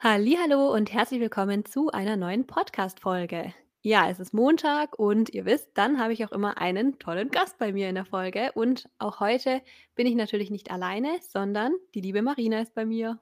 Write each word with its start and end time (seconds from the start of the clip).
Hallihallo 0.00 0.72
und 0.72 0.92
herzlich 0.92 1.18
willkommen 1.18 1.64
zu 1.64 1.90
einer 1.90 2.16
neuen 2.16 2.46
Podcast-Folge. 2.46 3.52
Ja, 3.80 4.08
es 4.08 4.20
ist 4.20 4.32
Montag 4.32 4.96
und 4.96 5.30
ihr 5.30 5.44
wisst, 5.44 5.70
dann 5.74 5.98
habe 5.98 6.12
ich 6.12 6.24
auch 6.24 6.30
immer 6.30 6.58
einen 6.58 7.00
tollen 7.00 7.30
Gast 7.30 7.58
bei 7.58 7.72
mir 7.72 7.88
in 7.88 7.96
der 7.96 8.04
Folge. 8.04 8.52
Und 8.54 8.88
auch 9.00 9.18
heute 9.18 9.60
bin 9.96 10.06
ich 10.06 10.14
natürlich 10.14 10.52
nicht 10.52 10.70
alleine, 10.70 11.18
sondern 11.20 11.72
die 11.94 12.00
liebe 12.00 12.22
Marina 12.22 12.60
ist 12.60 12.76
bei 12.76 12.86
mir. 12.86 13.18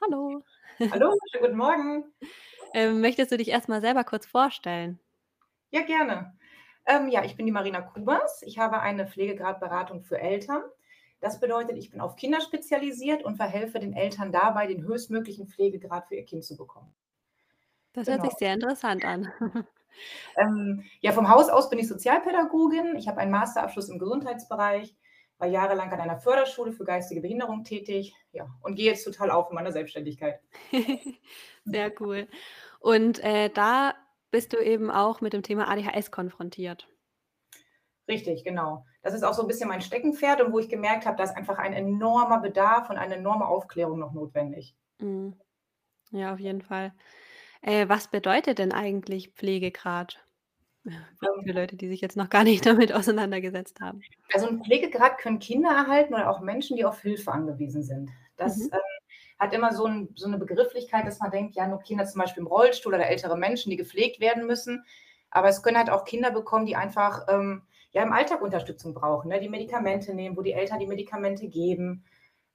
Hallo. 0.00 0.44
Hallo, 0.92 1.12
schönen 1.32 1.44
guten 1.44 1.56
Morgen. 1.56 2.04
Ähm, 2.74 3.02
möchtest 3.02 3.30
du 3.30 3.36
dich 3.36 3.48
erst 3.48 3.68
mal 3.68 3.82
selber 3.82 4.02
kurz 4.02 4.24
vorstellen? 4.24 4.98
Ja, 5.72 5.82
gerne. 5.82 6.38
Ähm, 6.86 7.08
ja, 7.08 7.22
ich 7.22 7.36
bin 7.36 7.44
die 7.44 7.52
Marina 7.52 7.82
Kubas. 7.82 8.42
Ich 8.46 8.58
habe 8.58 8.80
eine 8.80 9.06
Pflegegradberatung 9.06 10.04
für 10.04 10.18
Eltern. 10.18 10.62
Das 11.22 11.38
bedeutet, 11.38 11.78
ich 11.78 11.90
bin 11.92 12.00
auf 12.00 12.16
Kinder 12.16 12.40
spezialisiert 12.40 13.22
und 13.22 13.36
verhelfe 13.36 13.78
den 13.78 13.92
Eltern 13.94 14.32
dabei, 14.32 14.66
den 14.66 14.82
höchstmöglichen 14.84 15.46
Pflegegrad 15.46 16.08
für 16.08 16.16
ihr 16.16 16.24
Kind 16.24 16.44
zu 16.44 16.56
bekommen. 16.56 16.92
Das 17.92 18.08
hört 18.08 18.22
Genau. 18.22 18.28
sich 18.28 18.38
sehr 18.38 18.52
interessant 18.54 19.04
an. 19.04 19.32
Ähm, 20.36 20.84
ja, 21.00 21.12
vom 21.12 21.28
Haus 21.28 21.50
aus 21.50 21.68
bin 21.68 21.78
ich 21.78 21.86
Sozialpädagogin. 21.86 22.96
Ich 22.96 23.08
habe 23.08 23.18
einen 23.18 23.30
Masterabschluss 23.30 23.90
im 23.90 23.98
Gesundheitsbereich, 23.98 24.96
war 25.36 25.48
jahrelang 25.48 25.92
an 25.92 26.00
einer 26.00 26.16
Förderschule 26.18 26.72
für 26.72 26.84
geistige 26.84 27.20
Behinderung 27.20 27.62
tätig, 27.62 28.14
ja, 28.32 28.48
und 28.62 28.76
gehe 28.76 28.86
jetzt 28.86 29.04
total 29.04 29.30
auf 29.30 29.50
in 29.50 29.54
meiner 29.54 29.70
Selbstständigkeit. 29.70 30.40
Sehr 31.64 31.92
cool. 32.00 32.26
Und, 32.80 33.18
äh, 33.20 33.50
da 33.50 33.94
bist 34.30 34.54
du 34.54 34.56
eben 34.58 34.90
auch 34.90 35.20
mit 35.20 35.34
dem 35.34 35.42
Thema 35.42 35.68
ADHS 35.68 36.10
konfrontiert. 36.10 36.88
Richtig, 38.08 38.44
genau. 38.44 38.84
Das 39.02 39.14
ist 39.14 39.24
auch 39.24 39.34
so 39.34 39.42
'n 39.42 39.48
bisschen 39.48 39.68
mein 39.68 39.80
Steckenpferd 39.82 40.40
und 40.42 40.52
wo 40.52 40.58
ich 40.60 40.68
gemerkt 40.68 41.06
habe, 41.06 41.16
da 41.16 41.24
ist 41.24 41.36
einfach 41.36 41.58
ein 41.58 41.72
enormer 41.72 42.40
Bedarf 42.40 42.88
und 42.90 42.96
eine 42.98 43.16
enorme 43.16 43.46
Aufklärung 43.48 43.98
noch 43.98 44.12
notwendig. 44.12 44.74
Mhm. 45.00 45.36
Ja, 46.12 46.34
auf 46.34 46.40
jeden 46.40 46.62
Fall. 46.62 46.94
Äh, 47.62 47.88
was 47.88 48.10
bedeutet 48.10 48.58
denn 48.58 48.72
eigentlich 48.72 49.30
Pflegegrad? 49.34 50.26
Ähm 51.22 51.46
Für 51.46 51.52
Leute, 51.52 51.76
die 51.76 51.88
sich 51.88 52.00
jetzt 52.00 52.16
noch 52.16 52.30
gar 52.30 52.44
nicht 52.44 52.64
damit 52.66 52.92
auseinandergesetzt 52.92 53.80
haben. 53.80 54.06
Also 54.32 54.46
'n 54.48 54.62
Pflegegrad 54.64 55.18
können 55.18 55.38
Kinder 55.38 55.70
erhalten 55.70 56.14
oder 56.14 56.30
auch 56.30 56.40
Menschen, 56.40 56.76
die 56.76 56.84
auf 56.84 57.00
Hilfe 57.02 57.32
angewiesen 57.32 57.82
sind. 57.82 58.10
Das, 58.36 58.58
Mhm. 58.58 58.72
ähm, 58.72 58.80
hat 59.38 59.52
immer 59.54 59.72
so 59.74 59.86
'n 59.86 60.10
so 60.16 60.28
'ne 60.28 60.38
Begrifflichkeit, 60.38 61.06
dass 61.06 61.20
man 61.20 61.30
denkt, 61.30 61.56
ja, 61.56 61.66
nur 61.68 61.80
Kinder 61.80 62.06
zum 62.06 62.20
Beispiel 62.20 62.42
im 62.42 62.46
Rollstuhl 62.46 62.94
oder 62.94 63.06
ältere 63.08 63.36
Menschen, 63.36 63.70
die 63.70 63.76
gepflegt 63.76 64.20
werden 64.20 64.46
müssen. 64.46 64.84
Aber 65.30 65.48
es 65.48 65.62
können 65.62 65.78
halt 65.78 65.90
auch 65.90 66.04
Kinder 66.04 66.30
bekommen, 66.30 66.66
die 66.66 66.76
einfach, 66.76 67.26
ähm, 67.28 67.62
ja, 67.92 68.02
im 68.02 68.12
Alltag 68.12 68.42
Unterstützung 68.42 68.94
brauchen, 68.94 69.28
ne, 69.28 69.40
die 69.40 69.48
Medikamente 69.48 70.14
nehmen, 70.14 70.36
wo 70.36 70.42
die 70.42 70.52
Eltern 70.52 70.78
die 70.78 70.86
Medikamente 70.86 71.48
geben, 71.48 72.04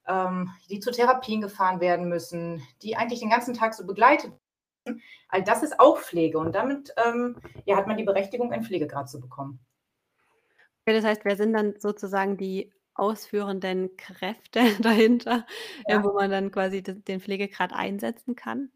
ähm, 0.07 0.49
die 0.69 0.79
zu 0.79 0.91
Therapien 0.91 1.41
gefahren 1.41 1.79
werden 1.79 2.09
müssen, 2.09 2.61
die 2.81 2.95
eigentlich 2.95 3.19
den 3.19 3.29
ganzen 3.29 3.53
Tag 3.53 3.73
so 3.73 3.85
begleitet 3.85 4.33
all 5.29 5.43
das 5.43 5.63
ist 5.63 5.79
auch 5.79 5.99
Pflege 5.99 6.37
und 6.37 6.53
damit, 6.55 6.93
ähm, 7.03 7.35
ja, 7.65 7.77
hat 7.77 7.87
man 7.87 7.97
die 7.97 8.03
Berechtigung, 8.03 8.51
einen 8.51 8.63
Pflegegrad 8.63 9.09
zu 9.09 9.19
bekommen. 9.19 9.59
Ja, 10.87 10.93
das 10.93 11.03
heißt, 11.03 11.25
wer 11.25 11.35
sind 11.35 11.53
dann 11.53 11.75
sozusagen 11.79 12.37
die 12.37 12.71
ausführenden 12.93 13.95
Kräfte 13.97 14.61
dahinter, 14.81 15.45
Ja. 15.87 16.03
wo 16.03 16.13
man 16.13 16.31
dann 16.31 16.51
quasi 16.51 16.81
den 16.81 17.19
Pflegegrad 17.19 17.73
einsetzen 17.73 18.35
kann? 18.35 18.71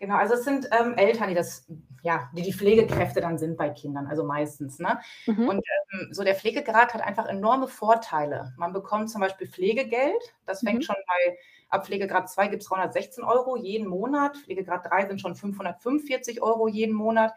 Genau, 0.00 0.14
also 0.16 0.34
es 0.34 0.44
sind, 0.44 0.68
ähm, 0.78 0.94
Eltern, 0.96 1.28
die 1.28 1.34
das 1.34 1.66
ja, 2.04 2.30
die 2.32 2.42
die 2.42 2.52
Pflegekräfte 2.52 3.20
dann 3.20 3.36
sind 3.38 3.56
bei 3.56 3.70
Kindern, 3.70 4.06
also 4.06 4.22
meistens, 4.24 4.78
ne? 4.78 5.00
Mhm. 5.26 5.50
Und, 5.50 5.64
ähm, 5.92 6.08
so 6.12 6.22
der 6.22 6.36
Pflegegrad 6.36 6.94
hat 6.94 7.00
einfach 7.02 7.26
enorme 7.26 7.66
Vorteile. 7.66 8.54
Man 8.56 8.72
bekommt 8.72 9.10
zum 9.10 9.20
Beispiel 9.20 9.48
Pflegegeld. 9.48 10.22
Das 10.46 10.62
fängt 10.62 10.78
Mhm. 10.78 10.84
schon 10.84 10.94
bei 11.06 11.38
ab 11.70 11.84
Pflegegrad 11.86 12.30
2 12.30 12.46
gibt's 12.46 12.66
316 12.68 13.24
€ 13.24 13.56
jeden 13.56 13.88
Monat. 13.88 14.36
Pflegegrad 14.36 14.86
3 14.88 15.06
sind 15.06 15.20
schon 15.20 15.34
545 15.34 16.40
€ 16.42 16.68
jeden 16.68 16.94
Monat, 16.94 17.34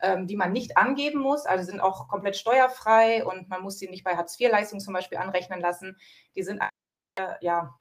ähm, 0.00 0.28
die 0.28 0.36
man 0.36 0.52
nicht 0.52 0.76
angeben 0.76 1.18
muss. 1.20 1.46
Also, 1.46 1.64
sind 1.64 1.80
auch 1.80 2.06
komplett 2.08 2.36
steuerfrei 2.36 3.24
und 3.26 3.48
man 3.48 3.62
muss 3.62 3.78
sie 3.80 3.88
nicht 3.88 4.04
bei 4.04 4.16
Hartz-IV-Leistungen 4.16 4.80
zum 4.80 4.94
Beispiel 4.94 5.18
anrechnen 5.18 5.60
lassen. 5.60 5.96
Die 6.36 6.42
sind 6.44 6.60
äh, 7.16 7.34
ja 7.40 7.74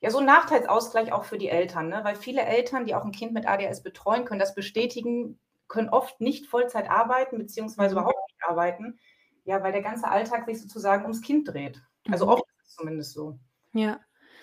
ja, 0.00 0.10
so 0.10 0.18
'n 0.20 0.24
Nachteilsausgleich 0.26 1.12
auch 1.12 1.24
für 1.24 1.38
die 1.38 1.48
Eltern, 1.48 1.88
ne? 1.88 2.00
Weil 2.04 2.16
viele 2.16 2.42
Eltern, 2.42 2.86
die 2.86 2.94
auch 2.94 3.04
'n 3.04 3.12
Kind 3.12 3.32
mit 3.32 3.46
ADHS 3.48 3.82
betreuen, 3.82 4.24
können 4.24 4.40
das 4.40 4.54
bestätigen, 4.54 5.40
können 5.68 5.88
oft 5.90 6.20
nicht 6.20 6.46
Vollzeit 6.46 6.90
arbeiten 6.90 7.38
beziehungsweise 7.38 7.94
Mhm. 7.94 7.94
überhaupt 7.94 8.18
nicht 8.30 8.44
arbeiten, 8.48 8.98
ja, 9.44 9.62
weil 9.62 9.72
der 9.72 9.82
ganze 9.82 10.08
Alltag 10.08 10.46
sich 10.46 10.60
sozusagen 10.62 11.02
ums 11.04 11.22
Kind 11.22 11.48
dreht. 11.48 11.82
Also, 12.10 12.26
Mhm. 12.26 12.30
oft 12.30 12.44
ist 12.60 12.68
es 12.70 12.74
zumindest 12.76 13.12
so. 13.14 13.40
Ja. 13.74 14.00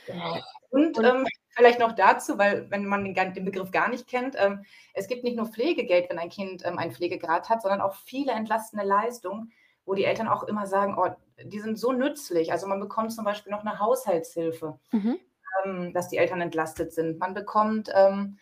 Genau. 0.07 0.41
Und, 0.69 1.00
ähm, 1.03 1.25
vielleicht 1.50 1.79
noch 1.79 1.94
dazu, 1.94 2.38
weil 2.38 2.69
wenn 2.72 2.85
man 2.85 3.03
den 3.13 3.45
Begriff 3.45 3.72
gar 3.72 3.89
nicht 3.89 4.07
kennt, 4.07 4.35
ähm, 4.38 4.63
es 4.94 5.07
gibt 5.07 5.24
nicht 5.24 5.35
nur 5.35 5.47
Pflegegeld, 5.47 6.09
wenn 6.09 6.19
ein 6.19 6.29
Kind, 6.29 6.63
ähm, 6.66 6.78
einen 6.78 6.91
Pflegegrad 6.91 7.50
hat, 7.50 7.62
sondern 7.62 7.81
auch 7.81 7.95
viele 7.95 8.31
entlastende 8.31 8.85
Leistungen, 8.85 9.51
wo 9.85 9.94
die 9.95 10.06
Eltern 10.06 10.28
auch 10.28 10.44
immer 10.44 10.66
sagen: 10.68 10.95
„Oh, 10.97 11.09
die 11.44 11.59
sind 11.59 11.78
so 11.78 11.91
nützlich.“ 11.91 12.51
Also, 12.51 12.68
man 12.68 12.79
bekommt 12.79 13.12
zum 13.13 13.25
Beispiel 13.25 13.51
noch 13.51 13.63
'ne 13.63 13.79
Haushaltshilfe, 13.79 14.79
Mhm. 14.94 15.28
Ähm, 15.66 15.94
dass 15.94 16.09
die 16.09 16.18
Eltern 16.18 16.41
entlastet 16.41 16.94
sind. 16.94 17.19
Man 17.19 17.34
bekommt, 17.34 17.90
ähm 17.95 18.38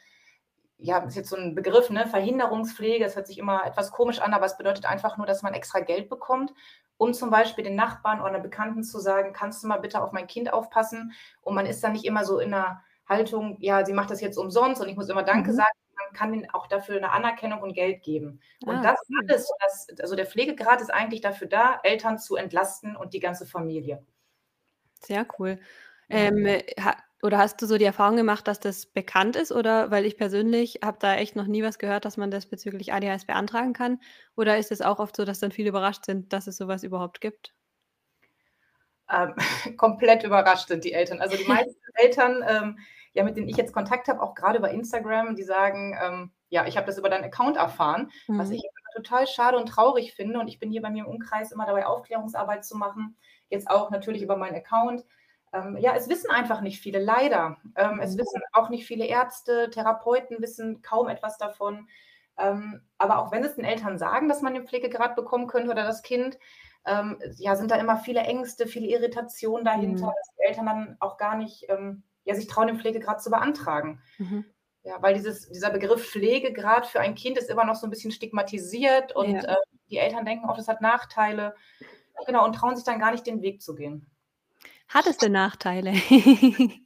ja, 0.80 1.00
ist 1.00 1.16
jetzt 1.16 1.30
so 1.30 1.38
'n 1.38 1.56
Begriff, 1.56 1.90
ne, 1.92 2.08
Verhinderungspflege. 2.08 3.03
Das 3.06 3.16
hört 3.16 3.28
sich 3.28 3.38
immer 3.40 3.66
etwas 3.66 3.92
komisch 3.92 4.20
an, 4.22 4.34
aber 4.34 4.46
es 4.48 4.58
bedeutet 4.58 4.86
einfach 4.86 5.18
nur, 5.18 5.28
dass 5.28 5.44
man 5.44 5.53
extra 5.56 5.80
Geld 5.81 6.09
bekommt, 6.09 6.53
um 6.98 7.14
zum 7.14 7.30
Beispiel 7.31 7.64
den 7.66 7.76
Nachbarn 7.76 8.22
oder 8.22 8.31
'ner 8.34 8.40
Bekannten 8.42 8.84
zu 8.84 9.00
sagen: 9.00 9.34
„Kannst 9.34 9.64
du 9.64 9.68
mal 9.70 9.80
bitte 9.81 10.02
auf 10.03 10.12
mein 10.14 10.28
Kind 10.28 10.53
aufpassen?“ 10.53 11.14
Und 11.42 11.56
man 11.56 11.66
ist 11.68 11.84
dann 11.84 11.94
nicht 11.94 12.06
immer 12.06 12.26
so 12.26 12.40
in 12.40 12.52
'ner 12.52 12.84
Haltung: 13.09 13.58
„Ja, 13.62 13.86
sie 13.86 13.94
macht 13.94 14.12
das 14.12 14.22
jetzt 14.22 14.38
umsonst 14.38 14.82
und 14.82 14.90
ich 14.90 14.97
muss 14.97 15.09
immer 15.09 15.24
danke 15.24 15.53
Mhm. 15.53 15.56
sagen.“ 15.56 15.70
Man 15.97 16.14
kann 16.18 16.34
ihnen 16.34 16.50
auch 16.52 16.68
dafür 16.68 17.00
'ne 17.02 17.12
Anerkennung 17.12 17.62
und 17.64 17.74
Geld 17.74 18.03
geben. 18.03 18.42
Und 18.66 18.84
Ah, 18.84 18.86
das 18.86 19.00
alles, 19.30 19.50
das 19.59 19.88
also, 20.02 20.16
der 20.18 20.26
Pflegegrad 20.28 20.82
ist 20.82 20.94
eigentlich 20.94 21.22
dafür 21.22 21.47
da, 21.50 21.80
Eltern 21.84 22.20
zu 22.20 22.36
entlasten 22.38 22.96
und 22.97 23.14
die 23.16 23.20
ganze 23.22 23.46
Familie. 23.47 24.06
Sehr 25.03 25.26
cool. 25.40 25.59
Ähm, 26.09 26.46
oder 27.25 27.38
hast 27.40 27.62
du 27.62 27.66
so 27.68 27.78
die 27.78 27.84
Erfahrung 27.86 28.16
gemacht, 28.18 28.47
dass 28.47 28.59
das 28.59 28.86
bekannt 28.86 29.36
ist 29.36 29.52
oder 29.52 29.91
weil 29.91 30.06
ich 30.06 30.18
persönlich 30.18 30.80
habe 30.84 30.97
da 31.00 31.16
echt 31.16 31.36
noch 31.36 31.47
nie 31.47 31.63
was 31.63 31.80
gehört, 31.80 32.06
dass 32.06 32.18
man 32.18 32.31
das 32.31 32.46
bezüglich 32.47 32.94
ADHS 32.94 33.25
beantragen 33.25 33.74
kann. 33.74 34.00
Oder 34.36 34.58
ist 34.58 34.72
es 34.72 34.81
auch 34.81 35.00
oft 35.00 35.16
so, 35.16 35.25
dass 35.25 35.40
dann 35.40 35.52
viele 35.52 35.69
überrascht 35.69 36.06
sind, 36.06 36.31
dass 36.34 36.47
es 36.47 36.58
so 36.58 36.68
was 36.68 36.84
überhaupt 36.84 37.22
gibt? 37.22 37.53
Ähm, 39.09 39.35
komplett 39.78 40.24
überrascht 40.24 40.68
sind 40.68 40.84
die 40.84 40.94
Eltern. 40.94 41.19
Also, 41.22 41.38
die 41.38 41.46
meisten 41.46 41.75
Eltern, 41.96 42.44
ähm, 42.47 42.80
ja, 43.14 43.24
mit 43.24 43.38
denen 43.38 43.47
ich 43.47 43.58
jetzt 43.58 43.74
Kontakt 43.74 44.08
habe, 44.08 44.22
auch 44.22 44.35
grade 44.35 44.58
über 44.59 44.72
Instagram, 44.72 45.35
die 45.35 45.44
sagen, 45.44 45.97
ähm: 46.02 46.31
„Ja, 46.50 46.66
ich 46.68 46.75
habe 46.78 46.88
das 46.88 46.97
über 46.97 47.09
deinen 47.09 47.24
Account 47.25 47.58
erfahren“, 47.58 48.12
was 48.35 48.50
Mhm. 48.50 48.52
ich 48.52 48.64
immer 48.64 49.03
total 49.03 49.28
schade 49.28 49.58
und 49.58 49.68
traurig 49.68 50.14
finde. 50.16 50.40
Und 50.40 50.47
ich 50.47 50.59
bin 50.59 50.72
hier 50.72 50.81
bei 50.81 50.90
mir 50.90 51.03
im 51.06 51.09
Umkreis 51.12 51.52
immer 51.52 51.66
dabei, 51.66 51.85
Aufklärungsarbeit 51.85 52.66
zu 52.66 52.75
machen, 52.78 53.18
jetzt 53.50 53.69
auch 53.69 53.91
natürlich 53.91 54.22
über 54.24 54.38
meinen 54.38 54.56
Account. 54.56 55.06
Ähm, 55.55 55.77
ja, 55.77 55.95
es 55.95 56.09
wissen 56.09 56.31
einfach 56.31 56.61
nicht 56.61 56.81
viele, 56.81 56.99
leider. 56.99 57.59
Ähm, 57.77 58.01
es 58.01 58.17
Mhm. 58.17 58.19
wissen 58.19 58.41
auch 58.53 58.69
nicht 58.69 58.85
viele 58.88 59.05
Ärzte, 59.07 59.69
Therapeuten 59.71 60.41
wissen 60.41 60.81
kaum 60.83 61.09
etwas 61.09 61.38
davon. 61.39 61.89
Ähm, 62.38 62.81
aber 62.99 63.19
auch 63.19 63.31
wenn 63.33 63.43
es 63.45 63.55
den 63.55 63.66
Eltern 63.66 63.97
sagen, 63.99 64.29
dass 64.29 64.43
man 64.43 64.55
den 64.55 64.67
Pflegegrad 64.67 65.16
bekommen 65.17 65.47
könnte 65.47 65.71
oder 65.71 65.85
das 65.85 66.03
Kind, 66.03 66.39
ähm, 66.85 67.19
ja, 67.38 67.55
sind 67.55 67.71
da 67.71 67.77
immer 67.77 67.97
viele 67.97 68.21
Ängste, 68.21 68.67
viele 68.67 68.88
Irritationen 68.88 69.66
dahinter, 69.66 70.07
Mhm. 70.07 70.16
dass 70.17 70.35
die 70.38 70.43
Eltern 70.49 70.66
dann 70.67 70.97
auch 71.01 71.17
gar 71.17 71.38
nicht, 71.38 71.66
ähm, 71.69 72.03
ja, 72.25 72.35
sich 72.35 72.47
trauen, 72.47 72.67
den 72.67 72.79
Pflegegrad 72.79 73.22
zu 73.23 73.29
beantragen. 73.31 74.01
Mhm. 74.19 74.45
Ja, 74.83 75.01
weil 75.01 75.16
dieses 75.16 75.49
dieser 75.49 75.72
Begriff 75.72 76.05
Pflegegrad 76.11 76.87
für 76.87 77.01
ein 77.01 77.16
Kind 77.16 77.37
ist 77.39 77.49
immer 77.51 77.66
noch 77.66 77.75
so 77.75 77.87
'n 77.87 77.91
bisschen 77.91 78.11
stigmatisiert 78.11 79.16
und, 79.16 79.43
Ja. 79.43 79.49
ähm, 79.49 79.55
die 79.91 79.97
Eltern 79.99 80.25
denken 80.25 80.49
oft, 80.49 80.59
es 80.59 80.67
hat 80.69 80.81
Nachteile. 80.81 81.55
Genau, 82.27 82.45
und 82.45 82.53
trauen 82.55 82.75
sich 82.77 82.85
dann 82.85 82.99
gar 82.99 83.11
nicht, 83.11 83.27
den 83.27 83.41
Weg 83.43 83.61
zu 83.63 83.75
gehen. 83.75 84.15
Hat 84.90 85.07
es 85.07 85.18
denn 85.18 85.31
Nachteile? 85.31 85.94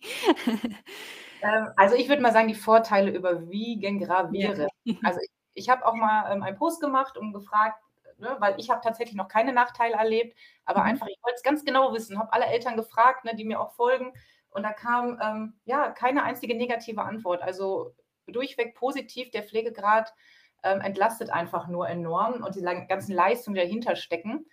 Ähm, 1.42 1.70
also, 1.78 1.96
ich 1.96 2.10
würde 2.10 2.22
mal 2.22 2.32
sagen, 2.34 2.48
die 2.48 2.56
Vorteile 2.56 3.12
überwiegen 3.12 4.00
Ja. 4.30 4.50
gravierend. 4.54 4.70
Also, 5.02 5.20
ich 5.22 5.30
ich 5.56 5.68
habe 5.70 5.86
auch 5.86 5.94
mal, 5.96 6.32
ähm, 6.32 6.44
einen 6.44 6.56
Post 6.58 6.80
gemacht 6.82 7.18
und 7.18 7.34
gefragt, 7.34 7.82
ne, 8.18 8.36
weil 8.40 8.56
ich 8.60 8.70
habe 8.70 8.82
tatsächlich 8.84 9.16
noch 9.16 9.28
keine 9.28 9.52
Nachteile 9.52 9.96
erlebt, 9.96 10.38
aber 10.66 10.84
Mhm. 10.84 10.84
einfach 10.84 11.08
ich 11.08 11.18
wollte 11.24 11.36
es 11.38 11.44
ganz 11.44 11.66
genau 11.66 11.92
wissen, 11.94 12.20
habe 12.20 12.32
alle 12.34 12.46
Eltern 12.46 12.78
gefragt, 12.78 13.26
ne, 13.26 13.36
die 13.36 13.44
mir 13.46 13.60
auch 13.60 13.72
folgen. 13.74 14.14
Und 14.52 14.64
da 14.64 14.72
kam, 14.74 15.20
ähm, 15.22 15.60
ja, 15.66 15.90
keine 15.92 16.24
einzige 16.24 16.56
negative 16.56 17.02
Antwort. 17.04 17.42
Also, 17.42 17.96
durchweg 18.28 18.76
positiv. 18.76 19.32
Der 19.32 19.44
Pflegegrad, 19.44 20.14
ähm, 20.64 20.82
entlastet 20.82 21.30
einfach 21.32 21.68
nur 21.68 21.88
enorm 21.90 22.44
und 22.44 22.56
die 22.56 22.62
ganzen 22.62 23.14
Leistungen, 23.16 23.56
die 23.56 23.62
dahinter 23.62 23.96
stecken. 23.96 24.46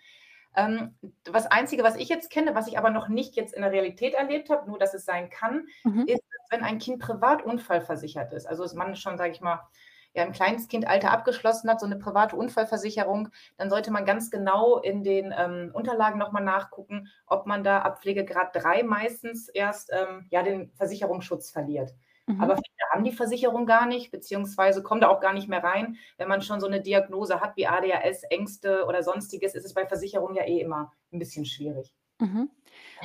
Ähm, 0.57 0.97
das 1.23 1.47
Einzige, 1.47 1.83
was 1.83 1.95
ich 1.97 2.09
jetzt 2.09 2.29
kenne, 2.31 2.55
was 2.55 2.67
ich 2.67 2.77
aber 2.77 2.89
noch 2.91 3.07
nicht 3.09 3.35
jetzt 3.37 3.53
in 3.53 3.61
der 3.63 3.71
Realität 3.71 4.15
erlebt 4.15 4.49
habe, 4.49 4.67
nur 4.69 4.79
dass 4.79 4.93
es 4.95 5.05
sein 5.05 5.29
kann, 5.29 5.67
Mhm. 5.85 6.07
ist 6.07 6.21
wenn 6.49 6.63
ein 6.63 6.79
Kind 6.79 6.99
privat 7.01 7.43
unfallversichert 7.43 8.33
ist. 8.33 8.47
Also, 8.47 8.63
dass 8.63 8.73
man 8.75 8.95
schon, 8.95 9.17
sage 9.17 9.31
ich 9.33 9.41
mal, 9.41 9.67
ja, 10.13 10.23
im 10.23 10.31
Kleinstkindalter 10.31 11.11
abgeschlossen 11.11 11.69
hat, 11.69 11.79
so 11.79 11.87
'ne 11.87 11.97
private 11.97 12.35
Unfallversicherung, 12.35 13.29
dann 13.57 13.69
sollte 13.69 13.91
man 13.91 14.05
ganz 14.05 14.31
genau 14.31 14.79
in 14.79 15.03
den, 15.03 15.33
ähm, 15.37 15.71
Unterlagen 15.73 16.17
noch 16.19 16.31
mal 16.31 16.41
nachgucken, 16.41 17.09
ob 17.27 17.45
man 17.45 17.63
da 17.63 17.79
ab 17.81 18.01
Pflegegrad 18.01 18.55
3 18.55 18.83
meistens 18.83 19.49
erst, 19.49 19.91
ähm, 19.93 20.27
ja, 20.31 20.43
den 20.43 20.71
Versicherungsschutz 20.75 21.51
verliert. 21.51 21.93
Mhm. 22.27 22.51
Aber 22.51 22.55
viele 22.55 22.89
haben 22.91 23.03
die 23.03 23.11
Versicherung 23.13 23.65
gar 23.65 23.85
nicht, 23.87 24.11
beziehungsweise 24.11 24.83
kommen 24.83 25.01
da 25.01 25.07
auch 25.09 25.19
gar 25.21 25.33
nicht 25.33 25.47
mehr 25.49 25.63
rein. 25.63 25.97
Wenn 26.17 26.27
man 26.29 26.41
schon 26.41 26.59
so 26.61 26.67
eine 26.67 26.81
Diagnose 26.81 27.41
hat 27.41 27.55
wie 27.57 27.67
ADHS, 27.67 28.23
Ängste 28.29 28.85
oder 28.85 29.03
sonstiges, 29.03 29.55
ist 29.55 29.65
es 29.65 29.73
bei 29.73 29.87
Versicherungen 29.87 30.35
ja 30.35 30.43
eh 30.45 30.59
immer 30.61 30.93
ein 31.11 31.19
bisschen 31.19 31.45
schwierig. 31.45 31.91
Mhm. 32.19 32.49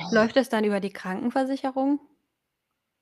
Läuft 0.09 0.35
das 0.37 0.49
dann 0.49 0.63
über 0.65 0.79
die 0.79 0.91
Krankenversicherung? 0.93 1.99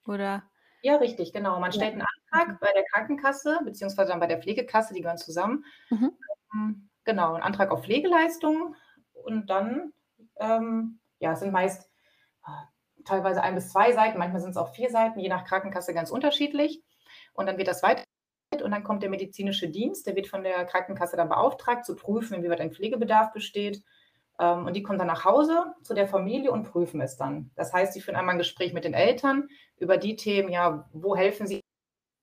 Oder? 0.08 0.50
Ja, 0.84 0.96
richtig, 0.96 1.32
genau. 1.32 1.60
Man 1.60 1.72
Ja. 1.74 1.84
stellt 1.84 1.94
einen 1.94 2.02
Antrag 2.32 2.54
Mhm. 2.54 2.60
bei 2.60 2.72
der 2.74 2.84
Krankenkasse, 2.92 3.60
beziehungsweise 3.64 4.10
dann 4.10 4.20
bei 4.20 4.26
der 4.26 4.42
Pflegekasse, 4.42 4.94
die 4.96 5.02
gehören 5.02 5.18
zusammen. 5.20 5.64
Mhm. 5.92 6.22
Ähm, 6.54 6.90
genau, 7.06 7.36
'n 7.36 7.42
Antrag 7.44 7.72
auf 7.72 7.84
Pflegeleistungen 7.84 8.76
und 9.14 9.50
dann, 9.50 9.94
ähm, 10.40 11.02
ja, 11.20 11.34
es 11.34 11.42
sind 11.42 11.54
meist, 11.54 11.91
teilweise 13.06 13.42
1 13.44 13.56
bis 13.56 13.70
2 13.72 13.92
Seiten, 13.94 14.18
manchmal 14.20 14.42
sind's 14.42 14.58
auch 14.58 14.74
4 14.74 14.90
Seiten, 14.90 15.20
je 15.20 15.30
nach 15.30 15.46
Krankenkasse 15.46 15.94
ganz 15.94 16.12
unterschiedlich. 16.12 16.84
Und 17.34 17.48
dann 17.48 17.58
wird 17.58 17.68
das 17.68 17.84
weitergeleitet 17.84 18.08
und 18.64 18.72
dann 18.72 18.84
kommt 18.84 19.04
der 19.04 19.10
medizinische 19.10 19.70
Dienst, 19.70 20.08
der 20.08 20.16
wird 20.16 20.28
von 20.28 20.44
der 20.44 20.66
Krankenkasse 20.66 21.18
dann 21.18 21.30
beauftragt, 21.30 21.86
zu 21.86 21.96
prüfen, 21.96 22.36
inwieweit 22.36 22.62
ein 22.62 22.72
Pflegebedarf 22.74 23.32
besteht. 23.34 23.84
Ähm, 24.40 24.66
und 24.68 24.76
die 24.76 24.84
kommen 24.84 25.00
dann 25.00 25.08
nach 25.08 25.26
Hause 25.26 25.76
zu 25.84 25.94
der 25.96 26.08
Familie 26.08 26.52
und 26.52 26.64
prüfen 26.72 27.02
es 27.02 27.18
dann. 27.18 27.52
Das 27.56 27.74
heißt, 27.74 27.94
sie 27.94 28.02
führen 28.02 28.16
einmal 28.18 28.36
'n 28.36 28.40
Gespräch 28.40 28.74
mit 28.74 28.86
den 28.86 28.94
Eltern 28.96 29.50
über 29.78 29.98
die 29.98 30.16
Themen, 30.18 30.50
ja, 30.50 30.90
wo 30.94 31.16
helfen 31.16 31.48
sie 31.48 31.58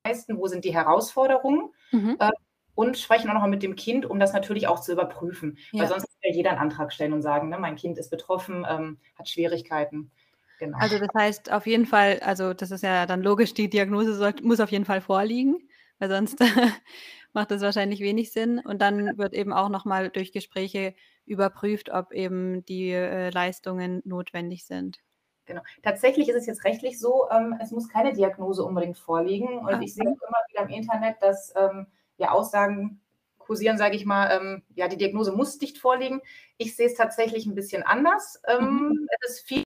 am 0.05 0.13
meisten, 0.13 0.39
wo 0.39 0.47
sind 0.49 0.65
die 0.67 0.75
Herausforderungen, 0.75 1.73
Mhm. 1.93 2.19
äh, 2.21 2.31
und 2.77 2.99
sprechen 2.99 3.31
auch 3.31 3.35
noch 3.35 3.43
mal 3.43 3.49
mit 3.51 3.63
dem 3.65 3.77
Kind, 3.77 4.07
um 4.07 4.21
das 4.21 4.33
natürlich 4.35 4.69
auch 4.69 4.81
zu 4.81 4.93
überprüfen. 4.93 5.59
Weil 5.79 5.87
Ja. 5.87 5.89
sonst 5.89 6.05
kann 6.09 6.31
ja 6.31 6.37
jeder 6.37 6.51
'n 6.53 6.59
Antrag 6.59 6.93
stellen 6.95 7.13
und 7.15 7.23
sagen, 7.23 7.49
ne: 7.51 7.59
„Mein 7.61 7.77
Kind 7.77 7.99
ist 7.99 8.11
betroffen, 8.11 8.67
ähm, 8.71 8.99
hat 9.19 9.29
Schwierigkeiten.“ 9.31 10.13
Genau. 10.59 10.79
Also, 10.79 10.99
das 10.99 11.09
heißt 11.17 11.53
auf 11.53 11.67
jeden 11.67 11.87
Fall 11.87 12.21
also, 12.21 12.55
das 12.55 12.71
ist 12.71 12.83
ja 12.83 13.07
dann 13.07 13.23
logisch, 13.23 13.55
die 13.55 13.69
Diagnose 13.71 14.15
sollt 14.15 14.43
muss 14.45 14.61
auf 14.61 14.71
jeden 14.71 14.85
Fall 14.85 15.01
vorliegen, 15.01 15.69
weil 15.99 16.09
sonst 16.11 16.39
macht 17.33 17.51
das 17.51 17.63
wahrscheinlich 17.63 18.01
wenig 18.01 18.33
Sinn. 18.33 18.61
Und 18.65 18.81
dann 18.83 19.19
wird 19.19 19.35
eben 19.35 19.53
auch 19.53 19.69
noch 19.69 19.85
mal 19.85 20.11
durch 20.11 20.33
Gespräche 20.33 20.95
überprüft, 21.27 21.91
ob 21.91 22.13
eben 22.13 22.65
die, 22.65 22.91
äh, 22.93 23.31
Leistungen 23.31 24.03
notwendig 24.05 24.67
sind. 24.67 24.99
Genau. 25.47 25.63
Tatsächlich 25.83 26.29
ist 26.29 26.37
es 26.37 26.47
jetzt 26.47 26.65
rechtlich 26.65 27.01
so, 27.01 27.27
ähm, 27.31 27.57
es 27.61 27.71
muss 27.71 27.89
keine 27.89 28.13
Diagnose 28.13 28.63
unbedingt 28.65 28.99
vorliegen. 28.99 29.59
Und 29.67 29.81
Ah, 29.81 29.81
ich 29.81 29.95
sehe 29.95 30.05
mhm. 30.05 30.15
immer 30.29 30.39
wieder 30.51 30.63
im 30.63 30.69
Internet, 30.69 31.23
dass, 31.23 31.53
ähm, 31.57 31.87
ja, 32.19 32.31
Aussagen 32.33 33.01
kursieren, 33.39 33.79
sage 33.79 33.97
ich 33.97 34.05
mal, 34.05 34.31
ähm, 34.31 34.63
ja, 34.75 34.89
die 34.89 34.99
Diagnose 34.99 35.33
muss 35.33 35.59
nicht 35.61 35.79
vorliegen. 35.79 36.21
Ich 36.59 36.77
sehe 36.77 36.87
es 36.87 36.95
tatsächlich 36.95 37.47
'n 37.47 37.55
bisschen 37.55 37.83
anders. 37.83 38.43
Mhm. 38.61 38.93
Ähm, 38.93 39.07
es 39.23 39.31
ist 39.39 39.49
viel 39.49 39.63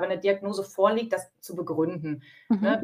wenn 0.00 0.10
'ne 0.10 0.18
Diagnose 0.18 0.64
vorliegt, 0.64 1.12
das 1.12 1.30
zu 1.40 1.56
begründen, 1.56 2.22
Mhm. 2.50 2.78
ne? 2.78 2.82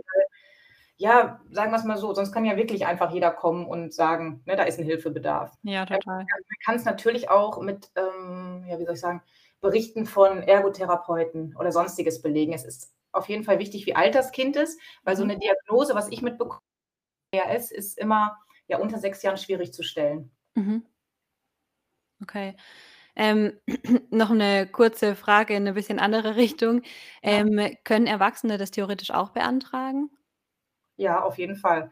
Ja, 0.99 1.41
sagen 1.51 1.73
wir's 1.73 1.85
mal 1.85 1.99
so, 1.99 2.15
sonst 2.15 2.33
kann 2.33 2.45
ja 2.47 2.57
wirklich 2.57 2.87
einfach 2.87 3.13
jeder 3.13 3.31
kommen 3.33 3.67
und 3.67 3.95
sagen, 3.95 4.43
ne, 4.47 4.57
da 4.57 4.65
ist 4.65 4.79
'n 4.81 4.85
Hilfebedarf. 4.87 5.53
Ja, 5.65 5.87
total. 5.87 6.29
Man 6.51 6.59
kann's 6.65 6.85
natürlich 6.87 7.31
auch 7.31 7.61
mit, 7.63 7.91
ähm, 7.97 8.65
ja, 8.69 8.79
wie 8.81 8.85
soll 8.87 8.95
ich 8.95 9.01
sagen, 9.01 9.23
Berichten 9.63 10.07
von 10.07 10.43
Ergotherapeuten 10.43 11.57
oder 11.59 11.73
Sonstiges 11.73 12.23
belegen. 12.23 12.53
Es 12.55 12.65
ist 12.65 12.93
auf 13.13 13.29
jeden 13.31 13.45
Fall 13.45 13.59
wichtig, 13.61 13.87
wie 13.87 13.97
alt 13.97 14.15
das 14.17 14.33
Kind 14.33 14.57
ist, 14.57 14.81
weil 15.05 15.17
so 15.17 15.25
Mhm. 15.25 15.27
'ne 15.27 15.39
Diagnose, 15.39 15.95
was 15.97 16.11
ich 16.11 16.23
mitbekomme, 16.23 16.61
ADHS, 17.35 17.73
ist 17.73 17.99
immer, 17.99 18.39
ja, 18.69 18.79
unter 18.81 18.99
6 19.01 19.23
Jahren 19.25 19.39
schwierig 19.39 19.73
zu 19.75 19.83
stellen. 19.85 20.31
Mhm. 20.57 20.85
Okay. 22.23 22.57
Ähm, 23.17 23.53
noch 24.11 24.31
'ne 24.31 24.67
kurze 24.71 25.15
Frage 25.15 25.55
in 25.55 25.65
'ne 25.65 25.73
bisschen 25.75 25.99
andere 26.01 26.37
Richtung. 26.37 26.83
Ja. 27.31 27.45
Ähm, 27.47 27.77
können 27.85 28.07
Erwachsene 28.07 28.59
das 28.59 28.71
theoretisch 28.73 29.11
auch 29.13 29.31
beantragen? 29.31 30.11
Ja, 30.99 31.23
auf 31.23 31.39
jeden 31.39 31.57
Fall. 31.57 31.91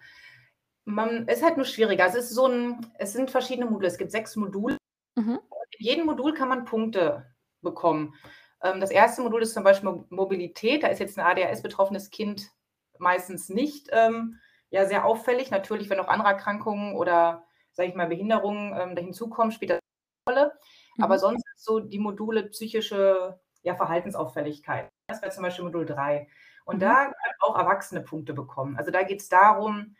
Man 0.84 1.28
ist 1.28 1.42
halt 1.44 1.56
nur 1.56 1.66
schwieriger. 1.66 2.06
Es 2.06 2.14
ist 2.16 2.30
so 2.30 2.46
'n 2.48 2.86
es 2.98 3.12
sind 3.14 3.30
verschiedene 3.30 3.66
Module. 3.70 3.88
Es 3.88 3.98
gibt 3.98 4.12
6 4.12 4.36
Module. 4.36 4.78
Mhm. 5.16 5.42
In 5.78 5.86
jedem 5.86 6.06
Modul 6.06 6.34
kann 6.34 6.48
man 6.48 6.64
Punkte 6.66 7.26
bekommen. 7.62 8.14
Ähm, 8.62 8.80
das 8.80 8.90
1. 8.92 9.22
Modul 9.22 9.42
ist 9.42 9.54
zum 9.54 9.64
Beispiel 9.64 9.90
Mo 9.90 10.06
Mobilität. 10.10 10.82
Da 10.84 10.88
ist 10.88 11.00
jetzt 11.00 11.18
'n 11.18 11.22
ADHS-betroffenes 11.24 12.10
Kind 12.10 12.50
meistens 12.98 13.48
nicht, 13.50 13.88
ähm, 13.92 14.40
ja, 14.70 14.86
sehr 14.86 15.06
auffällig. 15.06 15.50
Natürlich, 15.50 15.90
wenn 15.90 15.98
noch 15.98 16.08
andere 16.08 16.30
Erkrankungen 16.30 16.96
oder, 16.96 17.46
sage 17.72 17.90
ich 17.90 17.94
mal, 17.96 18.08
Behinderungen, 18.08 18.74
ähm, 18.80 18.96
da 18.96 19.02
hinzukommen, 19.02 19.52
spielt 19.52 19.72
das 19.72 19.80
'ne 20.28 20.34
Rolle. 20.34 20.52
Aber 21.00 21.18
Mhm. 21.18 21.18
sonst 21.18 21.44
ist 21.56 21.64
so 21.64 21.80
die 21.80 21.98
Module 21.98 22.44
psychische, 22.50 23.40
ja, 23.62 23.74
Verhaltensauffälligkeit. 23.76 24.90
Das 25.08 25.22
wäre 25.22 25.32
zum 25.32 25.42
Beispiel 25.44 25.64
Modul 25.66 25.86
3. 25.86 26.28
Und 26.64 26.80
Mhm. 26.80 26.82
da 26.82 27.04
können 27.06 27.14
auch 27.40 27.58
Erwachsene 27.58 28.02
Punkte 28.02 28.34
bekommen. 28.34 28.76
Also, 28.78 28.90
da 28.92 29.02
geht's 29.04 29.28
darum, 29.28 29.96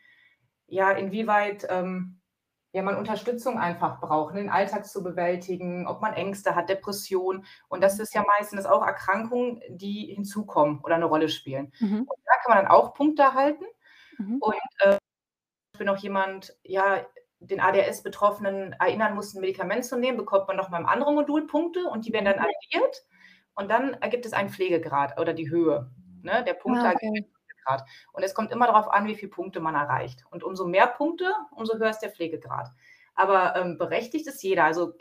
ja, 0.67 0.91
inwieweit, 0.91 1.67
ähm, 1.69 2.21
ja, 2.73 2.83
man 2.83 2.97
Unterstützung 2.97 3.59
einfach 3.59 4.01
braucht, 4.01 4.33
ne, 4.35 4.41
den 4.41 4.49
Alltag 4.51 4.85
zu 4.87 5.03
bewältigen, 5.03 5.87
ob 5.87 6.01
man 6.01 6.13
Ängste 6.13 6.55
hat, 6.55 6.69
Depressionen. 6.69 7.45
Und 7.69 7.83
das 7.83 7.99
ist 7.99 8.13
ja 8.15 8.23
meistens 8.39 8.65
auch 8.67 8.85
Erkrankungen, 8.85 9.61
die 9.69 10.13
hinzukommen 10.15 10.81
oder 10.83 10.97
'ne 10.99 11.05
Rolle 11.05 11.29
spielen. 11.29 11.67
Mhm. 11.81 12.07
Und 12.07 12.17
da 12.25 12.33
kann 12.43 12.55
man 12.55 12.65
dann 12.65 12.71
auch 12.73 12.93
Punkte 12.95 13.23
erhalten. 13.23 13.65
Mhm. 14.19 14.41
Und, 14.41 14.55
äh, 14.81 14.97
wenn 15.79 15.87
noch 15.87 15.97
jemand, 15.99 16.57
ja, 16.63 17.05
den 17.47 17.59
ADHS-Betroffenen 17.61 18.73
erinnern 18.79 19.15
muss, 19.15 19.33
'n 19.35 19.41
Medikament 19.41 19.85
zu 19.85 19.97
nehmen, 19.97 20.17
bekommt 20.17 20.47
man 20.47 20.57
noch 20.57 20.69
mal 20.69 20.79
im 20.79 20.85
anderen 20.87 21.15
Modul 21.15 21.47
Punkte 21.47 21.85
und 21.87 22.05
die 22.05 22.13
werden 22.13 22.25
dann 22.25 22.39
addiert. 22.39 23.05
Und 23.55 23.69
dann 23.69 23.93
ergibt 23.95 24.25
es 24.25 24.33
einen 24.33 24.49
Pflegegrad 24.49 25.19
oder 25.19 25.33
die 25.33 25.49
Höhe, 25.49 25.91
ne, 26.23 26.43
der 26.43 26.53
Punkte 26.55 26.87
Ah, 26.87 26.93
okay. 26.93 27.25
Pflegegrad. 27.47 27.83
Und 28.13 28.23
es 28.23 28.33
kommt 28.35 28.51
immer 28.51 28.67
darauf 28.67 28.89
an, 28.91 29.05
wie 29.07 29.15
viel 29.15 29.29
Punkte 29.29 29.59
man 29.59 29.75
erreicht. 29.75 30.25
Und 30.31 30.43
umso 30.43 30.65
mehr 30.67 30.87
Punkte, 30.87 31.33
umso 31.51 31.77
höher 31.77 31.89
ist 31.91 31.99
der 31.99 32.11
Pflegegrad. 32.11 32.69
Aber, 33.15 33.55
ähm, 33.55 33.77
berechtigt 33.77 34.27
ist 34.27 34.41
jeder. 34.43 34.65
Also, 34.65 34.93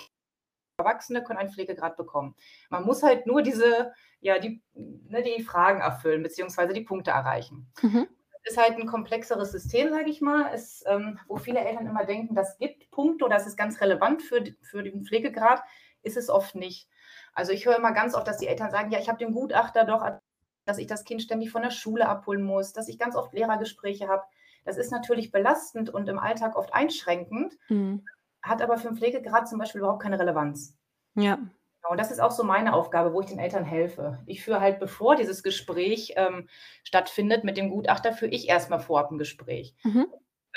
Erwachsene 0.79 1.23
können 1.25 1.39
einen 1.39 1.51
Pflegegrad 1.51 1.97
bekommen. 1.97 2.35
Man 2.71 2.85
muss 2.85 3.03
halt 3.03 3.27
nur 3.27 3.43
diese 3.43 3.93
ja, 4.21 4.39
die 4.39 4.63
ne, 4.75 5.23
die 5.23 5.43
Fragen 5.43 5.81
erfüllen 5.81 6.23
beziehungsweise 6.23 6.73
die 6.75 6.83
Punkte 6.83 7.11
erreichen. 7.13 7.73
Mhm. 7.83 8.09
Ist 8.45 8.57
halt 8.59 8.77
'n 8.77 8.87
komplexeres 8.87 9.53
System, 9.53 9.91
sage 9.91 10.11
ich 10.11 10.21
mal. 10.21 10.51
Es 10.53 10.83
ähm, 10.87 11.19
wo 11.29 11.37
viele 11.37 11.61
Eltern 11.61 11.87
immer 11.87 12.05
denken, 12.05 12.35
das 12.35 12.59
gibt 12.59 12.91
Punkte 12.91 13.25
oder 13.25 13.37
das 13.37 13.47
ist 13.47 13.57
ganz 13.57 13.81
relevant 13.81 14.21
für 14.23 14.43
für 14.63 14.83
den 14.83 15.05
Pflegegrad, 15.05 15.63
ist 16.03 16.17
es 16.17 16.29
oft 16.29 16.57
nicht. 16.57 16.89
Also, 17.35 17.53
ich 17.53 17.67
höre 17.67 17.77
immer 17.77 17.93
ganz 17.93 18.15
oft, 18.15 18.27
dass 18.27 18.39
die 18.39 18.49
Eltern 18.49 18.71
sagen: 18.73 18.91
„Ja, 18.91 18.99
ich 18.99 19.09
habe 19.09 19.19
dem 19.19 19.33
Gutachter 19.33 19.85
doch 19.85 20.05
dass 20.65 20.79
ich 20.79 20.87
das 20.87 21.05
Kind 21.05 21.23
ständig 21.23 21.51
von 21.51 21.63
der 21.63 21.71
Schule 21.71 22.09
abholen 22.09 22.43
muss, 22.43 22.73
dass 22.73 22.89
ich 22.89 22.99
ganz 22.99 23.15
oft 23.17 23.33
Lehrergespräche 23.33 24.09
habe.“ 24.09 24.25
Das 24.65 24.77
ist 24.77 24.91
natürlich 24.91 25.31
belastend 25.33 25.91
und 25.91 26.09
im 26.09 26.19
Alltag 26.19 26.57
oft 26.57 26.75
einschränkend, 26.75 27.55
Mhm. 27.71 28.13
hat 28.43 28.63
aber 28.63 28.79
für 28.79 28.89
'n 28.89 28.97
Pflegegrad 28.97 29.49
zum 29.49 29.59
Beispiel 29.61 29.81
überhaupt 29.81 30.03
keine 30.03 30.19
Relevanz. 30.21 30.75
Ja. 31.17 31.53
Genau, 31.83 31.93
und 31.93 31.99
das 32.01 32.11
ist 32.13 32.21
auch 32.21 32.31
so 32.31 32.45
meine 32.45 32.75
Aufgabe, 32.75 33.13
wo 33.13 33.21
ich 33.21 33.27
den 33.27 33.39
Eltern 33.41 33.65
helfe. 33.65 34.19
Ich 34.27 34.45
führe 34.45 34.61
halt, 34.61 34.79
bevor 34.79 35.17
dieses 35.17 35.43
Gespräch, 35.43 36.13
ähm, 36.17 36.49
stattfindet 36.85 37.43
mit 37.45 37.57
dem 37.57 37.71
Gutachter, 37.71 38.13
führe 38.13 38.31
ich 38.31 38.49
erst 38.49 38.71
mal 38.71 38.79
vorab 38.79 39.11
'n 39.11 39.19
Gespräch. 39.19 39.75
Mhm. 39.85 40.07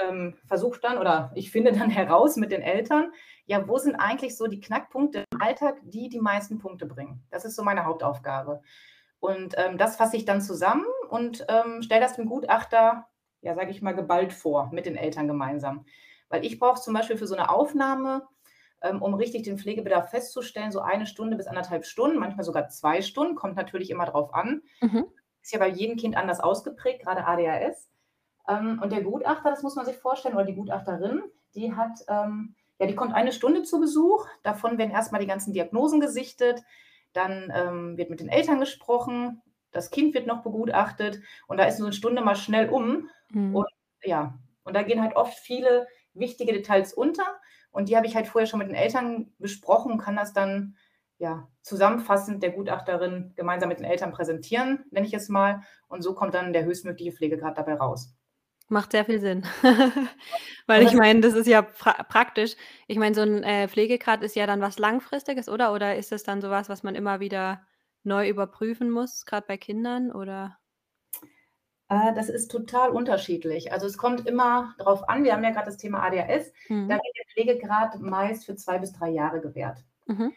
Ähm, 0.01 0.35
versuche 0.47 0.79
dann 0.81 0.97
oder 0.99 1.31
ich 1.35 1.51
finde 1.51 1.71
dann 1.73 1.89
heraus 1.91 2.35
mit 2.37 2.51
den 2.51 2.61
Eltern, 2.61 3.11
ja, 3.47 3.67
wo 3.67 3.77
sind 3.77 3.95
eigentlich 3.95 4.37
so 4.37 4.47
die 4.47 4.59
Knackpunkte 4.59 5.23
im 5.31 5.41
Alltag, 5.41 5.77
die 5.83 6.09
die 6.09 6.19
meisten 6.19 6.59
Punkte 6.59 6.85
bringen? 6.85 7.23
Das 7.31 7.45
ist 7.45 7.55
so 7.55 7.63
meine 7.63 7.85
Hauptaufgabe. 7.85 8.61
Und, 9.19 9.55
ähm, 9.57 9.77
das 9.77 9.95
fasse 9.97 10.17
ich 10.17 10.25
dann 10.25 10.41
zusammen 10.41 10.85
und, 11.09 11.45
ähm, 11.49 11.81
stelle 11.83 12.01
das 12.01 12.15
dem 12.17 12.27
Gutachter, 12.27 13.07
ja, 13.41 13.55
sage 13.55 13.71
ich 13.71 13.81
mal, 13.81 13.93
geballt 13.95 14.33
vor 14.33 14.69
mit 14.73 14.85
den 14.85 14.97
Eltern 14.97 15.27
gemeinsam. 15.27 15.85
Weil 16.29 16.45
ich 16.45 16.59
brauche 16.59 16.81
zum 16.81 16.93
Beispiel 16.93 17.17
für 17.17 17.27
so 17.27 17.35
'ne 17.35 17.49
Aufnahme, 17.49 18.27
um 19.01 19.13
richtig 19.15 19.43
den 19.43 19.57
Pflegebedarf 19.57 20.09
festzustellen, 20.11 20.71
so 20.71 20.81
1 20.81 21.05
Stunde 21.07 21.37
bis 21.37 21.47
1,5 21.47 21.85
Stunden, 21.85 22.17
manchmal 22.19 22.45
sogar 22.45 22.69
2 22.69 23.01
Stunden, 23.01 23.35
kommt 23.35 23.55
natürlich 23.55 23.89
immer 23.89 24.05
drauf 24.05 24.33
an. 24.33 24.61
Mhm. 24.81 25.05
Ist 25.43 25.53
ja 25.53 25.59
bei 25.59 25.69
jedem 25.69 25.97
Kind 25.97 26.17
anders 26.17 26.39
ausgeprägt, 26.41 27.03
grade 27.03 27.25
ADHS. 27.27 27.89
Ähm, 28.49 28.79
und 28.83 28.91
der 28.93 29.03
Gutachter, 29.03 29.51
das 29.51 29.63
muss 29.63 29.75
man 29.75 29.85
sich 29.85 29.97
vorstellen, 29.97 30.35
oder 30.35 30.45
die 30.45 30.55
Gutachterin, 30.55 31.23
die 31.55 31.73
hat, 31.75 31.99
ähm 32.09 32.55
ja, 32.79 32.87
die 32.87 32.95
kommt 32.95 33.13
1 33.15 33.31
Stunde 33.33 33.63
zu 33.63 33.79
Besuch. 33.79 34.27
Davon 34.43 34.77
werden 34.79 34.91
erst 34.91 35.11
mal 35.13 35.19
die 35.19 35.27
ganzen 35.27 35.53
Diagnosen 35.53 36.01
gesichtet. 36.01 36.61
Dann, 37.13 37.51
ähm, 37.55 37.97
wird 37.97 38.09
mit 38.09 38.19
den 38.21 38.29
Eltern 38.29 38.59
gesprochen. 38.59 39.41
Das 39.71 39.91
Kind 39.91 40.13
wird 40.15 40.27
noch 40.27 40.43
begutachtet. 40.43 41.21
Und 41.47 41.57
da 41.59 41.65
ist 41.65 41.77
so 41.77 41.85
'ne 41.85 41.93
Stunde 41.93 42.21
mal 42.23 42.35
schnell 42.35 42.69
um. 42.69 43.09
Mhm. 43.31 43.55
Und 43.55 43.67
ja, 44.03 44.39
und 44.65 44.75
da 44.75 44.83
gehen 44.83 45.01
halt 45.01 45.15
oft 45.15 45.35
viele 45.39 45.87
wichtige 46.13 46.53
Details 46.53 46.93
unter. 46.93 47.23
Und 47.75 47.89
die 47.89 47.97
habe 47.97 48.07
ich 48.07 48.15
halt 48.15 48.27
vorher 48.27 48.47
schon 48.47 48.59
mit 48.59 48.69
den 48.69 48.75
Eltern 48.75 49.33
besprochen 49.37 49.91
und 49.91 49.97
kann 49.97 50.15
das 50.15 50.31
dann, 50.31 50.77
ja, 51.17 51.49
zusammenfassend 51.61 52.41
der 52.41 52.51
Gutachterin 52.51 53.33
gemeinsam 53.35 53.67
mit 53.67 53.79
den 53.79 53.85
Eltern 53.85 54.13
präsentieren, 54.13 54.85
nenne 54.91 55.05
ich 55.05 55.13
es 55.13 55.27
mal. 55.27 55.61
Und 55.89 56.01
so 56.01 56.13
kommt 56.15 56.33
dann 56.33 56.53
der 56.53 56.63
höchstmögliche 56.63 57.11
Pflegegrad 57.11 57.57
dabei 57.57 57.73
raus. 57.75 58.15
Macht 58.69 58.93
sehr 58.93 59.05
viel 59.05 59.19
Sinn. 59.19 59.43
Weil 60.67 60.81
ich 60.83 60.93
meine, 60.93 61.19
das 61.21 61.33
ist 61.35 61.47
ja 61.47 61.61
pra 61.61 62.01
praktisch. 62.03 62.55
Ich 62.87 62.97
meine, 62.97 63.13
so 63.13 63.21
'n, 63.21 63.43
äh, 63.43 63.67
Pflegegrad 63.67 64.23
ist 64.23 64.35
ja 64.35 64.47
dann 64.47 64.61
was 64.61 64.79
Langfristiges, 64.79 65.49
oder? 65.49 65.73
Oder 65.73 65.97
ist 65.97 66.11
das 66.11 66.23
dann 66.23 66.41
so 66.41 66.49
was, 66.49 66.69
was 66.69 66.81
man 66.81 66.95
immer 66.95 67.19
wieder 67.19 67.61
neu 68.03 68.27
überprüfen 68.29 68.89
muss, 68.89 69.25
grad 69.25 69.47
bei 69.47 69.57
Kindern, 69.57 70.11
oder? 70.11 70.57
Äh, 71.89 72.13
das 72.15 72.29
ist 72.29 72.49
total 72.49 72.89
unterschiedlich. 72.91 73.71
Also, 73.71 73.85
es 73.85 73.97
kommt 73.97 74.25
immer 74.27 74.73
drauf 74.79 75.07
an 75.07 75.23
wir 75.23 75.33
haben 75.33 75.43
ja 75.43 75.51
grad 75.51 75.67
das 75.67 75.77
Thema 75.77 76.01
ADHS, 76.03 76.51
da 76.87 76.95
Mhm. 76.95 76.95
wird 76.95 77.17
der 77.17 77.25
Pflegegrad 77.33 77.99
meist 78.01 78.45
für 78.45 78.55
2 78.55 78.79
bis 78.79 78.91
3 78.93 79.09
Jahre 79.09 79.39
gewährt. 79.41 79.85
Mhm. 80.07 80.35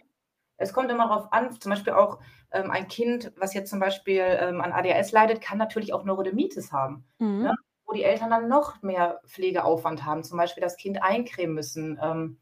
Es 0.60 0.72
kommt 0.72 0.90
immer 0.90 1.06
drauf 1.06 1.32
an, 1.32 1.52
zum 1.60 1.70
Beispiel 1.70 1.92
auch, 1.92 2.18
ähm, 2.50 2.70
ein 2.70 2.88
Kind, 2.88 3.32
was 3.36 3.54
jetzt 3.54 3.70
zum 3.70 3.78
Beispiel, 3.80 4.20
ähm, 4.22 4.60
an 4.60 4.72
ADHS 4.72 5.12
leidet, 5.12 5.40
kann 5.40 5.56
natürlich 5.58 5.92
auch 5.92 6.04
Neurodermitis 6.04 6.72
haben, 6.72 7.04
Mhm. 7.18 7.42
ne, 7.42 7.54
wo 7.86 7.92
die 7.92 8.02
Eltern 8.02 8.30
dann 8.30 8.48
noch 8.48 8.82
mehr 8.82 9.20
Pflegeaufwand 9.26 10.04
haben, 10.04 10.24
zum 10.24 10.36
Beispiel 10.36 10.62
das 10.62 10.76
Kind 10.76 11.00
eincremen 11.02 11.54
müssen, 11.54 11.98
ähm, 12.02 12.38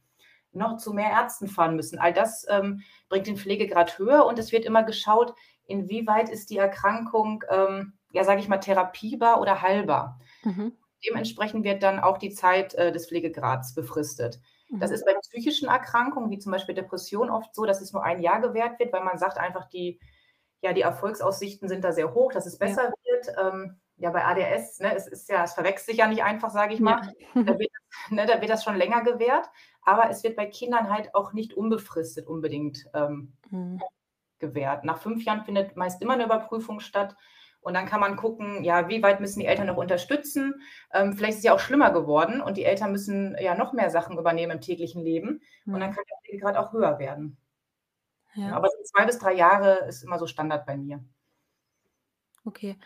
noch 0.53 0.79
zu 0.79 0.95
mehr 0.95 1.11
Ärzten 1.11 1.49
fahren 1.49 1.77
müssen. 1.77 1.99
All 1.99 2.13
das, 2.15 2.47
ähm, 2.49 2.83
bringt 3.11 3.27
den 3.27 3.37
Pflegegrad 3.37 3.99
höher 3.99 4.25
und 4.27 4.39
es 4.39 4.53
wird 4.53 4.65
immer 4.65 4.83
geschaut, 4.85 5.35
inwieweit 5.67 6.31
ist 6.31 6.49
die 6.51 6.59
Erkrankung, 6.59 7.45
ähm, 7.51 7.95
ja, 8.17 8.25
sage 8.25 8.41
ich 8.43 8.49
mal, 8.49 8.59
therapierbar 8.61 9.41
oder 9.43 9.63
heilbar. 9.63 10.21
Mhm. 10.45 10.77
Dementsprechend 11.07 11.65
wird 11.65 11.83
dann 11.85 12.01
auch 12.01 12.19
die 12.19 12.31
Zeit, 12.33 12.75
äh, 12.75 12.93
des 12.93 13.09
Pflegegrads 13.09 13.75
befristet. 13.75 14.41
Das 14.79 14.91
Mhm. 14.91 14.93
ist 14.93 15.07
bei 15.07 15.15
psychischen 15.23 15.69
Erkrankungen, 15.69 16.31
wie 16.31 16.39
zum 16.41 16.53
Beispiel 16.53 16.75
Depression, 16.77 17.31
oft 17.31 17.55
so, 17.55 17.67
dass 17.67 17.81
es 17.83 17.93
nur 17.95 18.05
1 18.05 18.21
Jahr 18.21 18.41
gewährt 18.43 18.79
wird, 18.81 18.93
weil 18.95 19.05
man 19.05 19.19
sagt 19.19 19.39
einfach, 19.39 19.67
die 19.71 20.01
ja, 20.63 20.73
die 20.75 20.83
Erfolgsaussichten 20.83 21.69
sind 21.69 21.85
da 21.85 21.93
sehr 21.93 22.15
hoch, 22.15 22.33
dass 22.33 22.47
es 22.47 22.59
Ja. 22.63 22.77
besser 22.77 22.93
wird. 23.05 23.29
Ähm, 23.41 23.81
ja, 23.99 24.11
bei 24.13 24.25
ADHS, 24.27 24.81
ne, 24.81 24.95
es 24.97 25.07
ist 25.09 25.29
ja 25.31 25.45
es 25.45 25.55
verwechselt 25.55 25.89
sich 25.89 25.99
ja 25.99 26.09
nicht 26.09 26.25
einfach, 26.25 26.51
sage 26.51 26.75
ich 26.75 26.83
Ja. 26.85 26.85
mal. 26.85 26.99
Da 27.45 27.53
wird 27.59 27.71
das 27.73 28.13
ne, 28.13 28.27
da 28.27 28.41
wird 28.43 28.51
das 28.51 28.65
schon 28.65 28.77
länger 28.77 29.03
gewährt, 29.05 29.49
aber 29.83 30.11
es 30.11 30.25
wird 30.25 30.37
bei 30.37 30.47
Kindern 30.47 30.91
halt 30.91 31.15
auch 31.15 31.33
nicht 31.35 31.55
unbefristet 31.55 32.27
unbedingt, 32.29 32.87
ähm, 32.95 33.37
Mhm. 33.53 33.87
gewährt. 34.41 34.85
Nach 34.85 34.99
5 34.99 35.25
Jahren 35.25 35.45
findet 35.45 35.77
meist 35.77 36.03
immer 36.03 36.17
'ne 36.17 36.25
Überprüfung 36.27 36.81
statt 36.81 37.17
und 37.67 37.75
dann 37.75 37.87
kann 37.87 38.01
man 38.01 38.17
gucken, 38.17 38.63
ja, 38.65 38.89
wie 38.89 39.03
weit 39.03 39.21
müssen 39.21 39.41
die 39.41 39.47
Eltern 39.47 39.67
noch 39.67 39.77
unterstützen? 39.77 40.55
Ähm, 40.95 41.15
vielleicht 41.15 41.33
ist 41.35 41.39
es 41.41 41.45
ja 41.45 41.55
auch 41.55 41.59
schlimmer 41.61 41.91
geworden 41.93 42.41
und 42.41 42.57
die 42.57 42.65
Eltern 42.65 42.93
müssen 42.93 43.37
ja 43.41 43.57
noch 43.57 43.73
mehr 43.73 43.91
Sachen 43.91 44.19
übernehmen 44.19 44.53
im 44.53 44.61
täglichen 44.61 45.03
Leben 45.03 45.43
und 45.71 45.81
dann 45.81 45.91
Mhm. 45.91 45.95
kann 45.95 46.05
der 46.09 46.17
Pflegegrad 46.25 46.57
auch 46.57 46.73
höher 46.73 46.99
werden. 47.01 47.37
Ja, 48.35 48.57
aber 48.57 48.69
so 48.69 48.77
2 48.85 49.05
bis 49.07 49.19
3 49.19 49.35
Jahre 49.35 49.87
ist 49.89 50.03
immer 50.05 50.19
so 50.19 50.27
Standard 50.27 50.65
bei 50.67 50.77
mir. 50.77 51.05
Okay. 52.45 52.77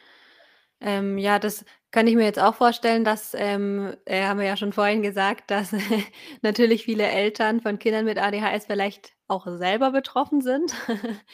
Ähm, 0.81 1.19
ja, 1.19 1.39
das 1.39 1.65
kann 1.93 2.07
ich 2.09 2.17
mir 2.17 2.25
jetzt 2.25 2.41
auch 2.41 2.55
vorstellen, 2.57 3.05
dass, 3.05 3.35
ähm 3.35 3.97
äh, 4.07 4.25
haben 4.27 4.41
wir 4.41 4.47
ja 4.47 4.57
schon 4.59 4.73
vorhin 4.75 5.03
gesagt, 5.03 5.51
dass 5.51 5.73
natürlich 6.43 6.85
viele 6.85 7.05
Eltern 7.09 7.61
von 7.63 7.79
Kindern 7.81 8.05
mit 8.07 8.19
ADHS 8.19 8.67
vielleicht 8.67 9.15
auch 9.31 9.47
selber 9.47 9.91
betroffen 9.93 10.41
sind. 10.41 10.75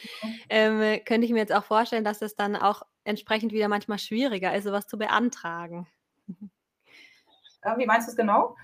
Ähm, 0.49 1.01
könnte 1.05 1.25
ich 1.25 1.31
mir 1.33 1.39
jetzt 1.39 1.53
auch 1.53 1.63
vorstellen, 1.65 2.03
dass 2.03 2.21
es 2.21 2.35
dann 2.35 2.55
auch 2.55 2.83
entsprechend 3.03 3.51
wieder 3.53 3.67
manchmal 3.67 3.99
schwieriger 3.99 4.55
ist, 4.55 4.63
so 4.65 4.71
was 4.71 4.87
zu 4.87 4.97
beantragen. 4.97 5.87
Wie 7.77 7.85
meinst 7.85 8.07
du's 8.07 8.15
genau? 8.15 8.55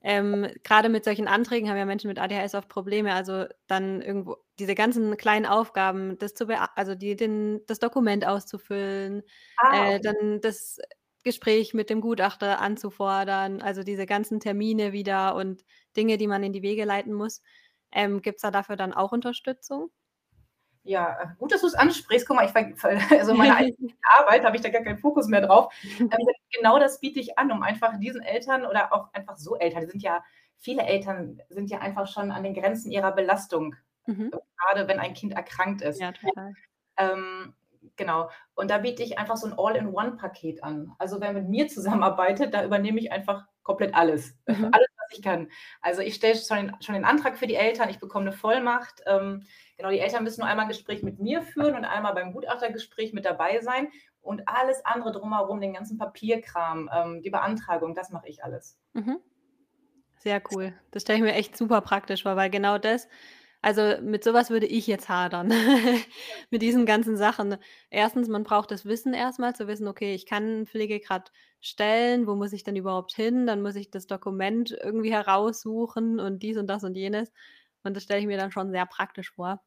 Ähm, 0.00 0.46
grade 0.64 0.88
mit 0.88 1.04
solchen 1.04 1.26
Anträgen 1.26 1.68
haben 1.68 1.76
ja 1.76 1.84
Menschen 1.84 2.08
mit 2.08 2.20
ADHS 2.20 2.54
oft 2.54 2.68
Probleme, 2.68 3.12
also, 3.14 3.46
dann 3.66 4.00
irgendwo 4.00 4.36
diese 4.58 4.74
ganzen 4.74 5.16
kleinen 5.16 5.44
Aufgaben, 5.46 6.18
das 6.18 6.34
zu 6.34 6.46
also, 6.76 6.94
die 6.94 7.16
den 7.16 7.60
das 7.66 7.80
Dokument 7.80 8.24
auszufüllen, 8.26 9.22
Ah, 9.56 9.96
äh, 9.96 10.00
dann 10.00 10.40
das 10.40 10.78
Gespräch 11.24 11.74
mit 11.74 11.90
dem 11.90 12.00
Gutachter 12.00 12.60
anzufordern, 12.60 13.60
also, 13.60 13.82
diese 13.82 14.06
ganzen 14.06 14.38
Termine 14.40 14.92
wieder 14.92 15.34
und 15.34 15.64
Dinge, 15.96 16.16
die 16.16 16.28
man 16.28 16.44
in 16.44 16.52
die 16.52 16.62
Wege 16.62 16.84
leiten 16.84 17.12
muss. 17.12 17.42
Ähm, 17.92 18.22
gibt's 18.22 18.42
da 18.42 18.50
dafür 18.50 18.76
dann 18.76 18.92
auch 18.92 19.12
Unterstützung? 19.12 19.90
Ja, 20.84 21.18
äh, 21.20 21.26
gut, 21.38 21.52
dass 21.52 21.60
du's 21.60 21.74
ansprichst. 21.74 22.26
Guck 22.26 22.36
mal, 22.36 22.46
ich 22.46 22.54
also, 23.20 23.32
eigentlichen 23.40 23.98
Arbeit 24.18 24.44
habe 24.44 24.56
ich 24.56 24.62
da 24.62 24.70
gar 24.70 24.82
keinen 24.82 24.98
Fokus 24.98 25.28
mehr 25.28 25.42
drauf. 25.42 25.72
Ähm, 25.98 26.08
genau 26.52 26.78
das 26.78 27.00
biete 27.00 27.20
ich 27.20 27.38
an, 27.38 27.52
um 27.52 27.62
einfach 27.62 27.98
diesen 27.98 28.22
Eltern 28.22 28.64
oder 28.64 28.92
auch 28.92 29.12
einfach 29.12 29.36
so 29.36 29.56
Eltern 29.56 29.82
die 29.82 29.90
sind 29.90 30.02
ja 30.02 30.22
viele 30.60 30.82
Eltern 30.82 31.40
sind 31.50 31.70
ja 31.70 31.78
einfach 31.78 32.06
schon 32.08 32.30
an 32.32 32.42
den 32.42 32.54
Grenzen 32.54 32.90
ihrer 32.90 33.12
Belastung, 33.12 33.76
Mhm. 34.06 34.30
grade 34.56 34.88
wenn 34.88 34.98
ein 34.98 35.14
Kind 35.14 35.34
erkrankt 35.34 35.82
ist. 35.82 36.00
Ja, 36.00 36.12
total. 36.12 36.52
Ähm, 36.96 37.54
genau. 37.96 38.30
Und 38.54 38.70
da 38.70 38.78
biete 38.78 39.02
ich 39.02 39.18
einfach 39.18 39.36
so 39.36 39.46
'n 39.46 39.54
All-in-One-Paket 39.56 40.64
an. 40.64 40.92
Also, 40.98 41.20
wer 41.20 41.32
mit 41.32 41.48
mir 41.48 41.68
zusammenarbeitet, 41.68 42.54
da 42.54 42.64
übernehme 42.64 42.98
ich 42.98 43.12
einfach 43.12 43.44
komplett 43.62 43.94
alles. 43.94 44.34
Mhm. 44.46 44.70
Alles, 44.72 44.88
ich 45.12 45.22
kann. 45.22 45.48
Also, 45.80 46.02
ich 46.02 46.14
stelle 46.14 46.36
schon 46.36 46.56
den 46.58 46.76
schon 46.82 46.94
den 46.94 47.04
Antrag 47.04 47.38
für 47.38 47.46
die 47.46 47.54
Eltern, 47.56 47.88
ich 47.90 47.98
bekomme 48.00 48.26
'ne 48.26 48.32
Vollmacht. 48.32 49.02
Ähm, 49.06 49.46
genau, 49.76 49.90
die 49.90 50.00
Eltern 50.00 50.24
müssen 50.24 50.40
nur 50.40 50.48
einmal 50.50 50.66
'n 50.66 50.68
Gespräch 50.68 51.02
mit 51.02 51.18
mir 51.20 51.42
führen 51.42 51.74
und 51.76 51.84
einmal 51.84 52.14
beim 52.14 52.32
Gutachtergespräch 52.32 53.12
mit 53.12 53.24
dabei 53.24 53.60
sein 53.60 53.88
und 54.22 54.48
alles 54.48 54.84
andere 54.84 55.12
drumherum, 55.12 55.60
den 55.60 55.72
ganzen 55.74 55.98
Papierkram, 55.98 56.90
ähm, 56.94 57.22
die 57.22 57.30
Beantragung, 57.30 57.94
das 57.94 58.10
mache 58.10 58.28
ich 58.28 58.44
alles. 58.44 58.72
Mhm. 58.94 59.18
Sehr 60.18 60.42
cool. 60.52 60.74
Das 60.90 61.02
stelle 61.02 61.18
ich 61.18 61.24
mir 61.24 61.34
echt 61.34 61.56
super 61.56 61.80
praktisch 61.80 62.22
vor, 62.24 62.36
weil 62.36 62.50
genau 62.50 62.78
das 62.78 63.08
also, 63.62 64.00
mit 64.02 64.24
so 64.24 64.32
was 64.34 64.50
würde 64.50 64.66
ich 64.66 64.86
jetzt 64.86 65.08
hadern, 65.08 65.48
mit 66.50 66.62
diesen 66.62 66.86
ganzen 66.86 67.16
Sachen. 67.16 67.56
1. 67.90 68.28
man 68.28 68.44
braucht 68.44 68.70
das 68.70 68.84
Wissen 68.86 69.14
erst 69.14 69.38
mal 69.38 69.54
zu 69.54 69.66
wissen: 69.68 69.88
„Okay, 69.88 70.14
ich 70.14 70.26
kann 70.26 70.62
'n 70.62 70.66
Pflegegrad 70.66 71.32
stellen. 71.60 72.26
Wo 72.26 72.34
muss 72.36 72.52
ich 72.52 72.64
denn 72.64 72.76
überhaupt 72.76 73.12
hin?“ 73.14 73.46
Dann 73.46 73.62
muss 73.62 73.76
ich 73.76 73.90
das 73.90 74.06
Dokument 74.06 74.70
irgendwie 74.82 75.12
heraussuchen 75.12 76.20
und 76.20 76.42
dies 76.42 76.56
und 76.56 76.66
das 76.68 76.84
und 76.84 76.96
jenes. 76.96 77.32
Und 77.84 77.94
das 77.96 78.04
stelle 78.04 78.20
ich 78.20 78.26
mir 78.26 78.38
dann 78.38 78.52
schon 78.52 78.70
sehr 78.70 78.86
praktisch 78.86 79.30
vor. 79.32 79.60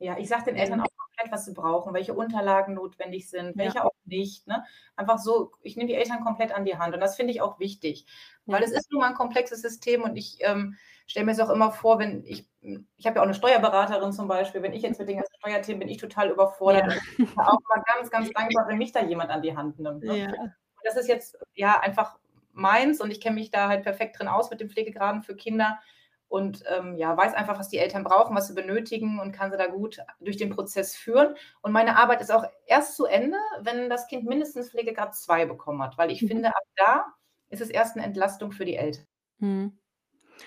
Ja, 0.00 0.18
ich 0.18 0.28
sage 0.28 0.44
den 0.46 0.56
Eltern 0.56 0.80
Ähm 0.80 0.82
auch 0.82 0.86
was 1.30 1.44
sie 1.46 1.54
brauchen, 1.54 1.94
welche 1.94 2.14
Unterlagen 2.14 2.74
notwendig 2.74 3.28
sind, 3.30 3.56
Ja. 3.56 3.72
welche 3.72 3.84
auch 3.84 3.92
nicht, 4.04 4.46
ne? 4.46 4.64
Einfach 4.96 5.18
so 5.18 5.52
ich 5.62 5.76
nehme 5.76 5.88
die 5.88 5.94
Eltern 5.96 6.22
komplett 6.24 6.52
an 6.54 6.64
die 6.64 6.78
Hand 6.78 6.94
und 6.94 7.00
das 7.00 7.16
finde 7.16 7.32
ich 7.32 7.40
auch 7.42 7.58
wichtig, 7.60 8.06
weil 8.48 8.62
Ja. 8.62 8.64
es 8.64 8.72
ist 8.72 8.90
nun 8.92 9.00
mal 9.00 9.08
'n 9.10 9.14
komplexes 9.16 9.62
System 9.62 10.02
und 10.02 10.16
ich, 10.16 10.38
ähm, 10.40 10.76
stelle 11.06 11.26
mir's 11.26 11.40
auch 11.40 11.50
immer 11.50 11.72
vor, 11.72 11.98
wenn 11.98 12.24
ich 12.24 12.48
ich 12.96 13.06
habe 13.06 13.16
ja 13.16 13.22
auch 13.22 13.26
'ne 13.26 13.34
Steuerberaterin 13.34 14.12
zum 14.12 14.28
Beispiel, 14.28 14.62
wenn 14.62 14.72
ich 14.74 14.82
jetzt 14.82 14.98
mit 14.98 15.08
den 15.08 15.16
ganzen 15.18 15.34
Steuerthemen 15.36 15.80
bin 15.80 15.88
ich 15.88 15.98
total 15.98 16.30
überfordert 16.30 16.82
Ja. 16.82 16.88
und 16.88 16.94
ich 16.96 17.02
bin 17.36 17.44
auch 17.46 17.58
immer 17.60 17.82
ganz, 17.84 18.10
ganz 18.10 18.32
dankbar, 18.32 18.68
wenn 18.68 18.78
mich 18.78 18.92
da 18.92 19.02
jemand 19.02 19.30
an 19.30 19.42
die 19.42 19.56
Hand 19.56 19.78
nimmt, 19.80 20.04
ne? 20.06 20.18
Ja. 20.18 20.56
Das 20.84 20.96
ist 20.96 21.08
jetzt, 21.08 21.38
ja, 21.54 21.80
einfach 21.80 22.18
meins 22.54 23.00
und 23.02 23.10
ich 23.12 23.20
kenne 23.20 23.36
mich 23.36 23.50
da 23.52 23.68
halt 23.68 23.82
perfekt 23.84 24.18
drin 24.18 24.28
aus 24.28 24.50
mit 24.50 24.60
den 24.60 24.70
Pflegegraden 24.70 25.22
für 25.22 25.36
Kinder 25.36 25.80
und, 26.28 26.62
ähm, 26.68 26.96
ja, 26.96 27.16
weiß 27.16 27.34
einfach, 27.34 27.58
was 27.58 27.68
die 27.68 27.78
Eltern 27.78 28.04
brauchen, 28.04 28.36
was 28.36 28.48
sie 28.48 28.54
benötigen 28.54 29.20
und 29.20 29.32
kann 29.32 29.50
sie 29.50 29.56
da 29.58 29.66
gut 29.68 29.98
durch 30.20 30.36
den 30.36 30.50
Prozess 30.50 30.96
führen. 30.96 31.36
Und 31.62 31.72
meine 31.72 31.96
Arbeit 31.96 32.20
ist 32.20 32.32
auch 32.32 32.44
erst 32.66 32.96
zu 32.96 33.06
Ende, 33.06 33.38
wenn 33.60 33.88
das 33.90 34.06
Kind 34.08 34.24
mindestens 34.26 34.70
Pflegegrad 34.70 35.14
2 35.16 35.46
bekommen 35.46 35.82
hat, 35.82 35.98
weil 35.98 36.10
ich 36.10 36.22
Mhm. 36.22 36.26
finde, 36.26 36.48
ab 36.50 36.62
da 36.76 37.06
ist 37.50 37.60
es 37.62 37.70
erst 37.70 37.96
'ne 37.96 38.04
Entlastung 38.04 38.52
für 38.52 38.64
die 38.64 38.76
Eltern. 38.76 39.06
Mhm. 39.40 39.78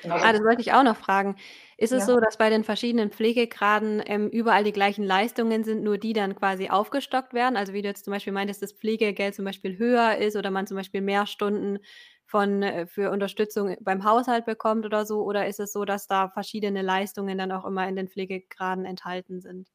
Genau. 0.02 0.20
Ah, 0.22 0.34
das 0.34 0.42
wollte 0.44 0.62
ich 0.62 0.74
auch 0.74 0.84
noch 0.84 0.98
fragen. 0.98 1.38
Ist 1.78 1.94
es 1.94 2.06
Ja. 2.06 2.08
so, 2.08 2.20
dass 2.20 2.38
bei 2.38 2.50
den 2.50 2.64
verschiedenen 2.66 3.12
Pflegegraden, 3.12 4.04
ähm, 4.06 4.30
überall 4.30 4.64
die 4.64 4.74
gleichen 4.74 5.04
Leistungen 5.06 5.64
sind, 5.64 5.84
nur 5.84 5.98
die 5.98 6.14
dann 6.14 6.36
quasi 6.36 6.70
aufgestockt 6.70 7.34
werden? 7.34 7.58
Also, 7.58 7.74
wie 7.74 7.82
du 7.84 7.90
jetzt 7.90 8.06
zum 8.06 8.14
Beispiel 8.14 8.34
meintest, 8.34 8.62
das 8.64 8.74
Pflegegeld 8.74 9.36
zum 9.36 9.46
Beispiel 9.46 9.78
höher 9.80 10.18
ist 10.18 10.36
oder 10.38 10.52
man 10.52 10.68
zum 10.68 10.78
Beispiel 10.78 11.02
mehr 11.02 11.28
Stunden 11.28 11.80
von 12.30 12.64
äh, 12.64 12.88
für 12.88 13.12
Unterstützung 13.12 13.76
beim 13.82 14.04
Haushalt 14.06 14.46
bekommt 14.46 14.86
oder 14.86 15.06
so? 15.06 15.24
Oder 15.24 15.48
ist 15.48 15.60
es 15.60 15.74
so, 15.74 15.86
dass 15.86 16.08
da 16.08 16.30
verschiedene 16.30 16.82
Leistungen 16.84 17.38
dann 17.40 17.52
auch 17.52 17.66
immer 17.66 17.88
in 17.90 17.96
den 17.96 18.08
Pflegegraden 18.10 18.86
enthalten 18.86 19.42
sind? 19.42 19.70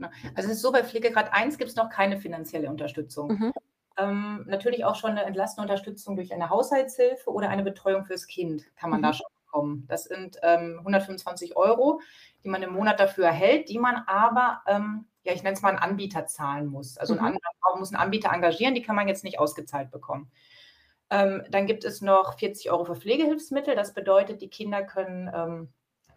Ne, 0.00 0.10
also, 0.36 0.48
es 0.50 0.56
ist 0.56 0.62
so, 0.62 0.70
bei 0.72 0.84
Pflegegrad 0.84 1.32
1 1.32 1.58
gibt's 1.58 1.74
noch 1.76 1.90
keine 1.90 2.18
finanzielle 2.18 2.68
Unterstützung. 2.70 3.40
Mhm. 3.40 3.52
Ähm, 3.98 4.44
natürlich 4.48 4.84
auch 4.84 4.94
schon 4.96 5.14
'ne 5.14 5.24
entlastende 5.24 5.62
Unterstützung 5.62 6.14
durch 6.16 6.32
eine 6.32 6.50
Haushaltshilfe 6.50 7.30
oder 7.30 7.48
eine 7.50 7.64
Betreuung 7.64 8.04
fürs 8.04 8.26
Kind 8.28 8.64
kann 8.76 8.90
man 8.90 9.02
da 9.02 9.12
Mhm. 9.12 9.14
schon 9.14 9.26
bekommen. 9.46 9.86
Das 9.88 10.04
sind, 10.04 10.38
ähm, 10.42 10.80
125 10.84 11.56
€, 11.56 12.00
die 12.44 12.48
man 12.48 12.62
im 12.62 12.72
Monat 12.72 13.00
dafür 13.00 13.26
erhält, 13.26 13.68
die 13.70 13.78
man 13.80 13.96
aber, 14.06 14.62
ähm, 14.68 15.06
ja, 15.24 15.32
ich 15.34 15.42
nenne 15.42 15.54
es 15.56 15.62
mal 15.62 15.70
'n 15.72 15.78
Anbieter 15.78 16.26
zahlen 16.26 16.66
muss. 16.68 16.96
Also, 16.98 17.14
Mhm. 17.14 17.18
An 17.18 17.38
man 17.72 17.78
muss 17.80 17.90
'n 17.92 17.96
Anbieter 17.96 18.32
engagieren, 18.32 18.74
die 18.76 18.82
kann 18.82 18.94
man 18.96 19.08
jetzt 19.08 19.24
nicht 19.24 19.38
ausgezahlt 19.40 19.90
bekommen. 19.90 20.30
Ähm, 21.10 21.42
dann 21.50 21.66
gibt 21.66 21.84
es 21.84 22.00
noch 22.02 22.38
40 22.38 22.70
€ 22.70 22.84
für 22.84 22.96
Pflegehilfsmittel. 22.96 23.74
Das 23.74 23.94
bedeutet, 23.94 24.40
die 24.42 24.50
Kinder 24.50 24.82
können, 24.84 25.30
ähm, 25.34 25.68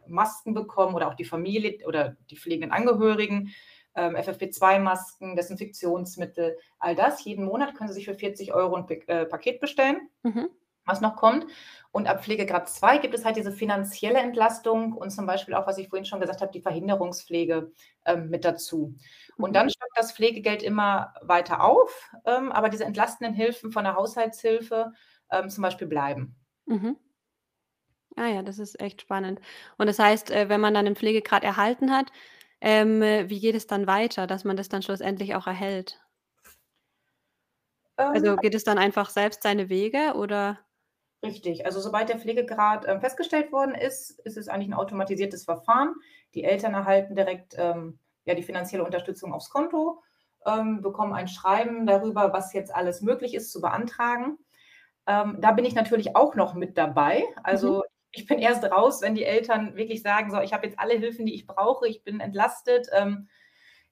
Masken 0.07 0.53
bekommen 0.53 0.95
oder 0.95 1.07
auch 1.07 1.13
die 1.13 1.25
Familie 1.25 1.85
oder 1.87 2.17
die 2.29 2.35
pflegenden 2.37 2.71
Angehörigen, 2.71 3.53
ähm, 3.95 4.15
FFP2-Masken, 4.15 5.35
Desinfektionsmittel, 5.35 6.57
all 6.79 6.95
das. 6.95 7.23
Jeden 7.23 7.45
Monat 7.45 7.75
können 7.75 7.87
sie 7.89 7.95
sich 7.95 8.05
für 8.05 8.15
40 8.15 8.53
€ 8.53 8.75
'n 8.77 8.85
P 8.87 9.03
äh, 9.07 9.25
Paket 9.25 9.59
bestellen, 9.61 10.09
Mhm. 10.23 10.49
Was 10.85 11.01
noch 11.01 11.15
kommt. 11.15 11.45
Und 11.91 12.07
ab 12.07 12.23
Pflegegrad 12.23 12.69
2 12.69 12.97
gibt 12.97 13.13
es 13.15 13.25
halt 13.25 13.35
diese 13.35 13.51
finanzielle 13.51 14.19
Entlastung 14.19 14.93
und 14.93 15.11
zum 15.11 15.25
Beispiel 15.25 15.53
auch, 15.55 15.67
was 15.67 15.77
ich 15.77 15.89
vorhin 15.89 16.05
schon 16.05 16.21
gesagt 16.21 16.41
habe, 16.41 16.51
die 16.51 16.61
Verhinderungspflege, 16.61 17.71
ähm, 18.05 18.29
mit 18.29 18.45
dazu. 18.45 18.95
Und 19.39 19.53
Mhm. 19.53 19.55
dann 19.55 19.69
stockt 19.69 19.91
das 19.97 20.13
Pflegegeld 20.13 20.63
immer 20.63 21.13
weiter 21.21 21.63
auf, 21.63 22.09
ähm, 22.25 22.51
aber 22.51 22.69
diese 22.69 22.85
entlastenden 22.85 23.33
Hilfen 23.35 23.71
von 23.71 23.83
der 23.83 23.95
Haushaltshilfe, 23.95 24.93
ähm, 25.31 25.49
zum 25.49 25.61
Beispiel 25.63 25.87
bleiben. 25.87 26.35
Mhm. 26.67 27.01
Ah 28.17 28.27
ja, 28.27 28.41
das 28.43 28.59
ist 28.59 28.79
echt 28.81 29.01
spannend. 29.01 29.39
Und 29.77 29.87
das 29.87 29.97
heißt, 29.99 30.31
äh, 30.31 30.49
wenn 30.49 30.59
man 30.61 30.73
dann 30.73 30.85
'nen 30.85 30.95
Pflegegrad 30.95 31.43
erhalten 31.43 31.91
hat, 31.91 32.11
ähm, 32.59 33.01
wie 33.01 33.39
geht 33.39 33.55
es 33.55 33.67
dann 33.67 33.87
weiter, 33.87 34.27
dass 34.27 34.43
man 34.43 34.57
das 34.57 34.69
dann 34.69 34.81
schlussendlich 34.83 35.33
auch 35.35 35.47
erhält? 35.47 36.01
Also, 38.13 38.35
Ähm 38.35 38.41
geht 38.41 38.53
es 38.55 38.63
dann 38.65 38.77
einfach 38.77 39.09
selbst 39.09 39.41
seine 39.43 39.69
Wege 39.69 40.13
oder? 40.15 40.59
Richtig. 41.23 41.65
Also, 41.67 41.79
sobald 41.79 42.09
der 42.09 42.17
Pflegegrad, 42.19 42.87
ähm, 42.87 42.99
festgestellt 42.99 43.51
worden 43.51 43.75
ist, 43.75 44.19
ist 44.21 44.37
es 44.37 44.47
eigentlich 44.47 44.69
'n 44.69 44.73
automatisiertes 44.73 45.43
Verfahren. 45.45 45.93
Die 46.33 46.43
Eltern 46.43 46.73
erhalten 46.73 47.15
direkt, 47.15 47.53
ähm, 47.59 47.99
ja, 48.25 48.33
die 48.33 48.41
finanzielle 48.43 48.83
Unterstützung 48.83 49.31
aufs 49.33 49.49
Konto, 49.51 50.01
ähm, 50.47 50.81
bekommen 50.81 51.13
ein 51.13 51.27
Schreiben 51.27 51.85
darüber, 51.85 52.33
was 52.33 52.53
jetzt 52.53 52.73
alles 52.73 53.01
möglich 53.01 53.35
ist 53.35 53.51
zu 53.51 53.61
beantragen. 53.61 54.39
Ähm, 55.07 55.37
da 55.41 55.51
bin 55.53 55.65
ich 55.65 55.75
natürlich 55.75 56.15
auch 56.15 56.35
noch 56.35 56.55
mit 56.55 56.77
dabei. 56.77 57.19
Mhm. 57.21 57.43
Also, 57.43 57.83
ich 58.13 58.27
bin 58.27 58.39
erst 58.39 58.63
raus, 58.65 59.01
wenn 59.01 59.15
die 59.15 59.25
Eltern 59.25 59.75
wirklich 59.77 60.01
sagen: 60.03 60.31
„So, 60.31 60.41
ich 60.41 60.53
habe 60.53 60.65
jetzt 60.67 60.79
alle 60.79 60.95
Hilfen, 60.95 61.25
die 61.27 61.35
ich 61.35 61.47
brauche, 61.47 61.87
ich 61.87 62.03
bin 62.03 62.19
entlastet, 62.21 62.89
ähm, 62.93 63.29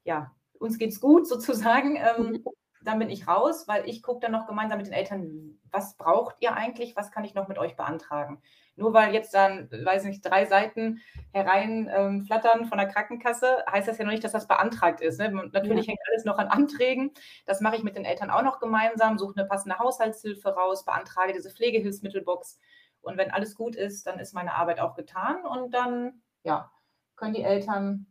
ja, 0.05 0.35
uns 0.59 0.77
geht's 0.79 1.01
gut 1.01 1.27
sozusagen.“ 1.29 1.99
Mhm. 2.17 2.45
Dann 2.81 2.97
bin 2.99 3.09
ich 3.09 3.27
raus, 3.27 3.67
weil 3.67 3.87
ich 3.89 4.01
gucke 4.01 4.21
dann 4.21 4.31
noch 4.31 4.47
gemeinsam 4.47 4.77
mit 4.77 4.87
den 4.87 4.93
Eltern: 4.93 5.59
„Was 5.69 5.97
braucht 5.97 6.37
ihr 6.39 6.53
eigentlich? 6.53 6.95
Was 6.95 7.11
kann 7.11 7.25
ich 7.25 7.33
noch 7.33 7.49
mit 7.49 7.57
euch 7.57 7.75
beantragen?“ 7.75 8.41
Nur 8.77 8.93
weil 8.93 9.13
jetzt 9.13 9.33
dann, 9.33 9.69
weiß 9.69 10.05
nicht, 10.05 10.21
3 10.21 10.45
Seiten 10.45 11.01
herein, 11.33 11.89
ähm, 11.93 12.21
flattern 12.21 12.65
von 12.65 12.77
der 12.77 12.87
Krankenkasse, 12.87 13.65
heißt 13.69 13.87
das 13.89 13.97
ja 13.97 14.05
noch 14.05 14.11
nicht, 14.13 14.23
dass 14.23 14.31
das 14.31 14.47
beantragt 14.47 15.01
ist, 15.01 15.19
ne? 15.19 15.25
M 15.25 15.49
Ja. 15.51 15.51
natürlich 15.51 15.87
hängt 15.89 15.99
alles 16.09 16.23
noch 16.23 16.37
an 16.37 16.47
Anträgen. 16.47 17.11
Das 17.45 17.59
mache 17.59 17.75
ich 17.75 17.83
mit 17.83 17.97
den 17.97 18.05
Eltern 18.05 18.29
auch 18.29 18.43
noch 18.43 18.59
gemeinsam, 18.59 19.17
suche 19.17 19.33
'ne 19.37 19.45
passende 19.45 19.77
Haushaltshilfe 19.79 20.49
raus, 20.55 20.85
beantrage 20.85 21.33
diese 21.33 21.49
Pflegehilfsmittelbox. 21.51 22.59
Und 23.01 23.17
wenn 23.17 23.31
alles 23.31 23.55
gut 23.55 23.75
ist, 23.75 24.07
dann 24.07 24.19
ist 24.19 24.33
meine 24.33 24.53
Arbeit 24.55 24.79
auch 24.79 24.95
getan 24.95 25.45
und 25.45 25.73
dann, 25.73 26.21
ja, 26.43 26.71
können 27.17 27.33
die 27.33 27.43
Eltern, 27.43 28.05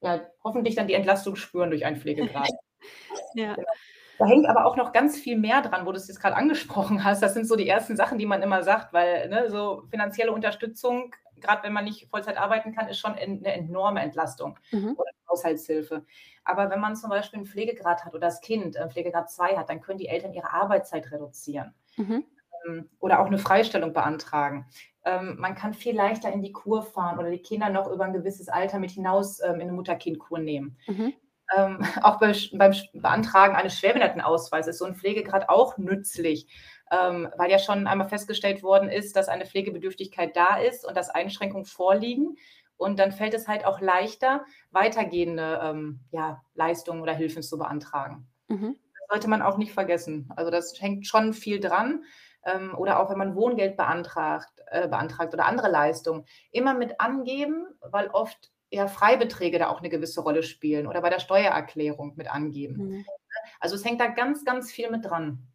ja, 0.00 0.20
hoffentlich 0.42 0.74
dann 0.76 0.88
die 0.88 0.94
Entlastung 0.94 1.36
spüren 1.36 1.68
durch 1.70 1.84
einen 1.84 1.96
Pflegegrad. 1.96 2.48
Ja. 3.34 3.56
Genau. 3.56 3.72
Da 4.20 4.26
hängt 4.26 4.46
aber 4.46 4.64
auch 4.64 4.76
noch 4.76 4.92
ganz 4.92 5.18
viel 5.18 5.36
mehr 5.36 5.60
dran, 5.60 5.86
wo 5.86 5.92
du's 5.92 6.06
jetzt 6.06 6.20
grad 6.20 6.34
angesprochen 6.34 7.02
hast. 7.02 7.20
Das 7.22 7.34
sind 7.34 7.46
so 7.48 7.56
die 7.56 7.68
ersten 7.68 7.96
Sachen, 7.96 8.18
die 8.18 8.26
man 8.26 8.42
immer 8.42 8.62
sagt, 8.62 8.92
weil, 8.92 9.28
ne, 9.28 9.50
so 9.50 9.82
finanzielle 9.90 10.30
Unterstützung, 10.32 11.12
grad 11.40 11.64
wenn 11.64 11.72
man 11.72 11.84
nicht 11.84 12.08
Vollzeit 12.10 12.36
arbeiten 12.38 12.72
kann, 12.74 12.86
ist 12.88 12.98
schon 13.00 13.16
en 13.16 13.40
'ne 13.40 13.52
enorme 13.54 14.00
Entlastung 14.02 14.58
Mhm. 14.72 14.96
oder 14.96 15.10
Haushaltshilfe. 15.28 16.04
Aber 16.44 16.70
wenn 16.70 16.78
man 16.80 16.94
zum 16.94 17.10
Beispiel 17.10 17.40
'n 17.40 17.46
Pflegegrad 17.46 18.04
hat 18.04 18.12
oder 18.14 18.20
das 18.28 18.40
Kind, 18.40 18.76
äh, 18.76 18.88
Pflegegrad 18.88 19.30
2 19.30 19.56
hat, 19.56 19.68
dann 19.68 19.80
können 19.80 19.98
die 19.98 20.06
Eltern 20.08 20.32
ihre 20.32 20.52
Arbeitszeit 20.52 21.10
reduzieren, 21.10 21.74
Mhm. 21.98 22.24
ähm, 22.66 22.90
oder 23.00 23.20
auch 23.20 23.30
'ne 23.30 23.38
Freistellung 23.38 23.92
beantragen. 23.94 24.66
Ähm, 25.04 25.36
man 25.40 25.54
kann 25.56 25.74
viel 25.74 25.96
leichter 25.96 26.32
in 26.32 26.42
die 26.42 26.52
Kur 26.52 26.82
fahren 26.82 27.18
oder 27.18 27.30
die 27.30 27.42
Kinder 27.42 27.70
noch 27.70 27.88
über 27.90 28.04
'n 28.06 28.12
gewisses 28.14 28.48
Alter 28.48 28.78
mit 28.80 28.92
hinaus, 28.92 29.40
ähm, 29.42 29.60
in 29.60 29.68
'ne 29.68 29.72
Mutter-Kind-Kur 29.74 30.38
nehmen. 30.40 30.78
Mhm. 30.88 31.14
Ähm, 31.56 31.78
auch 32.02 32.18
bei 32.20 32.32
beim 32.52 32.72
Beantragen 32.94 33.56
eines 33.56 33.78
Schwerbehindertenausweises 33.78 34.76
ist 34.76 34.78
so 34.78 34.86
'n 34.86 34.94
Pflegegrad 34.96 35.48
auch 35.48 35.76
nützlich, 35.78 36.46
ähm, 36.90 37.28
weil 37.36 37.50
ja 37.50 37.58
schon 37.58 37.86
einmal 37.86 38.08
festgestellt 38.08 38.62
worden 38.62 38.88
ist, 38.88 39.16
dass 39.16 39.28
eine 39.28 39.46
Pflegebedürftigkeit 39.46 40.36
da 40.36 40.56
ist 40.56 40.86
und 40.86 40.96
dass 40.96 41.10
Einschränkungen 41.10 41.66
vorliegen. 41.66 42.36
Und 42.76 42.98
dann 42.98 43.12
fällt 43.12 43.34
es 43.34 43.46
halt 43.48 43.64
auch 43.66 43.80
leichter, 43.80 44.44
weitergehende, 44.72 45.60
ähm, 45.62 46.00
ja, 46.10 46.42
Leistungen 46.54 47.02
oder 47.02 47.12
Hilfen 47.14 47.42
zu 47.42 47.56
beantragen. 47.58 48.26
Mhm. 48.48 48.76
Das 48.98 49.08
sollte 49.10 49.28
man 49.28 49.42
auch 49.42 49.58
nicht 49.58 49.72
vergessen. 49.72 50.28
Also, 50.36 50.50
das 50.50 50.80
hängt 50.80 51.06
schon 51.06 51.32
viel 51.34 51.60
dran. 51.60 52.04
Ähm, 52.46 52.74
oder 52.76 53.00
auch 53.00 53.10
wenn 53.10 53.18
man 53.18 53.36
Wohngeld 53.36 53.76
beantragt 53.76 54.50
äh, 54.66 54.88
beantragt 54.88 55.32
oder 55.34 55.46
andere 55.46 55.70
Leistungen, 55.70 56.26
immer 56.50 56.74
mit 56.74 57.00
angeben, 57.00 57.66
weil 57.80 58.08
oft, 58.08 58.50
ja, 58.74 58.88
Freibeträge 58.88 59.58
da 59.58 59.68
auch 59.70 59.80
'ne 59.82 59.88
gewisse 59.90 60.20
Rolle 60.22 60.42
spielen 60.42 60.86
oder 60.86 61.00
bei 61.02 61.10
der 61.10 61.20
Steuererklärung 61.20 62.14
mit 62.16 62.28
angeben? 62.30 62.84
Mhm. 62.84 63.04
Also, 63.60 63.76
es 63.76 63.84
hängt 63.84 64.00
da 64.00 64.08
ganz, 64.08 64.44
ganz 64.44 64.72
viel 64.72 64.90
mit 64.90 65.04
dran. 65.06 65.48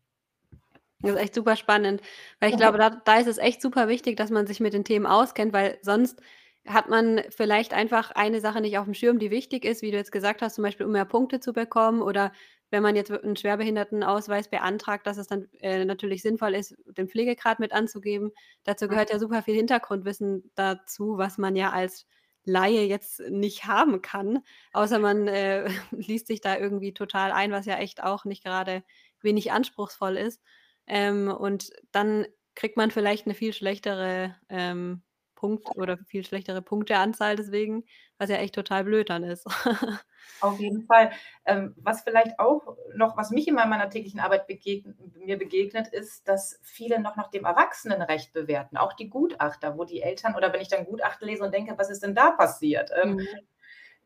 Das 1.01 1.11
ist 1.13 1.17
echt 1.17 1.33
super 1.35 1.55
spannend, 1.55 2.01
weil 2.41 2.49
ich 2.49 2.57
glaube, 2.57 2.77
da 2.77 2.89
da 2.89 3.17
ist 3.19 3.27
es 3.27 3.37
echt 3.37 3.61
super 3.61 3.87
wichtig, 3.87 4.17
dass 4.17 4.31
man 4.31 4.45
sich 4.47 4.59
mit 4.59 4.73
den 4.73 4.83
Themen 4.83 5.05
auskennt, 5.05 5.53
weil 5.53 5.79
sonst 5.81 6.21
hat 6.67 6.89
man 6.89 7.21
vielleicht 7.29 7.73
einfach 7.73 8.11
eine 8.11 8.41
Sache 8.41 8.59
nicht 8.61 8.77
aufm 8.77 8.93
Schirm, 8.93 9.17
die 9.17 9.31
wichtig 9.31 9.63
ist, 9.63 9.81
wie 9.81 9.91
du 9.91 9.97
jetzt 9.97 10.11
gesagt 10.11 10.41
hast, 10.41 10.55
zum 10.55 10.63
Beispiel, 10.63 10.85
um 10.85 10.91
mehr 10.91 11.05
Punkte 11.05 11.39
zu 11.39 11.53
bekommen 11.53 12.01
oder 12.01 12.33
wenn 12.69 12.83
man 12.83 12.95
jetzt 12.97 13.09
w 13.11 13.15
'n 13.15 13.35
Schwerbehindertenausweis 13.37 14.49
beantragt, 14.49 15.07
dass 15.07 15.17
es 15.17 15.27
dann, 15.27 15.47
äh, 15.61 15.85
natürlich 15.85 16.21
sinnvoll 16.21 16.53
ist, 16.53 16.75
den 16.85 17.07
Pflegegrad 17.07 17.59
mit 17.59 17.71
anzugeben. 17.71 18.31
Dazu 18.65 18.87
gehört 18.89 19.09
ja 19.09 19.19
super 19.19 19.41
viel 19.41 19.55
Hintergrundwissen 19.55 20.51
dazu, 20.55 21.17
was 21.17 21.37
man 21.37 21.55
ja 21.55 21.71
als 21.71 22.05
Laie 22.49 22.85
jetzt 22.85 23.19
nicht 23.29 23.65
haben 23.65 24.01
kann, 24.01 24.39
außer 24.73 24.99
man, 24.99 25.27
äh, 25.27 25.69
liest 25.91 26.27
sich 26.27 26.41
da 26.41 26.57
irgendwie 26.57 26.93
total 26.93 27.31
ein, 27.31 27.51
was 27.51 27.65
ja 27.65 27.77
echt 27.77 28.03
auch 28.03 28.25
nicht 28.25 28.43
gerade 28.43 28.83
wenig 29.21 29.51
anspruchsvoll 29.51 30.17
ist. 30.17 30.41
Ähm, 30.87 31.29
und 31.29 31.71
dann 31.91 32.25
kriegt 32.55 32.77
man 32.77 32.91
vielleicht 32.91 33.27
'ne 33.27 33.35
viel 33.35 33.53
schlechtere, 33.53 34.35
ähm, 34.49 35.03
Punkt 35.39 35.75
oder 35.75 35.97
viel 36.07 36.25
schlechtere 36.25 36.61
Punkteanzahl 36.61 37.35
deswegen, 37.37 37.85
was 38.17 38.29
ja 38.29 38.37
echt 38.37 38.55
total 38.55 38.83
blöd 38.85 39.09
dann 39.09 39.23
ist. 39.23 39.45
Auf 40.41 40.57
jeden 40.59 40.85
Fall. 40.85 41.11
Ähm, 41.45 41.75
was 41.77 42.01
vielleicht 42.01 42.39
auch 42.39 42.77
noch 42.95 43.17
was 43.17 43.29
mich 43.29 43.47
immer 43.47 43.63
in 43.63 43.69
meiner 43.69 43.89
täglichen 43.89 44.21
Arbeit 44.21 44.47
begegn 44.47 44.95
mir 45.17 45.37
begegnet, 45.37 45.89
ist, 45.89 46.27
dass 46.29 46.59
viele 46.63 46.99
noch 47.01 47.17
nach 47.17 47.29
dem 47.29 47.43
Erwachsenenrecht 47.43 48.31
bewerten, 48.31 48.77
auch 48.77 48.93
die 48.93 49.09
Gutachter, 49.09 49.77
wo 49.77 49.83
die 49.83 50.01
Eltern 50.01 50.35
oder 50.35 50.53
wenn 50.53 50.61
ich 50.61 50.69
dann 50.69 50.85
Gutachten 50.85 51.27
lese 51.27 51.43
und 51.43 51.53
denke: 51.53 51.77
„Was 51.77 51.89
ist 51.89 52.03
denn 52.03 52.15
da 52.15 52.31
passiert?“ 52.31 52.89
Ähm, 53.03 53.17
Mhm. 53.17 53.39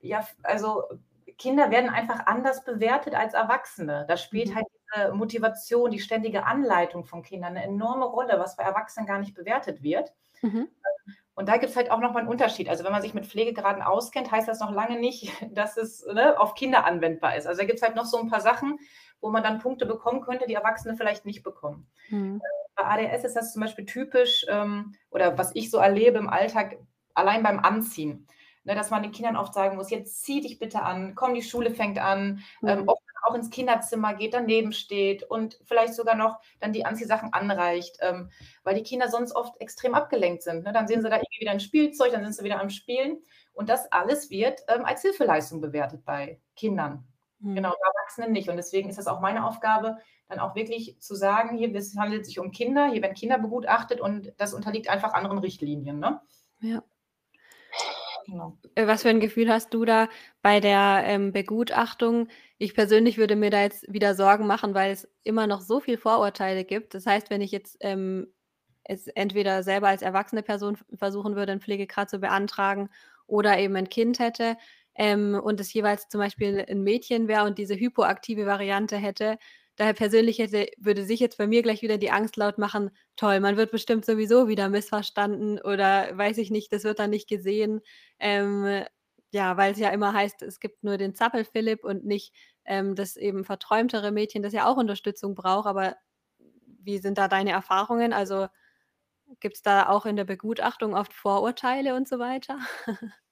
ja, 0.01 0.27
also, 0.43 0.83
Kinder 1.37 1.71
werden 1.71 1.89
einfach 1.89 2.25
anders 2.27 2.65
bewertet 2.65 3.15
als 3.15 3.33
Erwachsene. 3.35 4.05
Da 4.07 4.17
spielt 4.17 4.53
Mhm. 4.53 4.55
halt 4.55 4.65
diese 4.95 5.13
Motivation, 5.13 5.91
die 5.91 5.99
ständige 5.99 6.45
Anleitung 6.45 7.05
von 7.05 7.23
Kindern 7.23 7.53
'ne 7.53 7.63
enorme 7.63 8.05
Rolle, 8.05 8.39
was 8.39 8.57
bei 8.57 8.63
Erwachsenen 8.63 9.07
gar 9.07 9.19
nicht 9.19 9.35
bewertet 9.35 9.83
wird. 9.83 10.09
Ähm, 10.09 10.15
Mhm. 10.43 10.73
Und 11.35 11.49
da 11.49 11.57
gibt's 11.57 11.75
halt 11.75 11.91
auch 11.91 11.99
noch 11.99 12.13
mal 12.13 12.21
'n 12.23 12.27
Unterschied. 12.27 12.69
Also, 12.69 12.83
wenn 12.83 12.91
man 12.91 13.01
sich 13.01 13.13
mit 13.13 13.25
Pflegegraden 13.27 13.81
auskennt, 13.83 14.31
heißt 14.31 14.47
das 14.47 14.59
noch 14.59 14.71
lange 14.71 14.99
nicht, 14.99 15.31
dass 15.53 15.77
es, 15.77 16.05
ne, 16.05 16.39
auf 16.39 16.55
Kinder 16.55 16.85
anwendbar 16.85 17.35
ist. 17.37 17.47
Also, 17.47 17.61
da 17.61 17.67
gibt's 17.67 17.81
halt 17.83 17.95
noch 17.95 18.05
so 18.05 18.17
'n 18.19 18.29
paar 18.29 18.41
Sachen, 18.41 18.79
wo 19.21 19.29
man 19.29 19.43
dann 19.43 19.59
Punkte 19.59 19.85
bekommen 19.85 20.21
könnte, 20.21 20.47
die 20.47 20.53
Erwachsene 20.55 20.95
vielleicht 20.97 21.25
nicht 21.25 21.43
bekommen. 21.43 21.87
Mhm. 22.09 22.43
Bei 22.75 22.85
ADS 22.85 23.23
ist 23.25 23.35
das 23.35 23.53
zum 23.53 23.61
Beispiel 23.61 23.85
typisch, 23.85 24.45
ähm, 24.49 24.93
oder 25.11 25.37
was 25.37 25.55
ich 25.55 25.71
so 25.71 25.77
erlebe 25.79 26.17
im 26.19 26.29
Alltag, 26.29 26.77
allein 27.15 27.43
beim 27.43 27.59
Anziehen, 27.59 28.27
ne, 28.63 28.75
dass 28.75 28.89
man 28.91 29.03
den 29.03 29.11
Kindern 29.11 29.37
oft 29.37 29.53
sagen 29.53 29.77
muss: 29.77 29.91
„Jetzt 29.91 30.23
zieh 30.23 30.41
dich 30.41 30.59
bitte 30.59 30.81
an, 30.83 31.15
komm, 31.15 31.35
die 31.35 31.43
Schule 31.43 31.71
fängt 31.71 31.99
an.“ 31.99 32.41
Ähm, 32.65 32.83
Mhm. 32.83 32.87
oft 32.87 33.02
auch 33.23 33.36
ins 33.36 33.49
Kinderzimmer 33.49 34.13
geht, 34.15 34.33
daneben 34.33 34.71
steht 34.73 35.23
und 35.23 35.59
vielleicht 35.65 35.93
sogar 35.95 36.15
noch 36.15 36.39
dann 36.59 36.73
die 36.73 36.86
Anziehsachen 36.86 37.33
anreicht, 37.33 37.97
ähm, 38.01 38.29
weil 38.63 38.75
die 38.75 38.83
Kinder 38.83 39.09
sonst 39.09 39.36
oft 39.36 39.59
extrem 39.62 39.95
abgelenkt 39.95 40.43
sind, 40.43 40.63
ne? 40.63 40.73
Dann 40.73 40.88
sehen 40.88 41.01
sie 41.01 41.09
da 41.09 41.17
irgendwie 41.17 41.41
wieder 41.41 41.51
'n 41.51 41.59
Spielzeug, 41.59 42.12
dann 42.12 42.23
sind 42.23 42.33
sie 42.36 42.43
wieder 42.43 42.59
am 42.62 42.69
Spielen. 42.69 43.23
Und 43.53 43.69
das 43.69 43.91
alles 43.91 44.29
wird, 44.29 44.62
ähm, 44.67 44.86
als 44.86 45.01
Hilfeleistung 45.03 45.62
bewertet 45.62 46.05
bei 46.05 46.41
Kindern. 46.55 47.07
Genau, 47.55 47.69
Mhm. 47.69 47.73
bei 47.79 47.88
Erwachsenen 47.99 48.31
nicht. 48.31 48.49
Und 48.49 48.57
deswegen 48.57 48.89
ist 48.89 48.97
das 48.97 49.07
auch 49.07 49.19
meine 49.21 49.45
Aufgabe, 49.45 49.97
dann 50.27 50.39
auch 50.39 50.55
wirklich 50.55 50.99
zu 51.01 51.13
sagen: 51.15 51.55
„Hier, 51.57 51.73
es 51.75 51.95
handelt 51.97 52.25
sich 52.25 52.39
um 52.39 52.51
Kinder, 52.51 52.88
hier 52.91 53.01
werden 53.03 53.13
Kinder 53.15 53.38
begutachtet 53.39 54.01
und 54.01 54.33
das 54.38 54.53
unterliegt 54.55 54.89
einfach 54.89 55.13
anderen 55.13 55.38
Richtlinien“, 55.39 55.99
ne? 55.99 56.21
Ja. 56.62 56.83
Genau. 58.25 58.57
Äh, 58.75 58.88
was 58.88 59.01
für 59.03 59.09
'n 59.09 59.19
Gefühl 59.19 59.49
hast 59.51 59.73
du 59.73 59.86
da 59.86 60.07
bei 60.41 60.59
der, 60.59 61.03
ähm, 61.05 61.31
Begutachtung? 61.33 62.27
Ich 62.57 62.73
persönlich 62.73 63.17
würde 63.17 63.36
mir 63.36 63.49
da 63.49 63.62
jetzt 63.62 63.91
wieder 63.91 64.15
Sorgen 64.15 64.47
machen, 64.47 64.73
weil 64.73 64.91
es 64.91 65.07
immer 65.23 65.47
noch 65.47 65.62
so 65.62 65.79
viel 65.79 65.97
Vorurteile 65.97 66.63
gibt. 66.63 66.93
Das 66.93 67.05
heißt, 67.05 67.29
wenn 67.29 67.41
ich 67.41 67.51
jetzt, 67.51 67.77
ähm, 67.81 68.27
es 68.86 69.07
entweder 69.07 69.63
selber 69.63 69.88
als 69.89 70.01
erwachsene 70.01 70.43
Person 70.43 70.77
versuchen 70.95 71.36
würde, 71.36 71.51
'n 71.53 71.62
Pflegegrad 71.62 72.09
zu 72.09 72.19
beantragen 72.19 72.89
oder 73.27 73.57
eben 73.59 73.75
'n 73.75 73.89
Kind 73.89 74.19
hätte, 74.19 74.57
ähm, 74.95 75.39
und 75.43 75.59
es 75.59 75.73
jeweils 75.73 76.07
zum 76.09 76.19
Beispiel 76.19 76.59
'n 76.67 76.83
Mädchen 76.83 77.27
wäre 77.27 77.45
und 77.45 77.57
diese 77.57 77.75
hypoaktive 77.75 78.45
Variante 78.45 78.97
hätte, 78.97 79.38
daher 79.77 79.93
persönlich 79.93 80.39
hätte 80.39 80.67
würde 80.77 81.03
sich 81.05 81.19
jetzt 81.19 81.38
bei 81.38 81.47
mir 81.47 81.62
gleich 81.63 81.81
wieder 81.81 81.97
die 81.97 82.12
Angst 82.12 82.38
laut 82.38 82.57
machen: 82.57 82.91
„Toll, 83.15 83.39
man 83.39 83.57
wird 83.57 83.71
bestimmt 83.71 84.05
sowieso 84.05 84.47
wieder 84.47 84.69
missverstanden 84.69 85.59
oder 85.62 86.17
weiß 86.17 86.38
ich 86.39 86.51
nicht, 86.51 86.71
das 86.73 86.83
wird 86.83 86.99
dann 86.99 87.09
nicht 87.12 87.27
gesehen.“ 87.29 87.81
Ähm, 88.19 88.83
ja, 89.31 89.57
weil's 89.57 89.79
ja 89.79 89.89
immer 89.89 90.13
heißt, 90.13 90.41
es 90.43 90.59
gibt 90.59 90.83
nur 90.83 90.97
den 90.97 91.15
Zappel-Philipp 91.15 91.83
und 91.83 92.05
nicht, 92.05 92.33
ähm, 92.65 92.95
das 92.95 93.15
eben 93.17 93.43
verträumtere 93.45 94.12
Mädchen, 94.12 94.43
das 94.43 94.53
ja 94.53 94.67
auch 94.67 94.77
Unterstützung 94.77 95.33
braucht. 95.36 95.67
Aber 95.67 95.95
wie 96.83 96.99
sind 96.99 97.17
da 97.17 97.27
deine 97.27 97.51
Erfahrungen? 97.51 98.13
Also, 98.13 98.47
gibt's 99.41 99.62
da 99.63 99.89
auch 99.89 100.05
in 100.07 100.15
der 100.17 100.25
Begutachtung 100.25 100.95
oft 100.95 101.13
Vorurteile 101.13 101.95
und 101.95 102.07
so 102.09 102.19
weiter? 102.19 102.59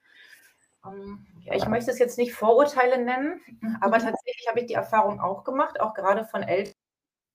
Ähm, 0.85 1.25
ja, 1.43 1.55
ich 1.55 1.67
möchte 1.67 1.91
es 1.91 1.99
jetzt 1.99 2.17
nicht 2.17 2.33
Vorurteile 2.33 3.03
nennen, 3.03 3.41
aber 3.81 3.97
Mhm. 3.97 4.01
tatsächlich 4.03 4.45
habe 4.49 4.59
ich 4.61 4.65
die 4.67 4.73
Erfahrung 4.73 5.19
auch 5.19 5.43
gemacht, 5.43 5.79
auch 5.79 5.93
grade 5.93 6.25
von 6.25 6.43
Eltern, 6.43 6.73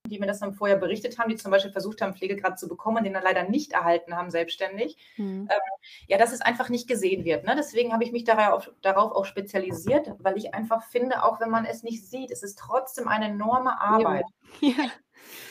die 0.09 0.19
mir 0.19 0.27
das 0.27 0.41
dann 0.41 0.55
vorher 0.55 0.77
berichtet 0.77 1.19
haben, 1.19 1.29
die 1.31 1.37
zum 1.37 1.51
Beispiel 1.51 1.73
versucht 1.73 2.01
haben, 2.01 2.15
Pflegegrad 2.15 2.59
zu 2.59 2.69
bekommen 2.69 2.99
und 2.99 3.05
den 3.05 3.13
dann 3.15 3.25
leider 3.25 3.45
nicht 3.45 3.73
erhalten 3.73 4.17
haben 4.17 4.31
selbstständig. 4.31 4.97
Mhm. 5.17 5.49
Ähm, 5.51 5.61
ja, 6.07 6.19
dass 6.19 6.33
es 6.33 6.41
einfach 6.41 6.69
nicht 6.69 6.89
gesehen 6.89 7.25
wird, 7.25 7.45
ne? 7.45 7.55
Deswegen 7.57 7.93
habe 7.93 8.05
ich 8.05 8.13
mich 8.13 8.25
darauf 8.25 8.71
darauf 8.83 9.13
auch 9.13 9.25
spezialisiert, 9.25 10.13
weil 10.19 10.37
ich 10.37 10.55
einfach 10.55 10.85
finde, 10.85 11.25
auch 11.25 11.41
wenn 11.41 11.51
man 11.51 11.65
es 11.65 11.83
nicht 11.83 12.09
sieht, 12.09 12.31
es 12.31 12.43
ist 12.43 12.59
trotzdem 12.59 13.09
eine 13.09 13.27
enorme 13.27 13.81
Arbeit. 13.81 14.25
ja. 14.61 14.75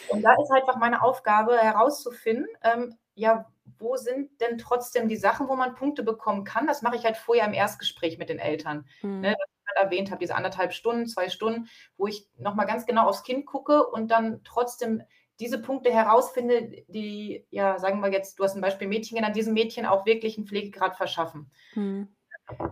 Und 0.07 0.21
da 0.21 0.33
ist 0.33 0.51
halt 0.51 0.61
einfach 0.63 0.77
meine 0.77 1.01
Aufgabe 1.01 1.57
herauszufinden, 1.57 2.47
ähm, 2.63 2.95
ja, 3.15 3.51
wo 3.77 3.97
sind 3.97 4.39
denn 4.41 4.57
trotzdem 4.57 5.07
die 5.07 5.15
Sachen, 5.15 5.47
wo 5.47 5.55
man 5.55 5.75
Punkte 5.75 6.03
bekommen 6.03 6.43
kann? 6.43 6.67
Das 6.67 6.81
mache 6.81 6.95
ich 6.95 7.05
halt 7.05 7.17
vorher 7.17 7.45
im 7.45 7.53
Erstgespräch 7.53 8.17
mit 8.17 8.29
den 8.29 8.39
Eltern. 8.39 8.87
Mhm. 9.01 9.21
Ne, 9.21 9.35
was 9.37 9.49
ich 9.49 9.65
gerade 9.65 9.85
erwähnt 9.85 10.11
habe, 10.11 10.19
diese 10.19 10.35
anderthalb 10.35 10.73
Stunden, 10.73 11.07
zwei 11.07 11.29
Stunden, 11.29 11.67
wo 11.97 12.07
ich 12.07 12.27
nochmal 12.37 12.67
ganz 12.67 12.85
genau 12.85 13.07
aufs 13.07 13.23
Kind 13.23 13.45
gucke 13.45 13.85
und 13.87 14.09
dann 14.11 14.41
trotzdem 14.43 15.03
diese 15.39 15.61
Punkte 15.61 15.91
herausfinde, 15.91 16.85
die, 16.87 17.45
ja, 17.49 17.77
sagen 17.77 17.99
wir 17.99 18.11
jetzt, 18.11 18.39
du 18.39 18.43
hast 18.43 18.55
ein 18.55 18.61
Beispiel 18.61 18.87
Mädchen 18.87 19.17
genannt, 19.17 19.35
diesem 19.35 19.53
Mädchen 19.53 19.85
auch 19.85 20.05
wirklich 20.05 20.37
einen 20.37 20.47
Pflegegrad 20.47 20.95
verschaffen. 20.95 21.51
Mhm. 21.73 22.15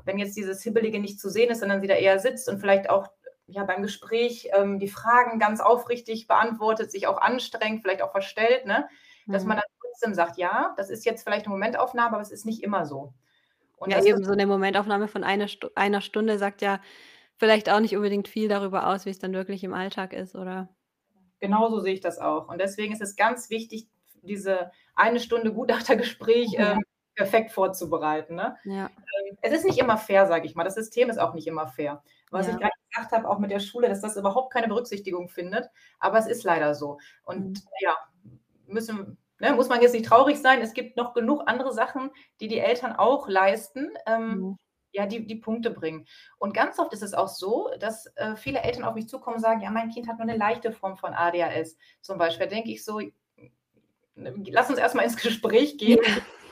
Wenn 0.05 0.19
jetzt 0.19 0.37
dieses 0.37 0.61
Hibbelige 0.63 0.99
nicht 0.99 1.19
zu 1.19 1.29
sehen 1.29 1.49
ist, 1.49 1.59
sondern 1.59 1.81
sie 1.81 1.87
da 1.87 1.95
eher 1.95 2.19
sitzt 2.19 2.47
und 2.47 2.59
vielleicht 2.59 2.89
auch 2.89 3.09
ja, 3.47 3.63
beim 3.65 3.81
Gespräch 3.81 4.49
ähm, 4.53 4.79
die 4.79 4.87
Fragen 4.87 5.39
ganz 5.39 5.59
aufrichtig 5.59 6.27
beantwortet, 6.27 6.91
sich 6.91 7.07
auch 7.07 7.19
anstrengt, 7.19 7.81
vielleicht 7.81 8.01
auch 8.01 8.11
verstellt, 8.11 8.65
ne? 8.65 8.87
dass 9.27 9.43
Mhm. 9.43 9.49
man 9.49 9.57
dann 9.57 9.65
trotzdem 9.93 10.13
sagt, 10.13 10.37
ja, 10.37 10.73
das 10.77 10.89
ist 10.89 11.05
jetzt 11.05 11.23
vielleicht 11.23 11.45
eine 11.45 11.53
Momentaufnahme, 11.55 12.13
aber 12.15 12.21
es 12.21 12.31
ist 12.31 12.45
nicht 12.45 12.63
immer 12.63 12.85
so. 12.85 13.13
Und 13.77 13.91
Ja, 13.91 14.01
eben 14.03 14.23
so 14.23 14.31
eine 14.31 14.47
Momentaufnahme 14.47 15.07
von 15.09 15.23
einer 15.23 15.47
Stu 15.47 15.67
einer 15.75 16.01
Stunde 16.01 16.37
sagt 16.37 16.61
ja 16.61 16.79
vielleicht 17.37 17.69
auch 17.69 17.79
nicht 17.81 17.95
unbedingt 17.97 18.27
viel 18.29 18.47
darüber 18.47 18.87
aus, 18.87 19.05
wie's 19.05 19.19
dann 19.19 19.33
wirklich 19.33 19.63
im 19.63 19.73
Alltag 19.73 20.13
ist, 20.13 20.35
oder? 20.35 20.69
Genauso 21.39 21.79
sehe 21.79 21.93
ich 21.93 21.99
das 22.01 22.19
auch. 22.19 22.47
Und 22.47 22.59
deswegen 22.59 22.93
ist 22.93 23.01
es 23.01 23.15
ganz 23.15 23.49
wichtig, 23.49 23.87
diese 24.21 24.71
eine 24.95 25.19
Stunde 25.19 25.53
Gutachtergespräch, 25.53 26.53
Ja. 26.57 26.73
ähm, 26.73 26.81
perfekt 27.15 27.51
vorzubereiten, 27.51 28.35
ne? 28.35 28.57
Ja. 28.65 28.91
Ähm, 29.29 29.37
es 29.41 29.53
ist 29.53 29.65
nicht 29.65 29.79
immer 29.79 29.97
fair, 29.97 30.25
sage 30.27 30.45
ich 30.47 30.55
mal. 30.55 30.63
Das 30.63 30.75
System 30.75 31.09
ist 31.09 31.19
auch 31.19 31.33
nicht 31.33 31.47
immer 31.47 31.67
fair. 31.67 32.03
Was 32.31 32.47
Ja. 32.47 32.53
ich 32.53 32.57
grade 32.59 32.71
gesagt 32.89 33.11
habe, 33.11 33.29
auch 33.29 33.39
mit 33.39 33.51
der 33.51 33.59
Schule, 33.59 33.89
dass 33.89 34.01
das 34.01 34.17
überhaupt 34.17 34.53
keine 34.53 34.67
Berücksichtigung 34.67 35.29
findet, 35.29 35.69
aber 35.99 36.17
es 36.19 36.27
ist 36.27 36.43
leider 36.43 36.73
so. 36.75 36.99
Und 37.23 37.49
Mhm. 37.49 37.67
ja, 37.81 37.95
müssen 38.67 39.17
ne, 39.43 39.53
muss 39.53 39.69
man 39.69 39.81
jetzt 39.81 39.93
nicht 39.93 40.05
traurig 40.07 40.39
sein. 40.39 40.61
Es 40.61 40.73
gibt 40.73 40.97
noch 40.97 41.13
genug 41.13 41.43
andere 41.47 41.73
Sachen, 41.73 42.11
die 42.41 42.47
die 42.49 42.59
Eltern 42.59 42.93
auch 42.95 43.27
leisten, 43.29 43.91
ähm, 44.07 44.47
Mhm. 44.47 44.55
ja, 44.93 45.05
die 45.07 45.25
die 45.27 45.35
Punkte 45.37 45.71
bringen. 45.71 46.05
Und 46.39 46.53
ganz 46.53 46.79
oft 46.79 46.93
ist 46.93 47.03
es 47.03 47.13
auch 47.15 47.27
so, 47.29 47.69
dass, 47.79 48.07
äh, 48.15 48.35
viele 48.35 48.61
Eltern 48.61 48.83
auf 48.85 48.95
mich 48.95 49.07
zukommen 49.09 49.37
und 49.37 49.41
sagen: 49.43 49.61
„Ja, 49.61 49.71
mein 49.71 49.89
Kind 49.91 50.07
hat 50.07 50.17
nur 50.19 50.25
'ne 50.27 50.37
leichte 50.37 50.71
Form 50.71 50.97
von 50.97 51.13
ADHS“, 51.13 51.77
zum 52.01 52.17
Beispiel. 52.19 52.47
Da 52.47 52.55
denke 52.55 52.71
ich 52.71 52.83
so: 52.85 52.99
„N 52.99 53.11
lass 54.51 54.69
uns 54.69 54.79
erst 54.79 54.95
mal 54.95 55.03
ins 55.03 55.17
Gespräch 55.21 55.77
gehen.“ 55.77 55.99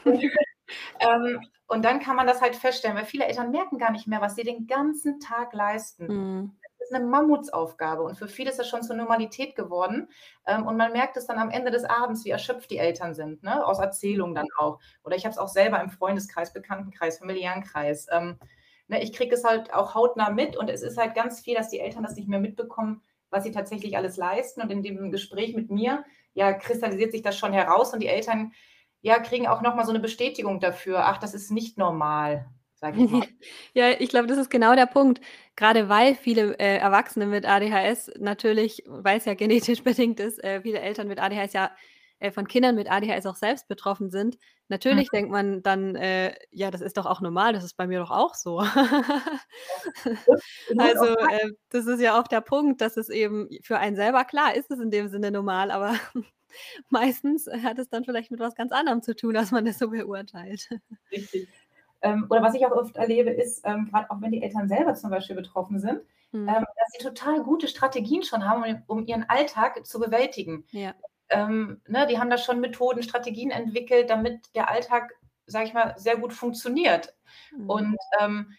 Ähm, 0.99 1.39
und 1.67 1.83
dann 1.85 1.99
kann 1.99 2.15
man 2.15 2.27
das 2.27 2.41
halt 2.41 2.55
feststellen, 2.55 2.97
weil 2.97 3.05
viele 3.05 3.25
Eltern 3.25 3.51
merken 3.51 3.77
gar 3.77 3.91
nicht 3.91 4.07
mehr, 4.07 4.21
was 4.21 4.35
sie 4.35 4.43
den 4.43 4.67
ganzen 4.67 5.19
Tag 5.19 5.53
leisten. 5.53 6.09
Mhm. 6.09 6.60
Das 6.91 6.99
ist 6.99 7.05
'ne 7.05 7.09
Mammutsaufgabe 7.09 8.03
und 8.03 8.17
für 8.17 8.27
viele 8.27 8.49
ist 8.49 8.59
das 8.59 8.67
schon 8.67 8.83
zur 8.83 8.97
Normalität 8.97 9.55
geworden. 9.55 10.09
Ähm, 10.45 10.67
und 10.67 10.75
man 10.77 10.91
merkt 10.91 11.15
es 11.15 11.25
dann 11.25 11.37
am 11.39 11.49
Ende 11.49 11.71
des 11.71 11.85
Abends, 11.85 12.25
wie 12.25 12.29
erschöpft 12.31 12.69
die 12.69 12.77
Eltern 12.79 13.13
sind, 13.13 13.43
ne, 13.43 13.65
aus 13.65 13.79
Erzählungen 13.79 14.35
dann 14.35 14.47
auch. 14.57 14.79
Oder 15.05 15.15
ich 15.15 15.23
habe 15.25 15.31
es 15.31 15.37
auch 15.37 15.47
selber 15.47 15.81
im 15.81 15.89
Freundeskreis, 15.89 16.51
Bekanntenkreis, 16.53 17.19
familiären 17.19 17.63
Kreis. 17.63 18.07
Ähm, 18.11 18.37
ne, 18.87 19.01
ich 19.01 19.13
kriege 19.13 19.33
es 19.35 19.45
halt 19.45 19.73
auch 19.73 19.95
hautnah 19.95 20.31
mit 20.31 20.57
und 20.57 20.69
es 20.69 20.81
ist 20.81 20.97
halt 20.97 21.15
ganz 21.15 21.39
viel, 21.39 21.55
dass 21.55 21.69
die 21.69 21.79
Eltern 21.79 22.03
das 22.03 22.15
nicht 22.17 22.27
mehr 22.27 22.39
mitbekommen, 22.41 23.01
was 23.29 23.43
sie 23.45 23.51
tatsächlich 23.51 23.95
alles 23.95 24.17
leisten. 24.17 24.61
Und 24.61 24.69
in 24.69 24.83
dem 24.83 25.11
Gespräch 25.11 25.55
mit 25.55 25.69
mir, 25.71 26.03
ja, 26.33 26.51
kristallisiert 26.53 27.13
sich 27.13 27.21
das 27.21 27.37
schon 27.37 27.53
heraus 27.53 27.93
und 27.93 28.01
die 28.01 28.07
Eltern, 28.07 28.51
ja, 29.01 29.19
kriegen 29.19 29.47
auch 29.47 29.61
noch 29.61 29.75
mal 29.75 29.85
so 29.85 29.93
'ne 29.93 29.99
Bestätigung 30.01 30.59
dafür: 30.59 31.05
„Ach, 31.05 31.17
das 31.19 31.33
ist 31.33 31.51
nicht 31.51 31.77
normal“, 31.77 32.47
sage 32.81 32.97
ich 32.99 33.07
mal. 33.09 33.27
Ja, 33.73 33.91
ich 33.99 34.09
glaube, 34.09 34.27
das 34.27 34.37
ist 34.37 34.49
genau 34.49 34.75
der 34.75 34.85
Punkt. 34.85 35.21
Grade 35.55 35.87
weil 35.89 36.15
viele, 36.15 36.57
äh, 36.59 36.77
Erwachsene 36.77 37.25
mit 37.27 37.45
ADHS 37.45 38.11
natürlich, 38.19 38.83
weil's 38.87 39.25
ja 39.25 39.33
genetisch 39.33 39.83
bedingt 39.83 40.19
ist, 40.19 40.43
äh, 40.43 40.61
viele 40.61 40.79
Eltern 40.79 41.07
mit 41.07 41.19
ADHS 41.21 41.53
ja 41.53 41.71
äh, 42.19 42.31
von 42.31 42.47
Kindern 42.47 42.75
mit 42.75 42.91
ADHS 42.91 43.25
auch 43.27 43.35
selbst 43.35 43.67
betroffen 43.67 44.09
sind. 44.11 44.37
Natürlich 44.67 45.05
Mhm. 45.05 45.11
denkt 45.11 45.31
man 45.31 45.63
dann, 45.63 45.95
äh: 45.95 46.33
„Ja, 46.51 46.71
das 46.71 46.81
ist 46.81 46.97
doch 46.97 47.05
auch 47.05 47.21
normal, 47.21 47.53
das 47.53 47.63
ist 47.63 47.75
bei 47.77 47.87
mir 47.87 47.99
doch 47.99 48.11
auch 48.11 48.35
so.“ 48.35 48.59
Also, 50.77 51.05
äh, 51.17 51.51
das 51.69 51.85
ist 51.87 51.99
ja 52.01 52.19
auch 52.19 52.27
der 52.27 52.41
Punkt, 52.41 52.81
dass 52.81 52.97
es 52.97 53.09
eben 53.09 53.49
für 53.63 53.77
einen 53.79 53.95
selber 53.95 54.25
klar 54.25 54.55
ist 54.55 54.71
es 54.71 54.79
in 54.79 54.91
dem 54.91 55.09
Sinne 55.09 55.31
normal, 55.31 55.71
aber 55.71 55.95
meistens 56.89 57.47
hat 57.63 57.79
es 57.79 57.89
dann 57.89 58.05
vielleicht 58.05 58.31
mit 58.31 58.39
was 58.39 58.55
ganz 58.55 58.71
anderem 58.71 59.01
zu 59.01 59.15
tun, 59.15 59.33
dass 59.33 59.51
man 59.51 59.65
das 59.65 59.79
so 59.79 59.89
beurteilt. 59.89 60.69
Richtig. 61.11 61.60
Ähm, 62.01 62.25
oder 62.29 62.41
was 62.41 62.55
ich 62.55 62.65
auch 62.65 62.71
oft 62.71 62.95
erlebe, 62.97 63.29
ist, 63.29 63.61
ähm, 63.65 63.89
grad 63.91 64.09
auch 64.09 64.21
wenn 64.21 64.31
die 64.31 64.41
Eltern 64.43 64.67
selber 64.67 64.95
zum 64.95 65.09
Beispiel 65.11 65.35
betroffen 65.35 65.79
sind, 65.79 66.01
Mhm. 66.31 66.47
ähm, 66.47 66.65
dass 66.77 66.91
sie 66.97 67.03
total 67.03 67.43
gute 67.43 67.67
Strategien 67.67 68.23
schon 68.23 68.47
haben, 68.49 68.63
um 68.63 68.99
um 68.99 69.05
ihren 69.07 69.29
Alltag 69.29 69.85
zu 69.85 69.99
bewältigen. 69.99 70.65
Ja. 70.71 70.93
Ähm, 71.29 71.81
ne, 71.87 72.07
die 72.07 72.19
haben 72.19 72.29
da 72.29 72.37
schon 72.37 72.59
Methoden, 72.61 73.03
Strategien 73.03 73.51
entwickelt, 73.51 74.09
damit 74.09 74.53
der 74.55 74.69
Alltag, 74.69 75.13
sage 75.45 75.65
ich 75.65 75.73
mal, 75.73 75.93
sehr 75.97 76.17
gut 76.17 76.33
funktioniert. 76.33 77.15
Mhm. 77.55 77.69
Und, 77.69 77.97
ähm, 78.19 78.53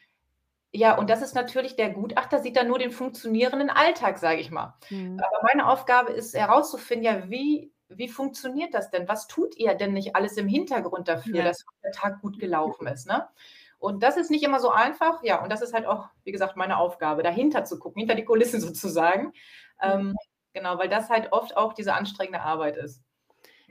ja, 0.73 0.97
und 0.99 1.11
das 1.11 1.23
ist 1.23 1.35
natürlich 1.35 1.77
der 1.77 1.91
Gutachter 1.91 2.41
sieht 2.41 2.57
dann 2.57 2.69
nur 2.69 2.79
den 2.79 2.91
funktionierenden 2.93 3.71
Alltag, 3.71 4.19
sage 4.19 4.41
ich 4.41 4.51
mal. 4.51 4.75
Mhm. 4.91 5.19
Aber 5.21 5.47
meine 5.53 5.69
Aufgabe 5.69 6.13
ist 6.13 6.35
herauszufinden, 6.35 7.05
ja, 7.05 7.31
wie 7.31 7.73
wie 7.97 8.09
funktioniert 8.09 8.75
das 8.75 8.91
denn? 8.91 9.09
Was 9.09 9.27
tut 9.27 9.57
ihr 9.57 9.75
denn 9.75 9.93
nicht 9.93 10.17
alles 10.17 10.37
im 10.37 10.49
Hintergrund 10.49 11.09
dafür, 11.09 11.37
Ja. 11.37 11.45
dass 11.45 11.65
der 11.83 11.93
Tag 11.93 12.21
gut 12.21 12.39
gelaufen 12.39 12.87
ist, 12.87 13.07
ne? 13.07 13.29
Und 13.79 14.03
das 14.05 14.17
ist 14.17 14.31
nicht 14.31 14.45
immer 14.45 14.61
so 14.61 14.71
einfach, 14.71 15.25
ja, 15.25 15.43
und 15.43 15.51
das 15.51 15.61
ist 15.61 15.75
halt 15.75 15.87
auch, 15.87 16.09
wie 16.23 16.31
gesagt, 16.31 16.57
meine 16.57 16.79
Aufgabe, 16.79 17.25
dahinter 17.25 17.65
zu 17.65 17.81
gucken, 17.81 17.99
hinter 17.99 18.15
die 18.15 18.25
Kulissen 18.25 18.61
sozusagen. 18.61 19.33
Ähm, 19.81 20.15
genau, 20.53 20.79
weil 20.79 20.89
das 20.89 21.11
halt 21.11 21.33
oft 21.33 21.57
auch 21.57 21.73
diese 21.73 21.95
anstrengende 21.95 22.43
Arbeit 22.43 22.77
ist. 22.77 23.03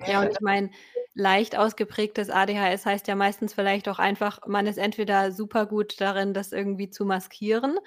Ja, 0.06 0.22
und 0.22 0.32
ich 0.32 0.42
meine, 0.42 0.72
leicht 1.14 1.58
ausgeprägtes 1.58 2.30
ADHS 2.30 2.86
heißt 2.86 3.08
ja 3.08 3.16
meistens 3.16 3.54
vielleicht 3.54 3.88
auch 3.88 4.00
einfach, 4.00 4.40
man 4.48 4.68
ist 4.68 4.78
entweder 4.78 5.32
super 5.32 5.66
gut 5.66 6.02
darin, 6.02 6.34
das 6.34 6.52
irgendwie 6.52 6.90
zu 6.90 7.06
maskieren 7.06 7.78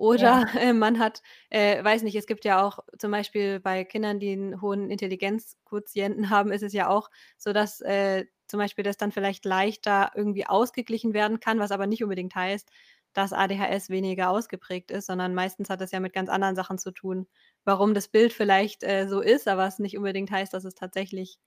oder, 0.00 0.46
äh, 0.58 0.72
man 0.72 0.98
hat 0.98 1.22
äh, 1.50 1.82
weiß 1.84 2.02
nicht, 2.02 2.16
es 2.16 2.26
gibt 2.26 2.44
ja 2.44 2.62
auch 2.66 2.80
zum 2.98 3.10
Beispiel 3.12 3.60
bei 3.60 3.84
Kindern, 3.84 4.18
die 4.20 4.32
'n 4.32 4.60
hohen 4.62 4.90
Intelligenzquotienten 4.90 6.30
haben, 6.30 6.52
ist 6.52 6.62
es 6.62 6.72
ja 6.72 6.88
auch 6.88 7.10
so, 7.38 7.52
dass, 7.52 7.80
äh, 7.82 8.26
zum 8.48 8.58
Beispiel 8.58 8.84
das 8.84 8.96
dann 8.96 9.12
vielleicht 9.12 9.44
leichter 9.44 10.12
irgendwie 10.16 10.46
ausgeglichen 10.46 11.14
werden 11.14 11.40
kann, 11.40 11.58
was 11.60 11.70
aber 11.72 11.86
nicht 11.86 12.02
unbedingt 12.02 12.34
heißt, 12.34 12.70
dass 13.12 13.32
ADHS 13.32 13.90
weniger 13.90 14.30
ausgeprägt 14.30 14.90
ist, 14.90 15.06
sondern 15.06 15.34
meistens 15.34 15.70
hat 15.70 15.80
das 15.80 15.90
ja 15.92 16.00
mit 16.00 16.12
ganz 16.12 16.28
anderen 16.30 16.56
Sachen 16.56 16.78
zu 16.78 16.92
tun, 16.92 17.26
warum 17.64 17.94
das 17.94 18.08
Bild 18.08 18.32
vielleicht, 18.32 18.82
äh, 18.84 19.08
so 19.08 19.20
ist, 19.20 19.48
aber 19.48 19.66
es 19.66 19.78
nicht 19.78 19.96
unbedingt 19.96 20.30
heißt, 20.30 20.52
dass 20.54 20.64
es 20.64 20.74
tatsächlich, 20.74 21.38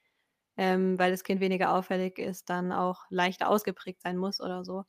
ähm, 0.58 0.98
weil 1.00 1.12
das 1.12 1.24
Kind 1.24 1.42
weniger 1.42 1.74
auffällig 1.74 2.20
ist, 2.20 2.50
dann 2.50 2.72
auch 2.72 3.06
leichter 3.10 3.50
ausgeprägt 3.50 4.02
sein 4.02 4.18
muss 4.18 4.40
oder 4.42 4.64
so. 4.66 4.84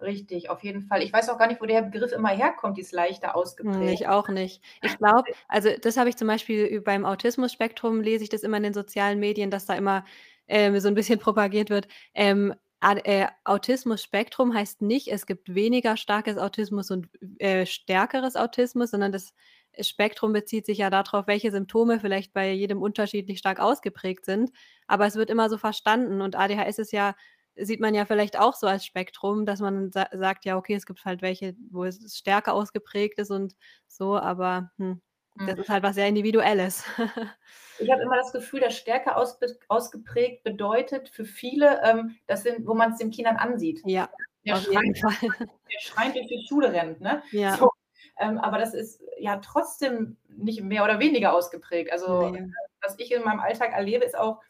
Richtig, 0.00 0.50
auf 0.50 0.62
jeden 0.62 0.82
Fall. 0.88 1.02
Ich 1.02 1.12
weiß 1.12 1.28
auch 1.30 1.38
gar 1.38 1.46
nicht, 1.48 1.60
wo 1.60 1.66
der 1.66 1.82
Begriff 1.82 2.12
immer 2.12 2.28
herkommt, 2.28 2.76
dieses 2.76 2.92
leichter 2.92 3.34
Hm, 3.62 3.88
ausgeprägt. 3.88 3.88
ich 3.88 4.06
auch 4.06 4.28
nicht. 4.28 4.62
Ich 4.82 4.98
glaube 4.98 5.30
also, 5.48 5.70
das 5.80 5.96
habe 5.96 6.08
ich 6.10 6.16
zum 6.16 6.28
Beispiel 6.28 6.80
beim 6.82 7.04
Autismus-Spektrum 7.06 8.00
lese 8.02 8.22
ich 8.24 8.28
das 8.30 8.42
immer 8.42 8.58
in 8.58 8.62
den 8.64 8.74
sozialen 8.74 9.18
Medien, 9.18 9.50
dass 9.50 9.64
da 9.66 9.74
immer, 9.74 10.04
ähm, 10.46 10.78
so 10.78 10.88
'n 10.88 10.94
bisschen 10.94 11.18
propagiert 11.18 11.70
wird. 11.70 11.88
Ähm, 12.14 12.54
äh, 12.82 13.26
Autismus-Spektrum 13.44 14.52
heißt 14.54 14.82
nicht, 14.82 15.08
es 15.08 15.24
gibt 15.26 15.54
weniger 15.54 15.96
starkes 15.96 16.36
Autismus 16.36 16.90
und, 16.90 17.08
äh, 17.38 17.64
stärkeres 17.66 18.36
Autismus, 18.36 18.90
sondern 18.90 19.10
das 19.12 19.32
Spektrum 19.80 20.32
bezieht 20.32 20.66
sich 20.66 20.78
ja 20.78 20.90
da 20.90 21.02
drauf, 21.02 21.26
welche 21.26 21.50
Symptome 21.50 21.98
vielleicht 22.00 22.32
bei 22.34 22.52
jedem 22.52 22.80
unterschiedlich 22.82 23.38
stark 23.38 23.58
ausgeprägt 23.60 24.24
sind. 24.26 24.50
Aber 24.86 25.06
es 25.06 25.16
wird 25.16 25.30
immer 25.30 25.48
so 25.50 25.58
verstanden 25.58 26.20
und 26.20 26.36
ADHS 26.36 26.78
ist 26.78 26.92
ja 26.92 27.14
sieht 27.56 27.80
man 27.80 27.94
ja 27.94 28.04
vielleicht 28.06 28.38
auch 28.38 28.54
so 28.54 28.66
als 28.66 28.84
Spektrum, 28.86 29.46
dass 29.46 29.60
man 29.60 29.90
sa 29.92 30.08
sagt: 30.12 30.44
„Ja, 30.44 30.56
okay, 30.58 30.74
es 30.74 30.86
gibt 30.86 31.04
halt 31.04 31.22
welche, 31.22 31.54
wo 31.70 31.84
es 31.84 32.16
stärker 32.16 32.54
ausgeprägt 32.54 33.18
ist 33.18 33.30
und 33.30 33.54
so“, 33.88 34.16
aber, 34.18 34.72
hm, 34.78 35.00
das 35.46 35.56
Mhm. 35.56 35.60
ist 35.60 35.68
halt 35.70 35.82
was 35.84 35.94
sehr 35.96 36.08
Individuelles. 36.08 36.84
Ich 37.78 37.90
habe 37.90 38.02
immer 38.02 38.16
das 38.16 38.32
Gefühl, 38.32 38.60
dass 38.60 38.76
stärker 38.76 39.16
ausbe 39.16 39.46
ausgeprägt 39.68 40.44
bedeutet 40.44 41.08
für 41.10 41.24
viele, 41.24 41.82
ähm, 41.84 42.16
das 42.26 42.42
sind 42.42 42.66
wo 42.66 42.74
man's 42.74 42.98
den 42.98 43.10
Kindern 43.10 43.36
ansieht. 43.36 43.84
Ja, 43.84 44.10
Der 44.46 44.56
auf 44.56 44.62
jeden 44.68 44.94
Fall. 44.96 45.14
der 45.70 45.80
schreiend 45.80 46.16
durch 46.16 46.28
die 46.28 46.44
Schule 46.48 46.72
rennt, 46.72 47.00
ne? 47.00 47.22
Ja. 47.32 47.60
So, 47.60 47.70
ähm, 48.18 48.38
aber 48.38 48.58
das 48.58 48.74
ist 48.74 49.02
ja 49.18 49.38
trotzdem 49.38 50.16
nicht 50.28 50.62
mehr 50.62 50.84
oder 50.84 50.98
weniger 51.00 51.34
ausgeprägt. 51.34 51.92
Also, 51.92 52.32
Ne. 52.32 52.56
was 52.82 52.98
ich 52.98 53.12
in 53.12 53.24
meinem 53.24 53.40
Alltag 53.40 53.72
erlebe, 53.72 54.04
ist 54.04 54.16
auch 54.18 54.42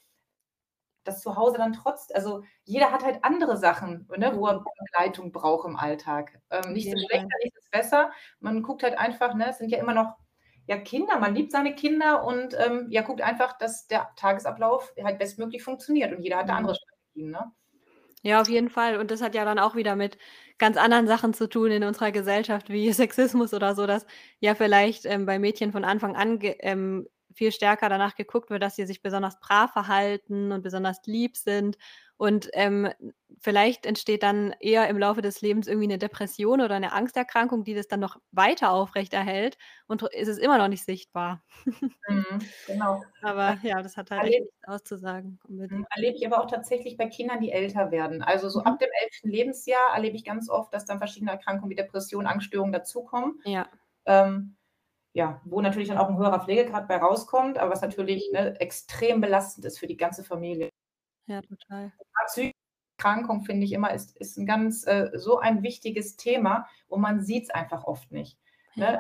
dass 1.07 1.21
zu 1.23 1.37
Hause 1.37 1.59
dann 1.59 1.73
trotz 1.73 2.09
also, 2.15 2.43
jeder 2.65 2.93
hat 2.93 3.05
halt 3.05 3.25
andere 3.25 3.57
Sachen, 3.57 4.09
ne, 4.17 4.33
wo 4.37 4.47
er 4.47 4.55
Mhm. 4.55 4.65
Begleitung 4.79 5.33
braucht 5.33 5.67
im 5.69 5.77
Alltag. 5.77 6.41
Ähm, 6.51 6.73
nichts 6.73 6.93
ist 6.93 7.05
jeden 7.05 7.07
schlechter, 7.07 7.37
nichts 7.43 7.59
ist 7.59 7.71
besser. 7.71 8.11
Man 8.41 8.63
guckt 8.63 8.83
halt 8.83 8.99
einfach, 8.99 9.35
ne, 9.35 9.49
es 9.51 9.59
sind 9.59 9.71
ja 9.71 9.79
immer 9.79 9.95
noch, 9.95 10.17
ja, 10.67 10.77
Kinder, 10.79 11.19
man 11.19 11.35
liebt 11.35 11.53
seine 11.53 11.75
Kinder 11.75 12.25
und, 12.25 12.55
ähm, 12.59 12.87
ja, 12.91 13.03
guckt 13.03 13.21
einfach, 13.23 13.57
dass 13.59 13.87
der 13.87 14.11
Tagesablauf 14.17 14.93
halt 15.03 15.19
bestmöglich 15.19 15.63
funktioniert 15.63 16.13
und 16.13 16.23
jeder 16.23 16.39
hat 16.39 16.49
da 16.49 16.55
Mhm. 16.55 16.57
andere 16.57 16.75
Strategien, 16.75 17.31
ne? 17.31 17.53
Ja, 18.23 18.41
auf 18.41 18.49
jeden 18.49 18.71
Fall. 18.71 18.97
Und 18.99 19.11
das 19.11 19.23
hat 19.23 19.35
ja 19.35 19.45
dann 19.45 19.59
auch 19.59 19.77
wieder 19.77 19.95
mit 19.95 20.19
ganz 20.59 20.77
anderen 20.77 21.07
Sachen 21.07 21.33
zu 21.35 21.49
tun 21.49 21.71
in 21.71 21.85
unserer 21.85 22.11
Gesellschaft 22.13 22.71
wie 22.71 22.93
Sexismus 22.93 23.55
oder 23.55 23.75
so, 23.75 23.87
dass 23.87 24.07
ja 24.41 24.55
vielleicht, 24.55 25.05
ähm, 25.07 25.27
bei 25.27 25.39
Mädchen 25.39 25.71
von 25.73 25.85
Anfang 25.85 26.17
an 26.17 26.39
ähm, 26.43 27.07
viel 27.37 27.53
stärker 27.53 27.89
danach 27.91 28.17
geguckt 28.17 28.51
wird, 28.51 28.63
dass 28.65 28.77
sie 28.77 28.87
sich 28.87 29.03
besonders 29.03 29.41
brav 29.41 29.73
verhalten 29.73 30.53
und 30.53 30.63
besonders 30.63 31.01
lieb 31.07 31.37
sind. 31.37 31.79
Und, 32.19 32.51
ähm, 32.55 32.91
vielleicht 33.41 33.87
entsteht 33.87 34.23
dann 34.25 34.55
eher 34.61 34.89
im 34.89 34.99
Laufe 34.99 35.23
des 35.23 35.43
Lebens 35.43 35.69
irgendwie 35.69 35.89
'ne 35.89 35.99
Depression 35.99 36.61
oder 36.63 36.81
'ne 36.81 36.93
Angsterkrankung, 36.93 37.65
die 37.65 37.75
das 37.75 37.89
dann 37.89 38.01
noch 38.01 38.19
weiter 38.33 38.73
aufrechterhält 38.73 39.59
und 39.89 40.03
ist 40.03 40.29
es 40.29 40.39
immer 40.39 40.59
noch 40.59 40.69
nicht 40.69 40.85
sichtbar. 40.85 41.43
Mhm, 42.09 42.55
genau. 42.67 43.13
Aber 43.23 43.59
ja, 43.63 43.83
das 43.83 43.97
hat 43.97 44.11
halt 44.11 44.23
Erlebe 44.23 44.47
nichts 44.47 44.47
auszusagen 44.67 45.41
Mhm, 45.71 45.85
unbedingt. 45.85 45.89
erlebe 45.95 46.17
ich 46.17 46.27
aber 46.27 46.41
auch 46.43 46.47
tatsächlich 46.51 46.97
bei 46.97 47.07
Kindern, 47.09 47.41
die 47.41 47.51
älter 47.51 47.91
werden. 47.91 48.23
Also, 48.23 48.49
so 48.49 48.63
Mhm. 48.65 48.65
ab 48.65 48.79
dem 48.79 48.89
11. 49.03 49.29
Lebensjahr 49.31 49.95
erlebe 49.95 50.17
ich 50.17 50.25
ganz 50.25 50.49
oft, 50.49 50.73
dass 50.73 50.85
dann 50.87 50.99
verschiedene 50.99 51.33
Erkrankungen 51.33 51.71
wie 51.71 51.75
Depression, 51.75 52.27
Angststörungen 52.27 52.73
dazukommen. 52.73 53.41
Ja. 53.45 53.71
Ähm, 54.07 54.57
ja, 55.17 55.41
wo 55.47 55.61
natürlich 55.63 55.89
dann 55.89 55.99
auch 55.99 56.11
'n 56.11 56.19
höherer 56.19 56.41
Pflegegrad 56.45 56.89
bei 56.89 56.99
rauskommt, 56.99 57.59
aber 57.59 57.73
was 57.73 57.83
natürlich, 57.83 58.31
ne, 58.33 58.61
extrem 58.61 59.21
belastend 59.23 59.65
ist 59.67 59.79
für 59.81 59.87
die 59.89 59.97
ganze 59.99 60.25
Familie. 60.25 60.71
Ja, 61.29 61.43
total. 61.43 61.93
Psychische 62.27 62.53
Erkrankung 62.99 63.43
finde 63.45 63.65
ich 63.67 63.73
immer, 63.73 63.93
ist 63.93 64.17
ist 64.19 64.39
'n 64.39 64.47
ganz 64.47 64.87
äh, 64.87 65.11
so 65.15 65.39
ein 65.39 65.63
wichtiges 65.63 66.17
Thema 66.17 66.67
und 66.89 67.01
man 67.01 67.21
sieht's 67.21 67.51
einfach 67.51 67.85
oft 67.85 68.11
nicht, 68.13 68.39
Ja. 68.75 68.85
ne? 68.87 68.99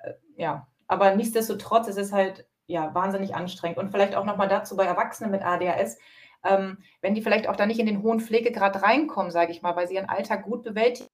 Äh, 0.00 0.14
ja, 0.36 0.68
aber 0.88 1.16
nichtsdestotrotz 1.16 1.88
ist 1.88 1.98
es 1.98 2.12
halt, 2.12 2.48
ja, 2.66 2.94
wahnsinnig 2.94 3.34
anstrengend. 3.36 3.78
Und 3.78 3.90
vielleicht 3.92 4.16
auch 4.16 4.24
noch 4.26 4.36
mal 4.38 4.48
dazu 4.48 4.76
bei 4.76 4.84
Erwachsenen 4.86 5.30
mit 5.32 5.42
ADHS, 5.44 5.98
ähm, 6.44 6.78
wenn 7.02 7.14
die 7.14 7.22
vielleicht 7.22 7.48
auch 7.48 7.56
da 7.56 7.66
nicht 7.66 7.80
in 7.80 7.86
den 7.86 8.02
hohen 8.02 8.20
Pflegegrad 8.20 8.82
reinkommen, 8.82 9.32
sage 9.32 9.52
ich 9.52 9.62
mal, 9.62 9.76
weil 9.76 9.88
sie 9.88 9.94
ihren 9.96 10.08
Alltag 10.10 10.44
gut 10.44 10.62
bewältigen, 10.64 11.08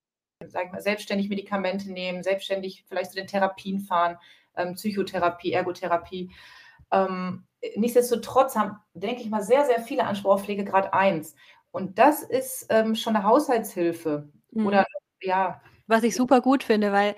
sage 0.50 0.66
ich 0.66 0.72
mal, 0.72 0.80
selbstständig 0.82 1.28
Medikamente 1.28 1.92
nehmen, 1.92 2.22
selbstständig 2.22 2.84
vielleicht 2.88 3.10
zu 3.12 3.16
den 3.16 3.26
Therapien 3.28 3.80
fahren, 3.80 4.18
ähm, 4.56 4.74
Psychotherapie, 4.74 5.52
Ergotherapie. 5.52 6.30
Ähm, 6.92 7.46
äh, 7.62 7.78
nichtsdestotrotz 7.78 8.56
haben, 8.56 8.78
denke 8.94 9.22
ich 9.22 9.30
mal, 9.30 9.42
sehr, 9.42 9.64
sehr 9.66 9.80
viele 9.82 10.04
Anspruch 10.06 10.32
auf 10.34 10.44
Pflegegrad 10.44 10.94
1. 10.94 11.34
Und 11.72 11.98
das 11.98 12.22
ist, 12.22 12.66
ähm, 12.70 12.94
schon 12.96 13.14
'ne 13.14 13.24
Haushaltshilfe 13.24 14.30
Mhm. 14.52 14.66
oder 14.66 14.84
ja. 15.22 15.60
Was 15.88 16.02
ich 16.04 16.14
super 16.16 16.40
gut 16.42 16.64
finde, 16.64 16.92
weil 16.92 17.16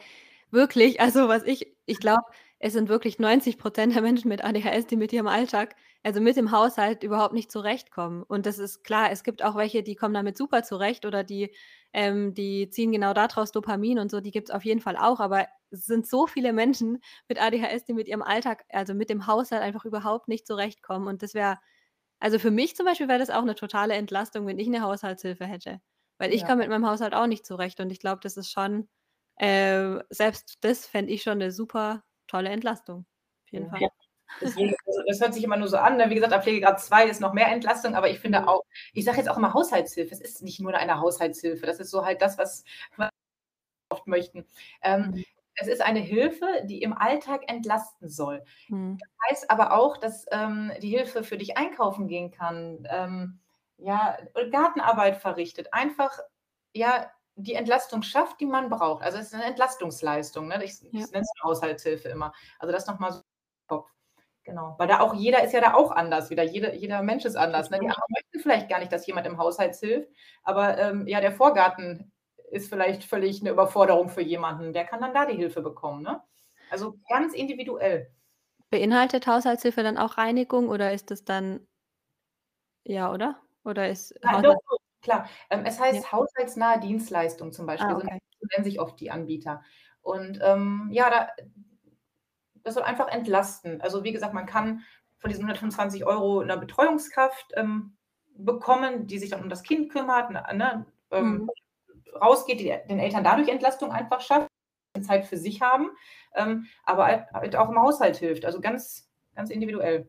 wirklich 0.51 1.01
also, 1.01 1.29
was 1.29 1.45
ich 1.45 1.75
ich 1.87 1.99
glaube, 2.01 2.23
es 2.61 2.73
sind 2.75 2.89
wirklich 2.89 3.19
90 3.19 3.59
% 3.59 3.95
der 3.97 4.03
Menschen 4.03 4.29
mit 4.29 4.45
ADHS, 4.45 4.87
die 4.87 4.97
mit 4.97 5.13
ihrem 5.13 5.27
Alltag 5.29 5.75
also, 6.05 6.21
mit 6.21 6.37
dem 6.37 6.53
Haushalt 6.53 7.03
überhaupt 7.05 7.35
nicht 7.35 7.53
zurechtkommen. 7.53 8.23
Und 8.25 8.47
das 8.47 8.59
ist 8.59 8.85
klar, 8.85 9.11
es 9.13 9.23
gibt 9.25 9.43
auch 9.45 9.57
welche, 9.57 9.83
die 9.83 9.97
kommen 9.97 10.15
damit 10.15 10.37
super 10.39 10.63
zurecht 10.65 11.05
oder 11.07 11.25
die 11.25 11.55
ähm, 11.93 12.35
die 12.35 12.71
ziehen 12.71 12.93
genau 12.93 13.13
da 13.15 13.27
draus 13.29 13.53
Dopamin 13.53 13.99
und 13.99 14.11
so, 14.11 14.21
die 14.21 14.31
gibt's 14.31 14.51
auf 14.53 14.65
jeden 14.65 14.81
Fall 14.81 14.97
auch. 14.97 15.21
Aber 15.21 15.47
es 15.71 15.87
sind 15.87 16.07
so 16.09 16.27
viele 16.27 16.53
Menschen 16.53 16.99
mit 17.29 17.41
ADHS, 17.43 17.85
die 17.85 17.95
mit 17.95 18.09
ihrem 18.09 18.23
Alltag, 18.23 18.65
also, 18.71 18.95
mit 18.95 19.11
dem 19.11 19.27
Haushalt 19.27 19.63
einfach 19.63 19.85
überhaupt 19.85 20.29
nicht 20.29 20.47
zurechtkommen. 20.47 21.09
Und 21.09 21.23
das 21.23 21.35
wäre 21.35 21.59
also, 22.21 22.39
für 22.39 22.51
mich 22.53 22.77
zum 22.77 22.87
Beispiel 22.87 23.09
wäre 23.09 23.19
das 23.21 23.31
auch 23.31 23.45
'ne 23.45 23.55
totale 23.57 23.95
Entlastung, 23.95 24.47
wenn 24.47 24.59
ich 24.59 24.69
'ne 24.69 24.83
Haushaltshilfe 24.83 25.47
hätte, 25.47 25.81
weil 26.19 26.33
ich 26.35 26.45
Ja. 26.45 26.47
komme 26.47 26.59
mit 26.63 26.69
meinem 26.71 26.87
Haushalt 26.89 27.15
auch 27.15 27.27
nicht 27.29 27.47
zurecht 27.47 27.81
und 27.81 27.91
ich 27.93 28.01
glaube, 28.01 28.21
das 28.23 28.37
ist 28.39 28.51
schon 28.53 28.89
äh, 29.37 29.99
selbst 30.11 30.59
das 30.63 30.87
fände 30.87 31.13
ich 31.13 31.23
schon 31.23 31.39
'ne 31.39 31.53
super 31.53 32.05
tolle 32.29 32.51
Entlastung. 32.51 33.07
Auf 33.47 33.53
jeden 33.53 33.69
Ja. 33.79 33.91
Fall. 33.91 33.91
Deswegen, 34.41 34.75
das 35.09 35.21
hört 35.21 35.35
sich 35.35 35.45
immer 35.45 35.57
nur 35.57 35.69
so 35.69 35.77
an, 35.79 35.97
ne? 35.97 36.11
Wie 36.11 36.15
gesagt, 36.15 36.33
ab 36.33 36.43
Pflegegrad 36.45 36.81
2 36.81 37.07
ist 37.09 37.21
noch 37.21 37.33
mehr 37.35 37.49
Entlastung, 37.49 37.95
aber 37.95 38.11
ich 38.11 38.21
finde 38.21 38.49
auch 38.49 38.63
ich 38.95 39.05
sage 39.05 39.19
jetzt 39.19 39.29
auch 39.31 39.37
immer 39.39 39.55
Haushaltshilfe. 39.55 40.13
Es 40.15 40.21
ist 40.21 40.43
nicht 40.43 40.61
nur 40.61 40.75
eine 40.75 41.01
Haushaltshilfe. 41.01 41.67
Das 41.67 41.81
ist 41.81 41.91
so 41.91 42.05
halt 42.05 42.23
das, 42.23 42.39
was 42.39 42.65
oft 43.91 44.07
möchten. 44.09 44.47
Ähm, 44.83 45.13
Mhm. 45.13 45.23
es 45.57 45.69
ist 45.69 45.83
eine 45.83 46.01
Hilfe, 46.01 46.47
die 46.67 46.83
im 46.83 46.95
Alltag 46.95 47.43
entlasten 47.49 48.09
soll. 48.09 48.45
Mhm. 48.69 49.01
Das 49.01 49.11
heißt 49.31 49.51
aber 49.51 49.75
auch, 49.75 49.97
dass, 49.99 50.27
ähm, 50.33 50.73
die 50.83 50.91
Hilfe 50.91 51.25
für 51.25 51.39
dich 51.39 51.59
einkaufen 51.59 52.09
gehen 52.09 52.31
kann, 52.33 52.87
ähm, 52.91 53.41
ja, 53.79 54.19
Gartenarbeit 54.53 55.17
verrichtet, 55.19 55.73
einfach, 55.75 56.19
ja, 56.75 57.11
die 57.37 57.55
Entlastung 57.55 58.03
schafft, 58.03 58.41
die 58.41 58.47
man 58.47 58.71
braucht. 58.71 59.03
Also, 59.05 59.19
es 59.19 59.27
ist 59.29 59.35
'ne 59.35 59.45
Entlastungsleistung, 59.45 60.49
ne? 60.49 60.63
Ich 60.65 60.75
Ja. 60.93 61.07
ich 61.07 61.11
nenne 61.13 61.23
es 61.25 61.45
Haushaltshilfe 61.45 62.09
immer. 62.11 62.33
Also, 62.61 62.73
das 62.73 62.87
noch 62.89 62.99
mal 63.01 63.13
so 63.13 63.19
im 63.21 63.25
Kopf. 63.69 63.91
Genau, 64.47 64.75
weil 64.79 64.89
da 64.89 65.01
auch 65.01 65.13
jeder 65.15 65.45
ist 65.45 65.53
ja 65.53 65.61
da 65.61 65.75
auch 65.75 65.91
anders 65.91 66.31
wieder. 66.31 66.43
Jede 66.43 66.75
jeder 66.75 67.03
Mensch 67.03 67.25
ist 67.27 67.37
anders, 67.37 67.69
ne? 67.71 67.79
Die 67.79 67.89
Total. 67.89 67.95
anderen 67.95 68.09
möchten 68.15 68.41
vielleicht 68.41 68.69
gar 68.71 68.79
nicht, 68.79 68.91
dass 68.91 69.07
jemand 69.07 69.27
im 69.27 69.37
Haushalt 69.39 69.77
hilft, 69.77 70.09
aber, 70.43 70.79
ähm, 70.79 71.07
ja, 71.07 71.21
der 71.21 71.33
Vorgarten 71.33 72.13
ist 72.51 72.69
vielleicht 72.71 73.05
völlig 73.05 73.43
'ne 73.43 73.51
Überforderung 73.51 74.09
für 74.09 74.23
jemanden. 74.23 74.73
Der 74.73 74.85
kann 74.87 75.01
dann 75.03 75.13
da 75.15 75.27
die 75.27 75.37
Hilfe 75.37 75.61
bekommen, 75.61 76.03
ne? 76.03 76.23
Also, 76.71 76.95
ganz 77.09 77.35
individuell. 77.35 78.13
Beinhaltet 78.73 79.27
Haushaltshilfe 79.27 79.83
dann 79.83 79.99
auch 79.99 80.17
Reinigung 80.17 80.69
oder 80.69 80.93
ist 80.93 81.11
das 81.11 81.25
dann 81.25 81.67
ja, 82.87 83.13
oder? 83.13 83.43
Oder 83.65 83.89
ist 83.91 84.15
Ja, 84.23 84.39
doch, 84.43 84.55
Haushalt 84.55 84.61
doch, 84.69 84.79
klar. 85.01 85.29
Ähm, 85.49 85.65
es 85.65 85.81
Ja. 85.91 86.03
heißt 86.03 86.13
haushaltsnahe 86.13 86.79
Dienstleistung 86.81 87.53
zum 87.53 87.67
Ah, 87.79 87.87
Beispiel, 87.87 87.97
so 87.97 88.03
okay. 88.03 88.21
so 88.41 88.47
nennen 88.53 88.65
sich 88.65 88.81
oft 88.81 88.99
die 89.01 89.11
Anbieter. 89.11 89.63
Und, 90.03 90.39
ähm, 90.43 90.89
ja, 90.93 91.11
da 91.11 91.29
das 92.65 92.75
soll 92.75 92.83
einfach 92.85 93.09
entlasten. 93.09 93.81
Also, 93.83 94.05
wie 94.05 94.13
gesagt, 94.13 94.35
man 94.35 94.47
kann 94.47 94.83
von 95.19 95.31
diesen 95.31 95.43
125 95.45 96.07
€ 96.07 96.43
'ne 96.45 96.57
Betreuungskraft, 96.59 97.53
ähm, 97.57 97.97
bekommen, 98.37 99.07
die 99.07 99.19
sich 99.19 99.31
dann 99.31 99.43
um 99.43 99.51
das 99.51 99.63
Kind 99.63 99.91
kümmert, 99.93 100.31
ne 100.31 100.45
ne, 100.55 100.87
ähm, 101.13 101.41
Mhm. 101.41 101.51
rausgeht, 102.21 102.61
die 102.61 102.75
den 102.91 103.01
Eltern 103.01 103.25
dadurch 103.25 103.49
Entlastung 103.51 103.93
einfach 103.93 104.21
schafft, 104.23 104.49
Zeit 105.03 105.27
für 105.27 105.39
sich 105.39 105.63
haben, 105.63 105.91
ähm, 106.37 106.67
aber 106.85 107.07
halt 107.07 107.27
halt 107.33 107.57
auch 107.57 107.71
im 107.71 107.81
Haushalt 107.81 108.17
hilft. 108.19 108.45
Also, 108.47 108.61
ganz 108.63 109.11
ganz 109.37 109.51
individuell. 109.51 110.09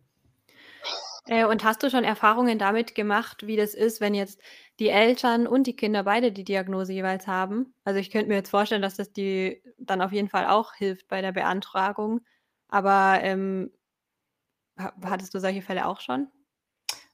Äh, 1.28 1.46
und 1.46 1.64
hast 1.64 1.84
du 1.84 1.90
schon 1.90 2.04
Erfahrungen 2.04 2.58
damit 2.58 2.96
gemacht, 2.96 3.46
wie 3.46 3.56
das 3.56 3.74
ist, 3.76 4.02
wenn 4.02 4.16
jetzt 4.16 4.42
die 4.80 4.90
Eltern 4.90 5.46
und 5.48 5.68
die 5.68 5.76
Kinder 5.76 6.04
beide 6.04 6.32
die 6.32 6.44
Diagnose 6.44 6.94
jeweils 6.94 7.28
haben? 7.28 7.74
Also, 7.84 8.00
ich 8.00 8.10
könnte 8.12 8.28
mir 8.30 8.36
jetzt 8.36 8.50
vorstellen, 8.50 8.82
dass 8.82 8.96
das 8.96 9.12
die 9.14 9.62
dann 9.78 10.02
auf 10.02 10.12
jeden 10.12 10.30
Fall 10.30 10.48
auch 10.48 10.74
hilft 10.74 11.08
bei 11.08 11.22
der 11.22 11.32
Beantragung. 11.32 12.22
Aber, 12.72 13.20
ähm 13.22 13.72
ha 14.78 14.94
hattest 15.06 15.34
du 15.34 15.40
solche 15.40 15.62
Fälle 15.62 15.86
auch 15.88 16.02
schon? 16.02 16.30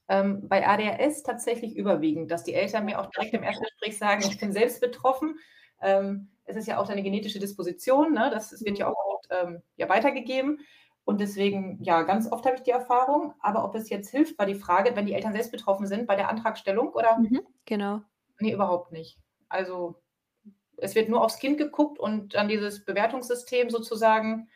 Ähm, 0.08 0.48
bei 0.48 0.66
ADHS 0.66 1.22
tatsächlich 1.22 1.76
überwiegend, 1.76 2.30
dass 2.30 2.44
die 2.44 2.54
Eltern 2.54 2.84
mir 2.86 2.98
auch 3.00 3.06
direkt 3.10 3.34
im 3.34 3.42
Erstgespräch 3.42 3.98
sagen: 3.98 4.24
„Ich 4.24 4.38
bin 4.38 4.52
selbst 4.52 4.80
betroffen.“ 4.80 5.38
Ähm, 5.80 6.30
es 6.44 6.56
ist 6.56 6.66
ja 6.66 6.78
auch 6.80 6.86
deine 6.88 7.02
genetische 7.02 7.38
Disposition, 7.38 8.12
ne? 8.14 8.30
Das 8.32 8.52
es 8.52 8.64
wird 8.64 8.78
Mhm. 8.78 8.78
ja 8.78 8.88
auch 8.88 8.96
oft, 9.14 9.26
ähm, 9.30 9.62
ja, 9.76 9.88
weitergegeben. 9.88 10.60
Und 11.04 11.20
deswegen, 11.20 11.82
ja, 11.82 12.02
ganz 12.02 12.30
oft 12.30 12.44
habe 12.46 12.56
ich 12.56 12.62
die 12.62 12.70
Erfahrung. 12.70 13.34
Aber 13.40 13.64
ob 13.64 13.74
es 13.74 13.88
jetzt 13.90 14.10
hilft, 14.10 14.38
war 14.38 14.46
die 14.46 14.54
Frage, 14.54 14.94
wenn 14.96 15.06
die 15.06 15.14
Eltern 15.14 15.32
selbst 15.32 15.52
betroffen 15.52 15.86
sind 15.86 16.06
bei 16.06 16.16
der 16.16 16.28
Antragstellung, 16.28 16.90
oder? 16.92 17.24
Mhm, 17.24 17.46
genau. 17.66 18.08
Ne, 18.40 18.52
überhaupt 18.52 18.92
nicht. 18.92 19.18
Also, 19.48 20.00
es 20.78 20.94
wird 20.94 21.08
nur 21.10 21.24
aufs 21.24 21.38
Kind 21.38 21.58
geguckt 21.58 21.98
und 21.98 22.34
dann 22.34 22.48
dieses 22.48 22.84
Bewertungssystem 22.84 23.70
sozusagen, 23.70 24.48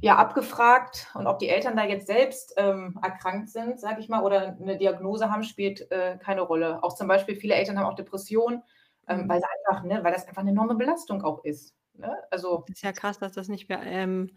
ja, 0.00 0.16
abgefragt. 0.16 1.08
Und 1.14 1.26
ob 1.26 1.38
die 1.38 1.48
Eltern 1.48 1.76
da 1.76 1.84
jetzt 1.84 2.06
selbst, 2.06 2.54
ähm, 2.58 2.98
erkrankt 3.02 3.48
sind, 3.50 3.80
sage 3.80 4.00
ich 4.00 4.08
mal, 4.08 4.22
oder 4.22 4.52
'ne 4.60 4.76
Diagnose 4.78 5.30
haben, 5.30 5.42
spielt, 5.44 5.90
äh, 5.90 6.18
keine 6.18 6.42
Rolle. 6.42 6.82
Auch 6.82 6.94
zum 6.94 7.08
Beispiel 7.08 7.36
viele 7.36 7.54
Eltern 7.54 7.78
haben 7.78 7.86
auch 7.86 7.94
Depressionen, 7.94 8.62
ähm, 9.08 9.24
Mhm. 9.24 9.28
weil 9.28 9.40
sie 9.40 9.46
einfach 9.66 9.84
ne, 9.84 10.04
weil 10.04 10.12
das 10.12 10.26
einfach 10.28 10.42
'ne 10.42 10.50
enorme 10.50 10.74
Belastung 10.76 11.22
auch 11.24 11.44
ist, 11.44 11.74
ne? 11.94 12.16
Also 12.30 12.68
Ist 12.68 12.82
ja 12.82 12.92
krass, 12.92 13.18
dass 13.18 13.32
das 13.32 13.48
nicht 13.48 13.68
mehr 13.68 13.82
ähm, 13.84 14.36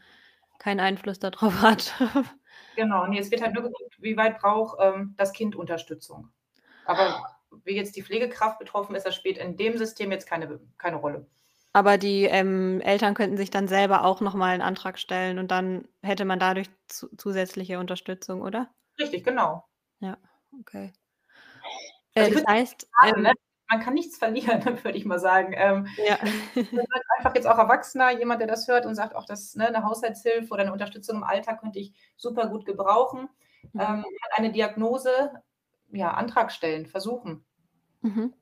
keinen 0.60 0.80
Einfluss 0.80 1.19
da 1.19 1.32
drauf 1.32 1.54
hat. 1.62 1.93
Genau, 2.76 3.08
ne, 3.08 3.19
es 3.19 3.32
wird 3.32 3.41
halt 3.41 3.54
nur 3.54 3.63
geguckt, 3.63 3.95
wie 4.00 4.15
weit 4.17 4.39
braucht, 4.39 4.78
ähm, 4.82 5.13
das 5.17 5.34
Kind 5.34 5.56
Unterstützung. 5.56 6.32
Aber 6.86 7.15
wie 7.65 7.76
jetzt 7.76 7.95
die 7.95 8.04
Pflegekraft 8.04 8.60
betroffen 8.60 8.95
ist, 8.95 9.06
das 9.06 9.15
spielt 9.15 9.38
in 9.38 9.58
dem 9.58 9.78
System 9.78 10.12
jetzt 10.12 10.28
keine 10.28 10.60
keine 10.78 10.98
Rolle. 10.98 11.28
Aber 11.75 11.97
die, 11.99 12.23
ähm, 12.25 12.82
Eltern 12.82 13.13
könnten 13.13 13.38
sich 13.38 13.51
dann 13.51 13.67
selber 13.67 14.03
auch 14.03 14.21
noch 14.21 14.34
mal 14.34 14.55
'n 14.55 14.62
Antrag 14.62 14.97
stellen 14.97 15.38
und 15.38 15.51
dann 15.51 15.88
hätte 16.01 16.25
man 16.25 16.39
dadurch 16.39 16.67
zu 16.88 17.10
zusätzliche 17.15 17.77
Unterstützung, 17.79 18.41
oder? 18.41 18.69
Richtig, 18.99 19.23
genau. 19.23 19.65
Ja, 20.01 20.17
okay. 20.60 20.93
Also, 22.17 22.29
Äh, 22.29 22.32
ich 22.32 22.41
das 22.41 22.43
heißt, 22.47 22.88
sagen, 23.01 23.21
ähm 23.21 23.23
ne, 23.23 23.34
man 23.69 23.82
kann 23.82 23.93
nichts 23.93 24.17
verlieren, 24.17 24.63
würde 24.86 24.97
ich 24.97 25.05
mal 25.05 25.19
sagen. 25.19 25.53
Ähm, 25.58 25.88
Ja. 25.97 26.19
einfach 27.17 27.36
jetzt 27.36 27.47
auch 27.47 27.58
Erwachsener, 27.58 28.12
jemand, 28.19 28.41
der 28.41 28.47
das 28.47 28.67
hört 28.67 28.86
und 28.86 28.95
sagt: 28.95 29.15
„Ach, 29.15 29.25
das 29.25 29.55
ne, 29.55 29.71
'ne 29.71 29.84
Haushaltshilfe 29.84 30.53
oder 30.53 30.65
'ne 30.65 30.73
Unterstützung 30.73 31.17
im 31.17 31.23
Alltag 31.23 31.62
könnte 31.62 31.79
ich 31.79 31.93
super 32.17 32.47
gut 32.49 32.65
gebrauchen.“ 32.65 33.29
Mhm. 33.73 33.89
Ähm, 33.89 34.05
hat 34.23 34.38
eine 34.39 34.51
Diagnose, 34.51 35.32
ja, 35.91 36.12
Antrag 36.13 36.51
stellen, 36.51 36.86
versuchen. 36.88 37.45
Mhm. 38.03 38.34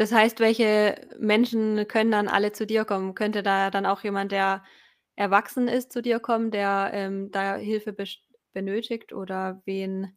Das 0.00 0.12
heißt, 0.12 0.40
welche 0.40 0.94
Menschen 1.18 1.86
können 1.86 2.10
dann 2.10 2.26
alle 2.26 2.52
zu 2.52 2.66
dir 2.66 2.86
kommen? 2.86 3.14
Könnte 3.14 3.42
da 3.42 3.70
dann 3.70 3.84
auch 3.84 4.02
jemand, 4.02 4.32
der 4.32 4.64
erwachsen 5.14 5.68
ist, 5.68 5.92
zu 5.92 6.00
dir 6.00 6.20
kommen, 6.20 6.50
der, 6.50 6.90
ähm, 6.94 7.30
da 7.30 7.56
Hilfe 7.56 7.94
benötigt 8.54 9.12
oder 9.12 9.60
wen 9.66 10.16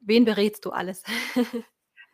wen 0.00 0.26
berätst 0.26 0.66
du 0.66 0.70
alles? 0.70 1.02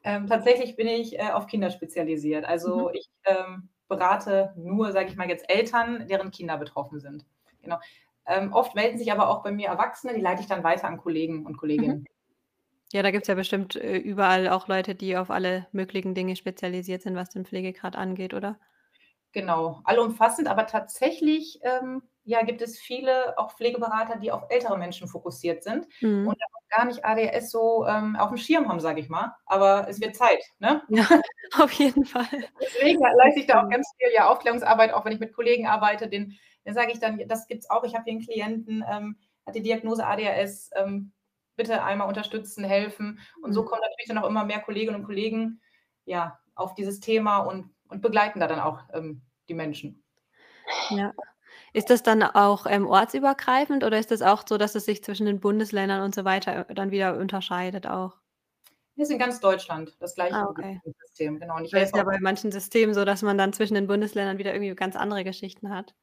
Ähm, 0.04 0.28
tatsächlich 0.28 0.76
bin 0.76 0.86
ich, 0.86 1.18
äh, 1.18 1.32
auf 1.32 1.48
Kinder 1.48 1.70
spezialisiert. 1.70 2.42
Mhm. 2.44 2.48
Also, 2.48 2.90
ich, 2.92 3.10
ähm, 3.24 3.68
berate 3.88 4.54
nur, 4.56 4.92
sage 4.92 5.08
ich 5.08 5.16
mal 5.16 5.28
jetzt, 5.28 5.50
Eltern, 5.50 6.06
deren 6.06 6.30
Kinder 6.30 6.56
betroffen 6.56 7.00
sind. 7.00 7.26
Genau. 7.62 7.78
Ähm, 8.24 8.52
oft 8.52 8.76
melden 8.76 8.96
sich 8.96 9.10
aber 9.10 9.28
auch 9.28 9.42
bei 9.42 9.50
mir 9.50 9.66
Erwachsene, 9.66 10.14
die 10.14 10.20
leite 10.20 10.40
ich 10.40 10.46
dann 10.46 10.62
weiter 10.62 10.86
an 10.86 10.98
Kollegen 10.98 11.44
und 11.44 11.56
Kolleginnen. 11.56 11.98
Mhm. 11.98 12.06
Ja, 12.92 13.02
da 13.02 13.10
gibt's 13.10 13.28
ja 13.28 13.34
bestimmt, 13.34 13.76
äh, 13.76 13.96
überall 13.98 14.48
auch 14.48 14.66
Leute, 14.68 14.94
die 14.94 15.16
auf 15.18 15.30
alle 15.30 15.66
möglichen 15.72 16.14
Dinge 16.14 16.36
spezialisiert 16.36 17.02
sind, 17.02 17.16
was 17.16 17.28
den 17.30 17.44
Pflegegrad 17.44 17.96
angeht, 17.96 18.32
oder? 18.34 18.58
Genau, 19.34 19.80
allumfassend, 19.84 20.48
aber 20.48 20.66
tatsächlich, 20.66 21.60
ähm, 21.62 22.02
ja, 22.24 22.42
gibt 22.44 22.62
es 22.62 22.78
viele 22.78 23.38
auch 23.38 23.52
Pflegeberater, 23.52 24.16
die 24.18 24.32
auf 24.32 24.44
ältere 24.48 24.78
Menschen 24.78 25.06
fokussiert 25.06 25.62
sind 25.62 25.86
Mhm. 26.02 26.22
und 26.22 26.34
auch 26.42 26.68
gar 26.78 26.86
nicht 26.86 27.04
ADHS 27.04 27.50
so, 27.50 27.86
ähm, 27.86 28.16
aufm 28.16 28.38
Schirm 28.38 28.68
haben, 28.68 28.80
sage 28.80 29.00
ich 29.00 29.08
mal. 29.10 29.36
Aber 29.44 29.86
es 29.88 30.00
wird 30.00 30.16
Zeit, 30.16 30.42
ne? 30.58 30.82
Ja, 30.88 31.06
auf 31.58 31.72
jeden 31.72 32.04
Fall. 32.06 32.48
Deswegen 32.60 33.00
leiste 33.16 33.40
ich 33.40 33.46
da 33.46 33.62
auch 33.62 33.68
ganz 33.68 33.88
viel, 33.98 34.12
ja, 34.14 34.28
Aufklärungsarbeit, 34.30 34.92
auch 34.92 35.04
wenn 35.04 35.12
ich 35.12 35.20
mit 35.20 35.32
Kollegen 35.32 35.66
arbeite, 35.66 36.08
den 36.08 36.38
den 36.66 36.74
sage 36.74 36.92
ich 36.92 36.98
dann: 37.00 37.18
„Das 37.28 37.46
gibt's 37.46 37.70
auch. 37.70 37.84
Ich 37.84 37.94
habe 37.94 38.04
hier 38.04 38.14
'n 38.14 38.20
Klienten, 38.24 38.84
ähm, 38.90 39.16
hat 39.46 39.54
die 39.54 39.62
Diagnose 39.62 40.04
ADHS, 40.06 40.70
ähm, 40.76 41.12
bitte 41.58 41.84
einmal 41.84 42.08
unterstützen, 42.08 42.64
helfen.“ 42.64 43.20
Und 43.42 43.52
so 43.54 43.62
Mhm. 43.62 43.66
kommen 43.66 43.82
natürlich 43.82 44.08
dann 44.08 44.18
auch 44.18 44.28
immer 44.28 44.46
mehr 44.46 44.60
Kolleginnen 44.62 44.96
und 45.02 45.04
Kollegen, 45.06 45.60
ja, 46.06 46.40
auf 46.56 46.74
dieses 46.76 47.00
Thema 47.00 47.40
und 47.40 47.74
und 47.90 48.02
begleiten 48.02 48.40
da 48.40 48.46
dann 48.48 48.60
auch, 48.60 48.82
ähm, 48.94 49.22
die 49.50 49.54
Menschen. 49.54 50.04
Ja. 50.90 51.12
Ist 51.74 51.90
das 51.90 52.02
dann 52.02 52.22
auch, 52.22 52.66
ähm, 52.66 52.86
ortsübergreifend 52.86 53.84
oder 53.84 53.98
ist 53.98 54.10
das 54.10 54.22
auch 54.22 54.44
so, 54.48 54.58
dass 54.58 54.74
es 54.74 54.84
sich 54.86 55.04
zwischen 55.04 55.26
den 55.26 55.40
Bundesländern 55.40 56.02
und 56.02 56.14
so 56.14 56.24
weiter, 56.24 56.64
dann 56.66 56.90
wieder 56.92 57.16
unterscheidet 57.18 57.86
auch? 57.86 58.18
Wir 58.96 59.06
sind 59.06 59.18
ganz 59.18 59.40
Deutschland, 59.40 59.96
das 60.00 60.14
gleiche 60.14 60.34
Ah, 60.34 60.44
okay. 60.50 60.80
System, 61.00 61.38
genau. 61.40 61.56
Und 61.56 61.64
ich 61.64 61.72
ist 61.72 61.94
ja 61.96 62.02
bei 62.04 62.18
manchen 62.20 62.52
Systemen 62.52 62.94
so, 62.94 63.04
dass 63.04 63.22
man 63.22 63.38
dann 63.38 63.52
zwischen 63.52 63.74
den 63.74 63.86
Bundesländern 63.86 64.38
wieder 64.38 64.52
irgendwie 64.54 64.74
ganz 64.74 64.96
andere 64.96 65.24
Geschichten 65.24 65.70
hat. 65.70 65.94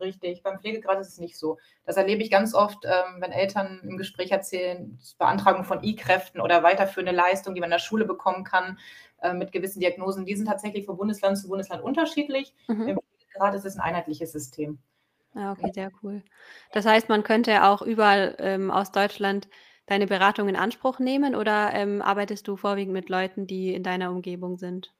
Richtig, 0.00 0.42
beim 0.44 0.60
Pflegegrad 0.60 1.00
ist 1.00 1.08
es 1.08 1.18
nicht 1.18 1.36
so. 1.36 1.58
Das 1.84 1.96
erlebe 1.96 2.22
ich 2.22 2.30
ganz 2.30 2.54
oft, 2.54 2.84
ähm, 2.84 3.20
wenn 3.20 3.32
Eltern 3.32 3.80
im 3.82 3.96
Gespräch 3.96 4.30
erzählen, 4.30 4.96
Beantragung 5.18 5.64
von 5.64 5.82
I-Kräften 5.82 6.40
oder 6.40 6.62
weiterführende 6.62 7.10
Leistungen, 7.12 7.54
die 7.56 7.60
man 7.60 7.68
in 7.68 7.72
der 7.72 7.78
Schule 7.80 8.04
bekommen 8.04 8.44
kann, 8.44 8.78
äh, 9.22 9.32
mit 9.32 9.50
gewissen 9.50 9.80
Diagnosen, 9.80 10.24
die 10.24 10.36
sind 10.36 10.46
tatsächlich 10.46 10.86
von 10.86 10.96
Bundesland 10.96 11.36
zu 11.38 11.48
Bundesland 11.48 11.82
unterschiedlich. 11.82 12.54
Mhm. 12.68 12.82
Im 12.84 12.98
Pflegegrad 13.18 13.54
ist 13.56 13.64
es 13.64 13.74
'n 13.76 13.80
einheitliches 13.80 14.30
System. 14.30 14.78
Ah, 15.34 15.52
okay, 15.52 15.72
sehr 15.72 15.90
cool. 16.02 16.22
Das 16.72 16.84
heißt, 16.86 17.08
man 17.08 17.22
könnte 17.22 17.64
auch 17.64 17.82
überall, 17.82 18.34
ähm, 18.38 18.70
aus 18.70 18.92
Deutschland 18.92 19.48
deine 19.86 20.06
Beratung 20.06 20.48
in 20.48 20.56
Anspruch 20.56 20.98
nehmen 20.98 21.34
oder, 21.34 21.72
ähm, 21.74 22.02
arbeitest 22.02 22.46
du 22.48 22.56
vorwiegend 22.56 22.92
mit 22.94 23.08
Leuten, 23.08 23.46
die 23.46 23.74
in 23.74 23.82
deiner 23.82 24.10
Umgebung 24.10 24.56
sind? 24.58 24.92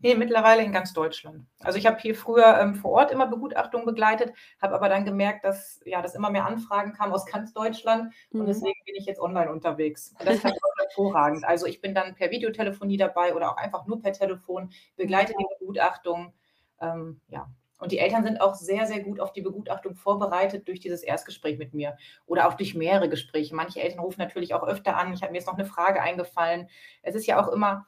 Ne, 0.00 0.14
mittlerweile 0.16 0.62
in 0.62 0.72
ganz 0.72 0.92
Deutschland. 0.92 1.46
Also, 1.62 1.78
ich 1.78 1.86
habe 1.86 1.98
hier 2.00 2.14
früher, 2.14 2.58
ähm, 2.60 2.74
vor 2.74 2.90
Ort 2.90 3.10
immer 3.12 3.26
Begutachtungen 3.26 3.86
begleitet, 3.86 4.32
habe 4.60 4.74
aber 4.74 4.88
dann 4.88 5.04
gemerkt, 5.04 5.44
dass 5.44 5.80
ja, 5.84 6.02
dass 6.02 6.14
immer 6.14 6.30
mehr 6.30 6.44
Anfragen 6.46 6.92
kamen 6.92 7.12
aus 7.12 7.24
ganz 7.26 7.52
Deutschland 7.54 8.12
und 8.36 8.46
Mhm. 8.46 8.46
deswegen 8.46 8.74
bin 8.84 8.96
ich 8.96 9.06
jetzt 9.06 9.20
online 9.20 9.50
unterwegs. 9.50 10.14
Und 10.18 10.26
das 10.28 10.40
auch 10.44 10.78
hervorragend. 10.78 11.44
Also, 11.44 11.66
ich 11.66 11.80
bin 11.80 11.94
dann 11.94 12.14
per 12.16 12.30
Videotelefonie 12.30 12.96
dabei 12.96 13.34
oder 13.34 13.52
auch 13.52 13.56
einfach 13.56 13.86
nur 13.86 14.00
per 14.00 14.12
Telefon, 14.12 14.70
begleite 14.96 15.32
die 15.38 15.46
Begutachtung, 15.58 16.34
ähm, 16.80 17.20
ja. 17.28 17.48
Und 17.80 17.92
die 17.92 17.98
Eltern 17.98 18.22
sind 18.24 18.40
auch 18.40 18.54
sehr, 18.54 18.86
sehr 18.86 19.00
gut 19.02 19.20
auf 19.20 19.32
die 19.32 19.42
Begutachtung 19.42 19.94
vorbereitet 19.96 20.68
durch 20.68 20.80
dieses 20.80 21.02
Erstgespräch 21.02 21.58
mit 21.58 21.74
mir 21.74 21.96
oder 22.24 22.48
auch 22.48 22.54
durch 22.54 22.74
mehrere 22.74 23.08
Gespräche. 23.08 23.54
Manche 23.54 23.80
Eltern 23.82 23.98
rufen 24.00 24.20
natürlich 24.20 24.54
auch 24.54 24.62
öfter 24.66 24.96
an: 24.96 25.12
„Ich 25.12 25.22
habe 25.22 25.32
mir 25.32 25.38
ist 25.38 25.46
noch 25.48 25.56
'ne 25.56 25.64
Frage 25.66 26.00
eingefallen.“ 26.00 26.68
Es 27.02 27.14
ist 27.14 27.26
ja 27.26 27.42
auch 27.42 27.48
immer 27.52 27.86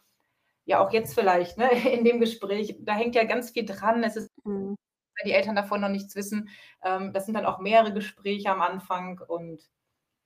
ja, 0.67 0.81
auch 0.87 0.93
jetzt 0.93 1.15
vielleicht, 1.15 1.59
ne, 1.59 1.71
in 1.93 2.05
dem 2.05 2.21
Gespräch, 2.21 2.77
da 2.81 2.95
hängt 2.95 3.15
ja 3.17 3.25
ganz 3.25 3.51
viel 3.53 3.67
dran. 3.67 4.05
Es 4.05 4.17
ist 4.17 4.31
Mhm. 4.45 4.77
wenn 5.19 5.29
die 5.31 5.35
Eltern 5.35 5.57
davon 5.57 5.81
noch 5.81 5.89
nichts 5.89 6.15
wissen, 6.17 6.49
ähm, 6.83 7.13
das 7.13 7.27
sind 7.27 7.35
dann 7.35 7.47
auch 7.47 7.59
mehrere 7.61 7.93
Gespräche 7.93 8.51
am 8.51 8.63
Anfang 8.63 9.21
und 9.21 9.63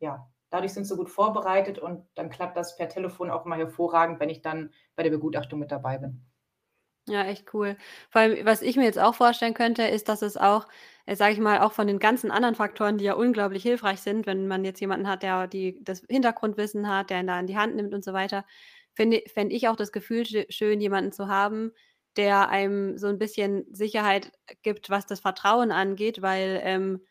ja, 0.00 0.28
dadurch 0.50 0.72
sind 0.74 0.84
sie 0.84 0.96
gut 0.96 1.10
vorbereitet 1.10 1.78
und 1.78 2.08
dann 2.16 2.30
klappt 2.30 2.56
das 2.56 2.76
per 2.76 2.88
Telefon 2.88 3.30
auch 3.30 3.46
immer 3.46 3.56
hervorragend, 3.56 4.20
wenn 4.20 4.30
ich 4.30 4.42
dann 4.42 4.72
bei 4.96 5.02
der 5.04 5.10
Begutachtung 5.10 5.60
mit 5.60 5.72
dabei 5.72 5.98
bin. 5.98 6.26
Ja, 7.08 7.24
echt 7.24 7.52
cool. 7.54 7.76
Vor 8.10 8.20
allem, 8.20 8.44
was 8.46 8.62
ich 8.62 8.76
mir 8.76 8.84
jetzt 8.84 8.98
auch 8.98 9.14
vorstellen 9.14 9.54
könnte, 9.54 9.82
ist, 9.82 10.08
dass 10.08 10.22
es 10.22 10.36
auch, 10.36 10.68
äh, 11.06 11.16
sage 11.16 11.32
ich 11.32 11.40
mal, 11.40 11.58
auch 11.60 11.72
von 11.72 11.86
den 11.86 11.98
ganzen 11.98 12.30
anderen 12.30 12.54
Faktoren, 12.54 12.98
die 12.98 13.04
ja 13.04 13.14
unglaublich 13.14 13.62
hilfreich 13.62 14.00
sind, 14.00 14.26
wenn 14.26 14.46
man 14.46 14.64
jetzt 14.64 14.80
jemanden 14.80 15.08
hat, 15.08 15.22
der 15.22 15.48
die 15.48 15.82
das 15.82 16.02
Hintergrundwissen 16.08 16.88
hat, 16.88 17.10
der 17.10 17.20
ihn 17.20 17.26
da 17.26 17.38
an 17.38 17.46
die 17.46 17.56
Hand 17.56 17.74
nimmt 17.74 17.94
und 17.94 18.04
so 18.04 18.12
weiter, 18.12 18.44
fände 18.94 19.54
ich 19.54 19.68
auch 19.68 19.76
das 19.76 19.92
Gefühl 19.92 20.26
sch 20.26 20.46
schön, 20.50 20.80
jemanden 20.80 21.12
zu 21.12 21.28
haben, 21.28 21.72
der 22.16 22.48
einem 22.50 22.98
so 22.98 23.08
'n 23.08 23.18
bisschen 23.18 23.66
Sicherheit 23.72 24.32
gibt, 24.62 24.90
was 24.90 25.06
das 25.06 25.20
Vertrauen 25.20 25.72
angeht, 25.72 26.22
weil, 26.22 26.60
ähm, 26.64 27.06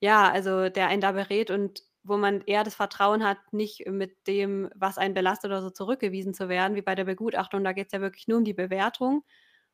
ja, 0.00 0.30
also, 0.32 0.68
der 0.70 0.88
einen 0.88 1.00
da 1.02 1.12
berät 1.12 1.50
und 1.50 1.82
wo 2.04 2.16
man 2.18 2.42
eher 2.42 2.64
das 2.64 2.74
Vertrauen 2.76 3.24
hat, 3.24 3.38
nicht 3.52 3.86
mit 3.88 4.16
dem, 4.28 4.70
was 4.76 4.98
einen 4.98 5.14
belastet 5.14 5.50
oder 5.50 5.62
so, 5.62 5.70
zurückgewiesen 5.70 6.34
zu 6.34 6.48
werden, 6.50 6.76
wie 6.76 6.82
bei 6.82 6.94
der 6.96 7.04
Begutachtung. 7.06 7.64
Da 7.64 7.72
geht's 7.72 7.92
ja 7.92 8.00
wirklich 8.02 8.28
nur 8.28 8.38
um 8.38 8.44
die 8.44 8.54
Bewertung 8.54 9.24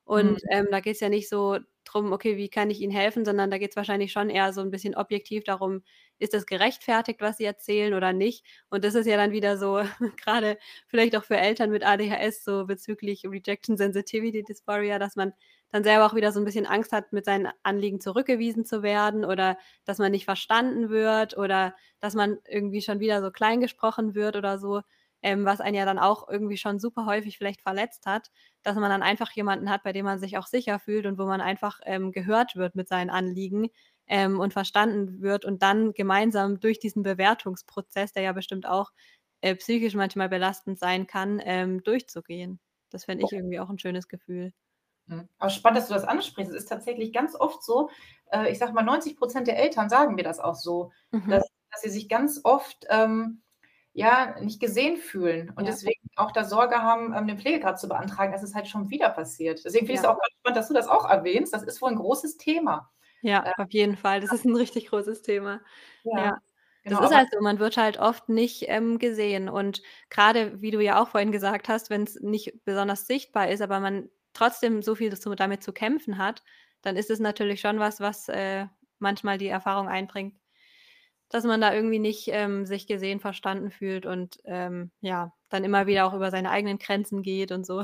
und, 0.05 0.39
Mhm. 0.39 0.49
ähm, 0.53 0.67
da 0.73 0.81
geht's 0.81 1.01
ja 1.01 1.09
nicht 1.11 1.29
so 1.31 1.59
drum: 1.87 2.13
„Okay, 2.13 2.37
wie 2.39 2.51
kann 2.51 2.71
ich 2.71 2.81
Ihnen 2.83 2.93
helfen?“, 2.93 3.25
sondern 3.27 3.51
da 3.53 3.59
geht's 3.59 3.77
wahrscheinlich 3.77 4.13
schon 4.13 4.31
eher 4.31 4.53
so 4.55 4.61
'n 4.63 4.71
bisschen 4.73 4.97
objektiv 4.97 5.45
darum: 5.45 5.83
„Ist 6.19 6.35
das 6.35 6.47
gerechtfertigt, 6.47 7.21
was 7.21 7.37
Sie 7.39 7.45
erzählen 7.45 7.95
oder 7.95 8.13
nicht?“ 8.13 8.45
Und 8.71 8.85
das 8.85 8.95
ist 8.95 9.07
ja 9.07 9.17
dann 9.17 9.33
wieder 9.33 9.57
so 9.59 9.83
grade 10.23 10.59
vielleicht 10.87 11.17
auch 11.17 11.25
für 11.25 11.37
Eltern 11.37 11.71
mit 11.71 11.85
ADHS 11.87 12.45
so 12.45 12.67
bezüglich 12.67 13.25
Rejection 13.27 13.77
Sensitivity 13.77 14.43
Dysphoria, 14.45 14.99
dass 14.99 15.17
man 15.17 15.33
dann 15.71 15.85
selber 15.85 16.07
auch 16.07 16.15
wieder 16.15 16.33
so 16.33 16.41
'n 16.41 16.45
bisschen 16.45 16.67
Angst 16.67 16.93
hat, 16.93 17.13
mit 17.13 17.25
seinen 17.25 17.49
Anliegen 17.63 18.01
zurückgewiesen 18.01 18.65
zu 18.65 18.83
werden 18.83 19.25
oder 19.25 19.59
dass 19.85 19.99
man 19.99 20.13
nicht 20.13 20.25
verstanden 20.25 20.89
wird 20.91 21.37
oder 21.37 21.75
dass 22.01 22.15
man 22.15 22.39
irgendwie 22.49 22.81
schon 22.83 23.01
wieder 23.01 23.23
so 23.23 23.31
klein 23.31 23.61
gesprochen 23.61 24.15
wird 24.15 24.37
oder 24.37 24.59
so, 24.59 24.81
ähm, 25.23 25.45
was 25.45 25.61
einen 25.61 25.75
ja 25.77 25.85
dann 25.85 25.99
auch 25.99 26.29
irgendwie 26.29 26.57
schon 26.57 26.79
super 26.79 27.05
häufig 27.07 27.37
vielleicht 27.39 27.61
verletzt 27.63 28.07
hat, 28.07 28.31
dass 28.63 28.77
man 28.77 28.89
dann 28.91 29.03
einfach 29.03 29.31
jemanden 29.33 29.69
hat, 29.71 29.83
bei 29.83 29.93
dem 29.93 30.05
man 30.05 30.19
sich 30.21 30.39
auch 30.39 30.47
sicher 30.47 30.79
fühlt 30.79 31.07
und 31.07 31.19
wo 31.19 31.27
man 31.27 31.41
einfach, 31.41 31.81
ähm, 31.85 32.13
gehört 32.13 32.57
wird 32.57 32.75
mit 32.77 32.89
seinen 32.89 33.11
Anliegen, 33.11 33.69
ähm, 34.09 34.41
und 34.41 34.53
verstanden 34.55 35.23
wird 35.23 35.45
und 35.45 35.63
dann 35.63 35.93
gemeinsam 35.95 36.61
durch 36.61 36.81
diesen 36.81 37.03
Bewertungsprozess, 37.03 38.13
der 38.13 38.23
ja 38.25 38.33
bestimmt 38.33 38.67
auch, 38.67 38.91
äh, 39.43 39.55
psychisch 39.57 39.95
manchmal 39.95 40.29
belastend 40.31 40.79
sein 40.79 41.07
kann, 41.07 41.41
ähm, 41.45 41.83
durchzugehen. 41.85 42.61
Das 42.91 43.05
fände 43.07 43.25
ich 43.25 43.33
irgendwie 43.33 43.61
auch 43.61 43.71
'n 43.71 43.79
schönes 43.79 44.09
Gefühl. 44.09 44.53
Mhm. 45.09 45.29
Aber 45.39 45.51
spannend, 45.51 45.79
dass 45.79 45.89
du 45.89 45.95
das 45.95 46.05
ansprichst. 46.05 46.53
Es 46.53 46.63
ist 46.65 46.69
tatsächlich 46.69 47.13
ganz 47.13 47.35
oft 47.35 47.63
so, 47.63 47.91
äh, 48.31 48.51
ich 48.51 48.59
sage 48.59 48.73
mal, 48.73 48.83
90 48.83 49.17
% 49.17 49.47
der 49.49 49.59
Eltern 49.59 49.89
sagen 49.89 50.15
mir 50.15 50.23
das 50.25 50.39
auch 50.41 50.55
so, 50.55 50.93
Mhm. 51.13 51.39
dass 51.39 51.45
dass 51.71 51.83
sie 51.83 51.91
sich 51.91 52.09
ganz 52.09 52.41
oft, 52.45 52.87
ähm, 52.89 53.43
ja, 53.93 54.41
nicht 54.41 54.59
gesehen 54.61 54.97
fühlen 54.97 55.53
und 55.55 55.67
Ja. 55.67 55.69
deswegen 55.69 56.01
auch 56.17 56.31
da 56.33 56.45
Sorge 56.45 56.81
haben, 56.83 57.13
ähm, 57.15 57.27
den 57.27 57.39
Pflegegrad 57.39 57.79
zu 57.79 57.89
beantragen, 57.89 58.33
dass 58.33 58.43
es 58.43 58.55
halt 58.55 58.69
schon 58.69 58.89
wieder 58.91 59.11
passiert. 59.11 59.63
Deswegen 59.65 59.85
finde 59.87 59.95
ich's 59.97 60.05
Ja. 60.05 60.07
auch 60.07 60.19
ganz 60.19 60.33
spannend, 60.39 60.57
dass 60.57 60.69
du 60.69 60.75
das 60.75 60.89
auch 60.89 61.09
erwähnst. 61.11 61.53
Das 61.53 61.63
ist 61.63 61.83
wohl 61.83 61.91
'n 61.91 61.97
großes 61.97 62.39
Thema. 62.39 62.91
Ja, 63.23 63.45
Äh 63.45 63.53
auf 63.57 63.73
jeden 63.73 63.97
Fall. 63.97 64.21
Das 64.21 64.33
ist 64.33 64.45
'n 64.45 64.55
richtig 64.57 64.87
großes 64.89 65.23
Thema. 65.23 65.61
Ja, 66.05 66.13
Ja. 66.13 66.39
Das 66.87 66.99
genau, 66.99 67.01
ist 67.01 67.11
aber 67.11 67.15
halt 67.15 67.29
so, 67.33 67.41
man 67.43 67.59
wird 67.59 67.77
halt 67.77 67.99
oft 67.99 68.29
nicht, 68.31 68.65
ähm, 68.69 68.99
gesehen 68.99 69.49
und 69.51 69.83
grade, 70.11 70.63
wie 70.63 70.71
du 70.71 70.81
ja 70.81 71.03
auch 71.03 71.09
vorhin 71.09 71.33
gesagt 71.33 71.69
hast, 71.69 71.91
wenn's 71.91 72.19
nicht 72.21 72.65
besonders 72.65 73.07
sichtbar 73.07 73.49
ist, 73.51 73.61
aber 73.61 73.79
man 73.81 74.09
trotzdem 74.33 74.81
so 74.83 74.95
viel 74.95 75.11
damit 75.37 75.63
zu 75.63 75.73
kämpfen 75.75 76.17
hat, 76.19 76.43
dann 76.81 76.97
ist 76.97 77.11
es 77.11 77.21
natürlich 77.21 77.61
schon 77.61 77.79
was, 77.79 78.01
was, 78.01 78.29
äh, 78.31 78.67
manchmal 79.01 79.37
die 79.37 79.49
Erfahrung 79.49 79.87
einbringt, 79.89 80.39
dass 81.31 81.45
man 81.45 81.61
da 81.61 81.75
irgendwie 81.75 81.99
nicht, 82.01 82.29
ähm, 82.33 82.67
sich 82.67 82.87
gesehen, 82.89 83.21
verstanden 83.21 83.71
fühlt 83.73 84.07
und, 84.07 84.39
ähm, 84.47 84.93
ja, 85.01 85.35
dann 85.51 85.65
immer 85.65 85.87
wieder 85.89 86.07
auch 86.07 86.15
über 86.15 86.31
seine 86.33 86.51
eigenen 86.51 86.79
Grenzen 86.79 87.23
geht 87.23 87.53
und 87.53 87.67
so. 87.67 87.83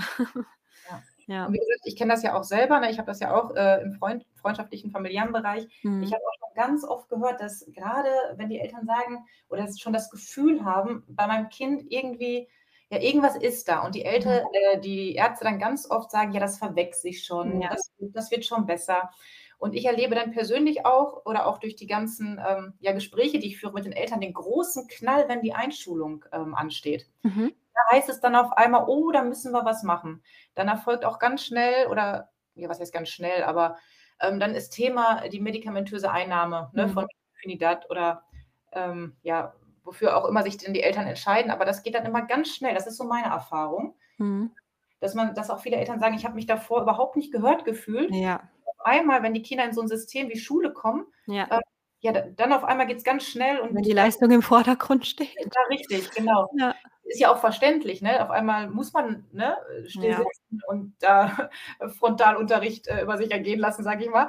Ja. 0.85 1.05
Und 1.45 1.53
Ja. 1.53 1.55
wie 1.55 1.59
gesagt, 1.59 1.81
ich 1.85 1.97
kenne 1.97 2.13
das 2.13 2.23
ja 2.23 2.35
auch 2.39 2.45
selber, 2.45 2.81
ne? 2.81 2.91
Ich 2.91 2.99
habe 2.99 3.07
das 3.07 3.21
ja 3.21 3.35
auch, 3.35 3.55
äh, 3.55 3.83
im 3.83 3.93
Freund 3.93 4.25
freundschaftlichen, 4.35 4.91
familiären 4.91 5.33
Bereich. 5.33 5.67
Ich 5.99 6.13
Mhm. 6.13 6.15
habe 6.15 6.23
auch 6.25 6.35
schon 6.39 6.55
ganz 6.55 6.85
oft 6.85 7.09
gehört, 7.09 7.41
dass 7.41 7.67
grade, 7.75 8.09
wenn 8.37 8.49
die 8.51 8.61
Eltern 8.61 8.87
sagen 8.87 9.27
oder 9.49 9.67
schon 9.77 9.93
das 9.93 10.11
Gefühl 10.11 10.65
haben, 10.65 11.05
bei 11.09 11.27
meinem 11.27 11.49
Kind 11.49 11.85
irgendwie 11.91 12.49
ja, 12.91 13.01
irgendwas 13.01 13.37
ist 13.37 13.67
da 13.69 13.85
und 13.85 13.95
die 13.95 14.05
Mhm. 14.25 14.45
Älte 14.45 14.45
äh, 14.53 14.79
die 14.81 15.15
Ärzte 15.15 15.45
dann 15.45 15.59
ganz 15.59 15.91
oft 15.91 16.11
sagen: 16.11 16.33
„Ja, 16.33 16.41
das 16.41 16.59
verwechselt 16.59 17.03
sich 17.03 17.25
schon, 17.25 17.61
Ja. 17.61 17.71
das 17.71 17.91
das 17.99 18.31
wird 18.31 18.45
schon 18.45 18.67
besser.“ 18.67 19.11
Und 19.59 19.75
ich 19.75 19.87
erlebe 19.87 20.15
dann 20.15 20.33
persönlich 20.33 20.85
auch 20.87 21.25
oder 21.25 21.47
auch 21.47 21.59
durch 21.59 21.77
die 21.77 21.87
ganzen, 21.87 22.41
ähm, 22.47 22.75
ja, 22.81 22.93
Gespräche, 22.93 23.39
die 23.39 23.49
ich 23.49 23.59
führe 23.59 23.73
mit 23.73 23.85
den 23.87 23.93
Eltern, 23.93 24.21
den 24.21 24.35
großen 24.35 24.87
Knall, 24.89 25.29
wenn 25.29 25.43
die 25.43 25.55
Einschulung, 25.55 26.25
ähm, 26.33 26.55
ansteht. 26.55 27.09
Mhm. 27.25 27.55
Da 27.75 27.97
heißt 27.97 28.09
es 28.09 28.21
dann 28.21 28.37
auf 28.37 28.53
einmal: 28.57 28.85
„Oh, 28.89 29.11
da 29.13 29.23
müssen 29.23 29.53
wir 29.53 29.65
was 29.65 29.83
machen.“ 29.83 30.23
Dann 30.55 30.69
erfolgt 30.69 31.05
auch 31.05 31.19
ganz 31.19 31.45
schnell 31.45 31.89
oder 31.89 32.31
ja, 32.55 32.69
was 32.69 32.81
heißt 32.81 32.93
ganz 32.93 33.09
schnell, 33.09 33.43
aber, 33.45 33.79
ähm, 34.21 34.39
dann 34.41 34.55
ist 34.55 34.71
Thema 34.71 35.29
die 35.29 35.41
medikamentöse 35.41 36.11
Einnahme, 36.11 36.71
ne, 36.75 36.87
Mhm. 36.87 36.95
von 36.95 37.07
Afinidat 37.37 37.91
oder, 37.91 38.25
ähm, 38.73 39.17
ja, 39.23 39.55
wofür 39.83 40.17
auch 40.17 40.27
immer 40.27 40.43
sich 40.45 40.57
denn 40.57 40.73
die 40.75 40.83
Eltern 40.83 41.07
entscheiden, 41.09 41.51
aber 41.51 41.65
das 41.65 41.83
geht 41.83 41.95
dann 41.97 42.07
immer 42.07 42.23
ganz 42.23 42.49
schnell. 42.55 42.75
Das 42.75 42.87
ist 42.87 42.97
so 42.97 43.05
meine 43.05 43.27
Erfahrung. 43.29 43.97
Mhm. 44.19 44.55
Dass 45.03 45.15
man 45.15 45.35
dass 45.35 45.51
auch 45.51 45.61
viele 45.61 45.77
Eltern 45.77 46.01
sagen: 46.01 46.15
„Ich 46.15 46.25
habe 46.25 46.35
mich 46.35 46.47
davor 46.47 46.83
überhaupt 46.83 47.17
nicht 47.17 47.33
gehört 47.33 47.65
gefühlt.“ 47.65 48.17
Ja. 48.19 48.51
Auf 48.65 48.81
einmal, 48.87 49.23
wenn 49.23 49.35
die 49.35 49.43
Kinder 49.43 49.65
in 49.65 49.73
so 49.73 49.81
'n 49.83 49.89
System 49.89 50.29
wie 50.29 50.39
Schule 50.39 50.73
kommen, 50.73 51.07
Ja. 51.29 51.51
äh, 51.51 51.61
ja, 52.01 52.13
dann 52.13 52.53
auf 52.53 52.65
einmal 52.65 52.87
geht 52.87 52.99
es 52.99 53.05
ganz 53.05 53.25
schnell 53.25 53.61
und 53.61 53.75
Wenn 53.75 53.83
die 53.83 53.93
Leistung 53.93 54.31
im 54.31 54.43
Vordergrund 54.43 55.07
steht. 55.07 55.49
Ja, 55.53 55.63
richtig, 55.69 56.13
genau. 56.15 56.49
Ja. 56.53 56.75
Ist 57.15 57.21
ja 57.21 57.33
auch 57.33 57.39
verständlich, 57.39 58.03
ne? 58.03 58.23
Auf 58.25 58.31
einmal 58.31 58.69
muss 58.69 58.93
man, 58.93 59.27
ne, 59.33 59.57
still 59.87 60.13
Ja. 60.13 60.25
sitzen 60.25 60.61
und 60.67 60.97
da 61.01 61.51
Frontalunterricht, 61.99 62.89
äh, 62.89 63.03
über 63.03 63.17
sich 63.19 63.31
ergehen 63.31 63.61
lassen, 63.61 63.85
sage 63.85 64.05
ich 64.05 64.11
mal. 64.11 64.27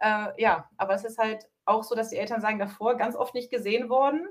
Äh, 0.00 0.28
ja, 0.42 0.68
aber 0.76 0.94
es 0.94 1.04
ist 1.04 1.18
halt 1.18 1.48
auch 1.64 1.82
so, 1.82 1.94
dass 1.94 2.10
die 2.10 2.16
Eltern 2.18 2.40
sagen, 2.42 2.58
davor 2.58 2.96
ganz 2.96 3.16
oft 3.16 3.34
nicht 3.34 3.50
gesehen 3.50 3.88
worden 3.88 4.28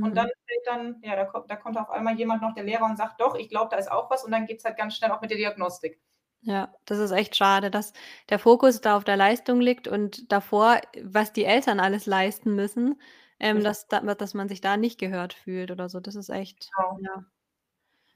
und 0.00 0.14
Mhm. 0.14 0.18
dann 0.18 0.28
fällt 0.46 0.66
dann 0.66 1.00
ja, 1.02 1.16
da 1.16 1.24
kommt 1.24 1.50
da 1.50 1.56
kommt 1.56 1.76
auf 1.78 1.90
einmal 1.90 2.14
jemand 2.16 2.42
noch, 2.42 2.54
der 2.54 2.64
Lehrer 2.64 2.84
und 2.86 2.96
sagt: 2.96 3.20
„Doch, 3.20 3.34
ich 3.34 3.48
glaube, 3.48 3.70
da 3.70 3.76
ist 3.78 3.90
auch 3.90 4.08
was“, 4.10 4.24
und 4.24 4.30
dann 4.30 4.46
geht's 4.46 4.64
halt 4.64 4.76
ganz 4.76 4.94
schnell 4.96 5.10
auch 5.10 5.20
mit 5.20 5.30
der 5.30 5.38
Diagnostik. 5.38 6.00
Ja, 6.42 6.72
das 6.84 6.98
ist 6.98 7.10
echt 7.10 7.34
schade, 7.36 7.70
dass 7.70 7.92
der 8.28 8.38
Fokus 8.38 8.80
da 8.80 8.96
auf 8.96 9.04
der 9.04 9.16
Leistung 9.16 9.60
liegt 9.60 9.88
und 9.88 10.30
davor, 10.30 10.80
was 11.02 11.32
die 11.32 11.44
Eltern 11.44 11.80
alles 11.80 12.06
leisten 12.06 12.54
müssen, 12.54 13.00
ähm, 13.40 13.62
Richtig. 13.62 13.64
dass 13.64 13.88
da 13.88 14.00
dass 14.14 14.34
man 14.34 14.48
sich 14.48 14.60
da 14.60 14.76
nicht 14.76 14.98
gehört 15.00 15.34
fühlt 15.34 15.70
oder 15.72 15.88
so. 15.88 15.98
Das 16.00 16.14
ist 16.14 16.28
echt, 16.28 16.74
Genau. 16.76 17.00
ja 17.00 17.24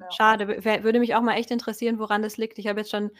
Ja. 0.02 0.08
schade. 0.08 0.48
Würde 0.84 1.00
mich 1.00 1.14
auch 1.14 1.22
mal 1.22 1.34
echt 1.36 1.50
interessieren, 1.50 1.98
woran 1.98 2.22
das 2.22 2.36
liegt. 2.36 2.58
Ich 2.58 2.66
habe 2.68 2.80
jetzt 2.80 2.90
schon 2.90 3.10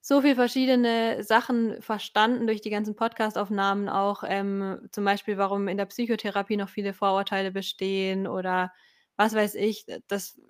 so 0.00 0.22
viel 0.22 0.34
verschiedene 0.36 1.22
Sachen 1.24 1.82
verstanden 1.82 2.46
durch 2.46 2.60
die 2.62 2.70
ganzen 2.70 2.96
Podcastaufnahmen 2.96 3.88
auch, 3.88 4.22
ähm, 4.26 4.88
zum 4.92 5.04
Beispiel, 5.04 5.38
warum 5.38 5.68
in 5.68 5.76
der 5.76 5.86
Psychotherapie 5.86 6.56
noch 6.56 6.68
viele 6.70 6.94
Vorurteile 6.94 7.52
bestehen 7.52 8.26
oder 8.26 8.72
was 9.16 9.34
weiß 9.34 9.56
ich. 9.56 9.86
Das 10.08 10.40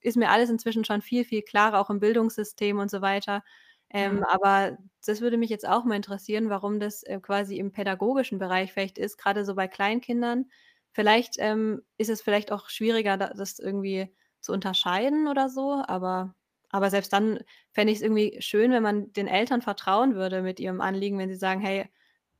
ist 0.00 0.16
mir 0.16 0.30
alles 0.30 0.50
inzwischen 0.50 0.84
schon 0.84 1.02
viel, 1.02 1.24
viel 1.24 1.42
klarer, 1.42 1.80
auch 1.80 1.90
im 1.90 2.00
Bildungssystem 2.00 2.78
und 2.78 2.90
so 2.90 3.02
weiter. 3.02 3.42
Ähm, 3.90 4.22
Mhm. 4.22 4.24
aber 4.28 4.78
das 5.06 5.20
würde 5.20 5.36
mich 5.36 5.50
jetzt 5.50 5.68
auch 5.68 5.84
mal 5.84 5.96
interessieren, 5.96 6.48
warum 6.50 6.80
das, 6.80 7.02
äh, 7.04 7.20
quasi 7.20 7.58
im 7.58 7.72
pädagogischen 7.72 8.38
Bereich 8.38 8.72
vielleicht 8.72 8.98
ist, 8.98 9.18
grade 9.18 9.44
so 9.44 9.54
bei 9.54 9.68
Kleinkindern. 9.68 10.46
Vielleicht, 10.92 11.34
ähm, 11.38 11.82
ist 11.98 12.10
es 12.10 12.22
vielleicht 12.22 12.50
auch 12.52 12.68
schwieriger, 12.70 13.16
da 13.16 13.28
das 13.34 13.58
irgendwie 13.58 14.14
zu 14.44 14.52
unterscheiden 14.52 15.28
oder 15.28 15.48
so, 15.50 15.82
aber 15.86 16.34
aber 16.70 16.90
selbst 16.90 17.12
dann 17.12 17.40
fände 17.72 17.92
ich's 17.92 18.02
irgendwie 18.02 18.36
schön, 18.42 18.72
wenn 18.72 18.82
man 18.82 19.12
den 19.12 19.28
Eltern 19.28 19.62
vertrauen 19.62 20.16
würde 20.16 20.42
mit 20.42 20.60
ihrem 20.60 20.80
Anliegen, 20.80 21.18
wenn 21.18 21.30
sie 21.30 21.36
sagen: 21.36 21.60
„Hey, 21.60 21.88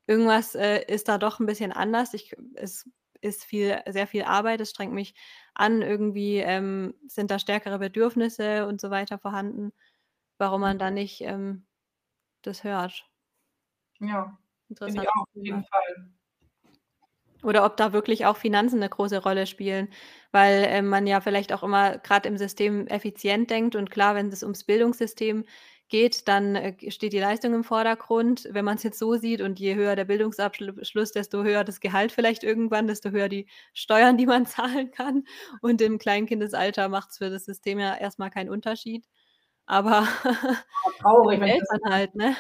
irgendwas, 0.07 0.55
äh, 0.57 0.85
ist 0.87 1.09
da 1.09 1.19
doch 1.19 1.41
'n 1.41 1.47
bisschen 1.47 1.73
anders. 1.73 2.15
Ich 2.15 2.35
es 2.57 2.89
ist 3.23 3.45
viel 3.45 3.81
sehr 3.89 4.07
viel 4.09 4.25
Arbeit, 4.25 4.61
es 4.61 4.71
strengt 4.71 4.93
mich 4.95 5.15
an, 5.55 5.83
irgendwie, 5.83 6.39
ähm, 6.39 6.95
sind 7.09 7.31
da 7.33 7.39
stärkere 7.41 7.79
Bedürfnisse 7.81 8.67
und 8.69 8.81
so 8.81 8.91
weiter 8.91 9.19
vorhanden“, 9.19 9.73
warum 10.39 10.61
man 10.63 10.79
da 10.79 10.91
nicht, 10.93 11.23
ähm, 11.23 11.67
das 12.43 12.65
hört. 12.65 13.09
Ja, 14.01 14.39
finde 14.85 14.99
ich 15.01 15.09
auch, 15.09 15.23
auf 15.23 15.29
jeden 15.45 15.65
Fall. 15.65 16.15
Oder 17.45 17.65
ob 17.65 17.77
da 17.77 17.93
wirklich 17.93 18.27
auch 18.27 18.37
Finanzen 18.37 18.79
'ne 18.81 18.89
große 18.89 19.23
Rolle 19.23 19.47
spielen, 19.47 19.89
weil, 20.33 20.65
ähm, 20.69 20.87
man 20.89 21.07
ja 21.07 21.21
vielleicht 21.21 21.53
auch 21.53 21.63
immer 21.63 21.99
grad 21.99 22.27
im 22.27 22.37
System 22.39 22.87
effizient 22.89 23.51
denkt 23.51 23.77
und 23.77 23.91
klar, 23.91 24.15
wenn 24.15 24.29
es 24.29 24.43
ums 24.43 24.65
Bildungssystem 24.65 25.45
geht, 25.89 26.27
dann, 26.29 26.57
äh, 26.57 26.91
steht 26.91 27.13
die 27.13 27.19
Leistung 27.21 27.55
im 27.55 27.63
Vordergrund, 27.65 28.49
wenn 28.51 28.65
man's 28.65 28.83
jetzt 28.83 28.99
so 28.99 29.17
sieht 29.17 29.41
und 29.43 29.61
je 29.61 29.75
höher 29.75 29.95
der 29.97 30.07
Bildungsabschlu 30.07 30.73
Schluss, 30.83 31.13
desto 31.13 31.43
höher 31.45 31.63
das 31.65 31.81
Gehalt 31.81 32.11
vielleicht 32.13 32.43
irgendwann, 32.43 32.87
desto 32.87 33.11
höher 33.11 33.29
die 33.29 33.47
Steuern, 33.75 34.17
die 34.17 34.27
man 34.27 34.47
zahlen 34.47 34.91
kann. 34.91 35.25
Und 35.61 35.81
im 35.83 35.99
Kleinkindesalter 35.99 36.89
macht's 36.89 37.19
für 37.19 37.31
das 37.31 37.45
System 37.45 37.79
ja 37.79 37.95
erst 37.97 38.19
mal 38.19 38.31
keinen 38.31 38.49
Unterschied. 38.51 39.05
Aber 39.69 40.07
traurig, 41.01 41.41
wenn 41.41 41.53
das 41.59 41.71
Eltern 41.71 41.81
halt, 41.93 42.15
ne? 42.15 42.37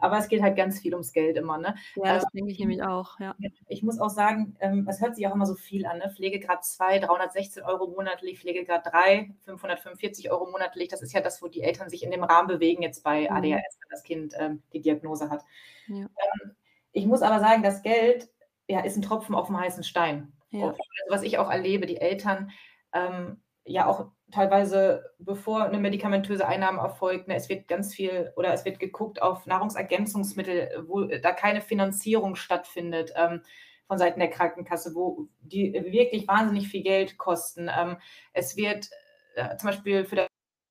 Aber 0.00 0.18
es 0.18 0.28
geht 0.28 0.42
halt 0.42 0.56
ganz 0.56 0.80
viel 0.80 0.94
ums 0.94 1.12
Geld 1.12 1.36
immer, 1.36 1.58
ne? 1.58 1.74
Ja, 1.96 2.12
das 2.12 2.24
Ähm, 2.24 2.30
denke 2.32 2.50
ich 2.52 2.58
nämlich 2.58 2.82
auch, 2.82 3.20
ja. 3.20 3.36
ich 3.68 3.82
muss 3.82 3.98
auch 4.00 4.10
sagen, 4.10 4.56
ähm, 4.60 4.86
es 4.88 5.00
hört 5.00 5.16
sich 5.16 5.26
auch 5.26 5.34
immer 5.34 5.46
so 5.46 5.54
viel 5.56 5.86
an, 5.86 5.98
ne? 5.98 6.10
Pflegegrad 6.10 6.64
2, 6.64 6.98
316 7.00 7.64
€ 7.64 7.88
monatlich, 7.88 8.40
Pflegegrad 8.40 8.86
3, 8.86 9.34
545 9.44 10.30
€ 10.32 10.50
monatlich. 10.50 10.88
Das 10.88 11.02
ist 11.02 11.12
ja 11.14 11.20
das, 11.22 11.42
wo 11.42 11.48
die 11.48 11.62
Eltern 11.62 11.88
sich 11.90 12.04
in 12.04 12.10
dem 12.12 12.24
Rahmen 12.24 12.48
bewegen 12.48 12.82
jetzt 12.82 13.04
bei 13.04 13.30
Mhm. 13.30 13.32
ADHS, 13.32 13.78
wenn 13.80 13.90
das 13.90 14.04
Kind, 14.04 14.34
ähm, 14.38 14.62
die 14.72 14.80
Diagnose 14.82 15.30
hat. 15.30 15.42
Ja. 15.88 16.08
Ähm, 16.44 16.56
ich 16.92 17.06
muss 17.06 17.22
aber 17.22 17.40
sagen, 17.40 17.62
das 17.64 17.82
Geld, 17.82 18.30
ja, 18.68 18.80
ist 18.82 18.96
'n 18.98 19.02
Tropfen 19.02 19.36
aufm 19.36 19.58
heißen 19.60 19.84
Stein. 19.84 20.34
Ja. 20.52 20.78
Also, 20.98 21.10
was 21.10 21.24
ich 21.24 21.38
auch 21.38 21.50
erlebe, 21.50 21.86
die 21.86 21.98
Eltern, 21.98 22.52
ähm, 22.94 23.43
ja 23.66 23.86
auch 23.86 24.06
teilweise, 24.32 25.04
bevor 25.18 25.68
'ne 25.68 25.78
medikamentöse 25.78 26.46
Einnahme 26.46 26.80
erfolgt, 26.80 27.28
ne, 27.28 27.36
es 27.36 27.48
wird 27.48 27.68
ganz 27.68 27.94
viel 27.94 28.32
oder 28.36 28.52
es 28.54 28.64
wird 28.64 28.78
geguckt 28.80 29.22
auf 29.22 29.46
Nahrungsergänzungsmittel, 29.46 30.84
wo 30.88 31.04
da 31.04 31.32
keine 31.32 31.60
Finanzierung 31.62 32.34
stattfindet, 32.36 33.12
ähm, 33.16 33.42
von 33.86 33.98
Seiten 33.98 34.20
der 34.20 34.30
Krankenkasse, 34.30 34.94
wo 34.94 35.28
die 35.40 35.72
wirklich 35.74 36.26
wahnsinnig 36.28 36.68
viel 36.68 36.82
Geld 36.82 37.18
kosten. 37.18 37.70
Ähm, 37.76 37.98
es 38.32 38.56
wird, 38.56 38.88
äh, 39.36 39.56
zum 39.58 39.68
Beispiel 39.70 40.04
für 40.04 40.16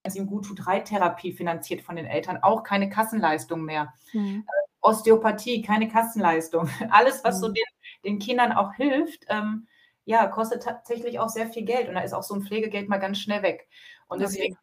das 0.04 0.16
ihm 0.16 0.26
gut 0.26 0.44
tut, 0.46 0.66
Reittherapie 0.66 1.32
finanziert 1.32 1.80
von 1.82 1.96
den 1.96 2.06
Eltern, 2.06 2.38
auch 2.42 2.62
keine 2.64 2.88
Kassenleistung 2.90 3.62
mehr. 3.64 3.92
Mhm. 4.14 4.44
Äh, 4.46 4.62
Osteopathie, 4.82 5.62
keine 5.62 5.88
Kassenleistung. 5.88 6.68
Alles, 6.90 7.24
was 7.24 7.40
so 7.40 7.48
Mhm. 7.48 7.54
den 7.54 7.64
den 8.04 8.18
Kindern 8.20 8.52
auch 8.52 8.74
hilft, 8.74 9.24
ähm, 9.30 9.66
ja, 10.06 10.26
kostet 10.28 10.62
tatsächlich 10.64 11.18
auch 11.20 11.28
sehr 11.30 11.48
viel 11.48 11.64
Geld 11.64 11.88
und 11.88 11.94
da 11.96 12.00
ist 12.02 12.14
auch 12.14 12.22
so 12.24 12.34
'n 12.34 12.42
Pflegegeld 12.44 12.88
mal 12.88 12.98
ganz 12.98 13.18
schnell 13.20 13.42
weg. 13.42 13.68
Und 14.08 14.20
deswegen 14.22 14.56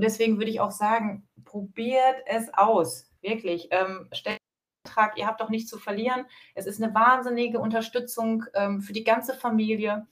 deswegen 0.00 0.38
würde 0.38 0.50
ich 0.52 0.60
auch 0.60 0.70
sagen, 0.72 1.28
probiert 1.46 2.16
es 2.26 2.52
aus, 2.54 3.10
wirklich. 3.22 3.68
Ähm, 3.72 4.08
stellt 4.12 4.38
Antrag, 4.86 5.18
ihr 5.18 5.26
habt 5.28 5.40
doch 5.42 5.50
nichts 5.50 5.70
zu 5.70 5.78
verlieren. 5.78 6.26
Es 6.56 6.66
ist 6.66 6.80
'ne 6.80 6.94
wahnsinnige 6.94 7.60
Unterstützung, 7.60 8.44
ähm, 8.54 8.82
für 8.82 8.92
die 8.94 9.04
ganze 9.04 9.34
Familie. 9.34 10.06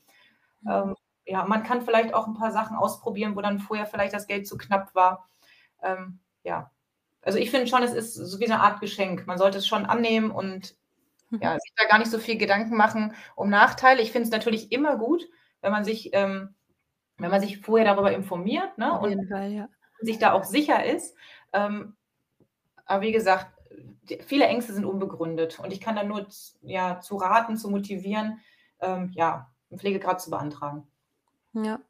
Ähm, 0.69 0.95
ja, 1.27 1.45
man 1.47 1.63
kann 1.65 1.83
vielleicht 1.83 2.15
auch 2.15 2.27
'n 2.29 2.35
paar 2.35 2.53
Sachen 2.53 2.77
ausprobieren, 2.77 3.37
wo 3.37 3.43
dann 3.43 3.61
vorher 3.61 3.87
vielleicht 3.87 4.15
das 4.15 4.27
Geld 4.29 4.47
zu 4.49 4.59
knapp 4.59 4.95
war. 4.97 5.29
Ähm, 5.83 6.21
ja. 6.45 6.71
Also, 7.23 7.39
ich 7.41 7.51
finde 7.53 7.67
schon, 7.69 7.83
es 7.85 7.93
ist 7.95 8.15
so 8.17 8.41
wie 8.41 8.47
'ne 8.49 8.61
Art 8.61 8.81
Geschenk. 8.81 9.27
Man 9.29 9.39
sollte 9.39 9.59
es 9.59 9.67
schon 9.69 9.87
annehmen 9.87 10.31
und. 10.33 10.77
Ja, 11.41 11.55
sich 11.61 11.73
da 11.77 11.87
gar 11.87 11.99
nicht 11.99 12.11
so 12.11 12.19
viel 12.19 12.37
Gedanken 12.37 12.77
machen 12.77 13.15
um 13.37 13.51
Nachteile. 13.51 14.03
Ich 14.03 14.13
finde 14.13 14.27
es 14.27 14.33
natürlich 14.33 14.73
immer 14.73 14.97
gut, 14.97 15.29
wenn 15.61 15.73
man 15.73 15.85
sich 15.85 16.11
ähm, 16.13 16.55
wenn 17.19 17.31
man 17.31 17.41
sich 17.41 17.61
vorher 17.61 17.87
darüber 17.87 18.13
informiert, 18.13 18.77
ne, 18.77 18.99
und 18.99 19.29
Fall, 19.29 19.53
ja. 19.53 19.69
sich 20.01 20.19
da 20.19 20.33
auch 20.33 20.45
sicher 20.45 20.85
ist. 20.85 21.17
Ähm, 21.53 21.95
aber 22.87 23.03
wie 23.03 23.13
gesagt, 23.13 23.47
viele 24.27 24.47
Ängste 24.47 24.73
sind 24.73 24.85
unbegründet 24.85 25.59
und 25.61 25.73
ich 25.73 25.81
kann 25.81 25.97
da 25.97 26.03
nur 26.03 26.27
ja, 26.63 27.01
zu 27.01 27.17
raten, 27.17 27.57
zu 27.57 27.71
motivieren, 27.71 28.41
ähm, 28.81 29.11
ja, 29.15 29.51
'n 29.71 29.79
Pflegegrad 29.79 30.21
zu 30.21 30.31
beantragen. 30.31 30.87
Ja. 31.53 31.81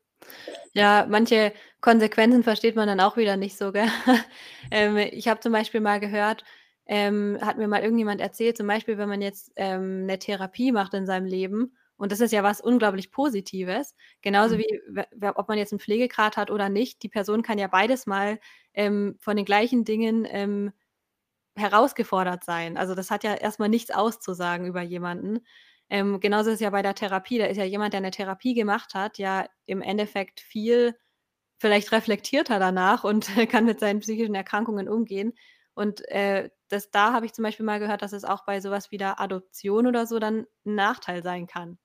Ja, 0.72 1.06
manche 1.08 1.52
Konsequenzen 1.80 2.42
versteht 2.42 2.76
man 2.76 2.88
dann 2.88 3.00
auch 3.00 3.16
wieder 3.16 3.36
nicht 3.36 3.56
so, 3.56 3.72
gell? 3.72 3.88
Ähm, 4.70 4.96
ich 4.96 5.28
habe 5.28 5.40
zum 5.40 5.52
Beispiel 5.52 5.80
mal 5.80 6.00
gehört 6.00 6.42
ähm, 6.86 7.38
hat 7.40 7.58
mir 7.58 7.68
mal 7.68 7.82
irgendjemand 7.82 8.20
erzählt, 8.20 8.56
zum 8.56 8.66
Beispiel, 8.66 8.98
wenn 8.98 9.08
man 9.08 9.22
jetzt, 9.22 9.52
ähm, 9.56 10.06
'ne 10.06 10.18
Therapie 10.18 10.72
macht 10.72 10.94
in 10.94 11.06
seinem 11.06 11.26
Leben 11.26 11.76
und 11.96 12.12
das 12.12 12.20
ist 12.20 12.32
ja 12.32 12.42
was 12.42 12.60
unglaublich 12.60 13.10
Positives, 13.12 13.94
genauso 14.22 14.56
Mhm. 14.56 14.60
wie 14.60 14.80
ob 15.34 15.48
man 15.48 15.58
jetzt 15.58 15.72
'n 15.72 15.78
Pflegegrad 15.80 16.36
hat 16.36 16.50
oder 16.50 16.68
nicht, 16.68 17.02
die 17.02 17.08
Person 17.08 17.42
kann 17.42 17.58
ja 17.58 17.68
beides 17.68 18.06
Mal, 18.06 18.38
ähm, 18.74 19.16
von 19.20 19.36
den 19.36 19.44
gleichen 19.46 19.84
Dingen, 19.84 20.26
ähm, 20.30 20.72
herausgefordert 21.56 22.44
sein. 22.44 22.76
Also, 22.78 22.94
das 22.96 23.10
hat 23.10 23.24
ja 23.24 23.34
erst 23.34 23.60
mal 23.60 23.68
nichts 23.68 23.90
auszusagen 23.92 24.66
über 24.66 24.82
jemanden. 24.82 25.40
Ähm, 25.90 26.20
genauso 26.20 26.50
ist 26.50 26.56
es 26.56 26.60
ja 26.62 26.70
bei 26.70 26.82
der 26.82 26.94
Therapie. 26.96 27.38
Da 27.38 27.46
ist 27.46 27.58
ja 27.58 27.64
jemand, 27.64 27.94
der 27.94 28.00
'ne 28.02 28.10
Therapie 28.12 28.54
gemacht 28.54 28.94
hat, 28.94 29.18
ja 29.18 29.46
im 29.66 29.82
Endeffekt 29.82 30.40
viel 30.40 30.96
vielleicht 31.60 31.92
reflektierter 31.92 32.58
danach 32.60 33.04
und 33.04 33.26
kann 33.50 33.64
mit 33.66 33.80
seinen 33.80 34.00
psychischen 34.00 34.34
Erkrankungen 34.36 34.88
umgehen. 34.88 35.34
Und, 35.74 36.08
äh, 36.08 36.50
das 36.68 36.90
da 36.90 37.12
habe 37.12 37.26
ich 37.26 37.32
zum 37.34 37.42
Beispiel 37.44 37.66
mal 37.66 37.80
gehört, 37.80 38.02
dass 38.02 38.12
es 38.12 38.24
auch 38.24 38.44
bei 38.46 38.60
so 38.60 38.70
was 38.70 38.90
wie 38.92 38.96
der 38.98 39.20
Adoption 39.20 39.86
oder 39.86 40.06
so 40.06 40.18
dann 40.20 40.46
'n 40.64 40.74
Nachteil 40.76 41.22
sein 41.22 41.46
kann. 41.46 41.78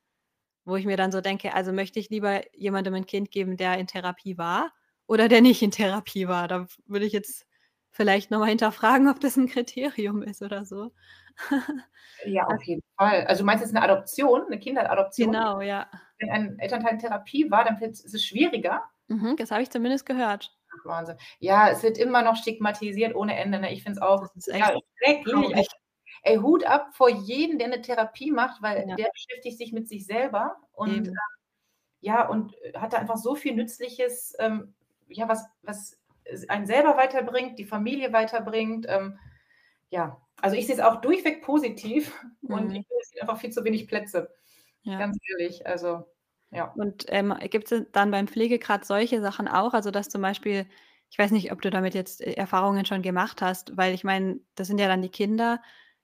Wo 0.65 0.75
ich 0.77 0.85
mir 0.85 0.97
dann 0.97 1.11
so 1.13 1.21
denke: 1.21 1.53
„Also, 1.55 1.73
möchte 1.73 1.99
ich 1.99 2.09
lieber 2.09 2.41
jemandem 2.57 2.95
'n 2.95 3.05
Kind 3.07 3.31
geben, 3.31 3.57
der 3.57 3.77
in 3.79 3.87
Therapie 3.87 4.37
war 4.37 4.73
oder 5.07 5.29
der 5.29 5.41
nicht 5.41 5.61
in 5.63 5.71
Therapie 5.71 6.27
war?“ 6.29 6.47
Da 6.49 6.67
würde 6.87 7.05
ich 7.07 7.13
jetzt 7.13 7.47
vielleicht 7.91 8.31
noch 8.31 8.39
mal 8.39 8.47
hinterfragen, 8.49 9.09
ob 9.09 9.19
das 9.21 9.37
'n 9.37 9.47
Kriterium 9.49 10.23
ist 10.23 10.41
oder 10.43 10.65
so. 10.65 10.91
Ja, 12.25 12.47
auf 12.47 12.61
jeden 12.63 12.81
Fall. 12.97 13.25
Also, 13.27 13.41
du 13.41 13.45
meinst 13.45 13.61
jetzt 13.63 13.73
'ne 13.73 13.81
Adoption, 13.81 14.49
'ne 14.49 14.59
Kinderadoption? 14.59 15.35
Genau, 15.35 15.61
ja. 15.61 15.89
Wenn 16.19 16.29
ein 16.31 16.59
Elternteil 16.59 16.93
in 16.93 16.99
Therapie 16.99 17.51
war, 17.51 17.65
dann 17.65 17.77
ist 17.81 18.13
es 18.13 18.25
schwieriger? 18.25 18.83
Mhm, 19.09 19.35
das 19.37 19.49
habe 19.51 19.63
ich 19.63 19.69
zumindest 19.71 20.05
gehört. 20.05 20.55
Wahnsinn. 20.85 21.17
Ja, 21.39 21.69
es 21.69 21.83
wird 21.83 21.97
immer 21.97 22.21
noch 22.23 22.35
stigmatisiert 22.35 23.15
ohne 23.15 23.37
Ende, 23.37 23.59
ne? 23.59 23.71
Ich 23.73 23.83
finde 23.83 23.99
es 23.99 24.01
auch, 24.01 24.27
Das 24.35 24.47
ist 24.47 24.59
ja, 24.59 24.77
schrecklich. 24.97 25.67
Ey, 26.23 26.37
Hut 26.37 26.65
ab 26.65 26.89
vor 26.95 27.09
jedem, 27.09 27.59
der 27.59 27.69
'ne 27.69 27.81
Therapie 27.81 28.31
macht, 28.31 28.61
weil 28.61 28.85
Ja. 28.85 28.97
der 28.97 29.09
beschäftigt 29.13 29.57
sich 29.57 29.71
mit 29.73 29.87
sich 29.87 30.05
selber 30.05 30.57
und, 30.73 31.07
Eben. 31.07 31.21
ja, 32.01 32.27
und, 32.29 32.55
äh, 32.63 32.73
hat 32.79 32.93
da 32.93 32.97
einfach 32.99 33.17
so 33.17 33.35
viel 33.35 33.55
Nützliches, 33.55 34.35
ähm, 34.39 34.75
ja, 35.09 35.27
was 35.29 35.45
was 35.63 35.99
einen 36.49 36.67
selber 36.67 36.97
weiterbringt, 36.97 37.59
die 37.59 37.65
Familie 37.65 38.13
weiterbringt. 38.13 38.85
Ähm, 38.89 39.19
ja, 39.91 40.21
Also 40.41 40.55
ich 40.57 40.67
sehe 40.67 40.75
es 40.75 40.81
auch 40.81 41.01
durchweg 41.01 41.43
positiv 41.43 42.13
und 42.49 42.71
Mhm. 42.71 42.71
ich 42.73 42.85
finde, 42.87 43.01
es 43.03 43.11
gibt 43.11 43.23
einfach 43.23 43.39
viel 43.41 43.51
zu 43.51 43.63
wenig 43.65 43.87
Plätze. 43.89 44.33
Ja. 44.85 44.99
Ganz 44.99 45.17
ehrlich, 45.31 45.67
also 45.67 46.07
ja. 46.51 46.75
Und, 46.75 47.05
ähm, 47.09 47.33
gibt's 47.49 47.69
denn 47.71 47.87
dann 47.91 48.11
beim 48.11 48.27
Pflegegrad 48.27 48.85
solche 48.85 49.21
Sachen 49.21 49.47
auch? 49.47 49.73
Also, 49.73 49.91
dass 49.91 50.09
zum 50.09 50.21
Beispiel 50.21 50.67
ich 51.11 51.17
weiß 51.17 51.31
nicht, 51.31 51.51
ob 51.51 51.61
du 51.63 51.71
damit 51.71 51.95
jetzt, 51.95 52.21
äh, 52.21 52.33
Erfahrungen 52.33 52.85
schon 52.85 53.01
gemacht 53.01 53.41
hast, 53.41 53.75
weil 53.77 53.95
ich 53.95 54.03
meine, 54.03 54.41
das 54.55 54.67
sind 54.67 54.79
ja 54.79 54.87
dann 54.87 55.01
die 55.01 55.09
Kinder. 55.09 55.59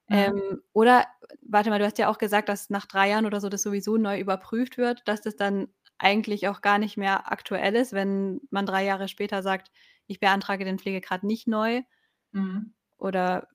Mhm. 0.09 0.31
Ähm, 0.31 0.61
oder 0.73 1.05
warte 1.47 1.69
mal, 1.69 1.77
du 1.79 1.85
hast 1.85 1.97
ja 1.99 2.09
auch 2.09 2.17
gesagt, 2.17 2.49
dass 2.49 2.69
nach 2.71 2.85
3 2.87 3.09
Jahren 3.09 3.25
oder 3.27 3.39
so 3.41 3.49
das 3.49 3.61
sowieso 3.63 3.97
neu 3.97 4.19
überprüft 4.19 4.77
wird, 4.79 5.07
dass 5.07 5.21
das 5.21 5.35
dann 5.35 5.67
eigentlich 5.99 6.47
auch 6.47 6.61
gar 6.61 6.79
nicht 6.79 6.97
mehr 6.97 7.31
aktuell 7.31 7.75
ist, 7.75 7.93
wenn 7.93 8.41
man 8.51 8.65
3 8.65 8.83
Jahre 8.85 9.07
später 9.07 9.43
sagt: 9.43 9.71
„Ich 10.07 10.19
beantrage 10.19 10.65
den 10.65 10.79
Pflegegrad 10.79 11.23
nicht 11.23 11.47
neu“? 11.47 11.81
Mhm. 12.33 12.75
Oder 12.97 13.47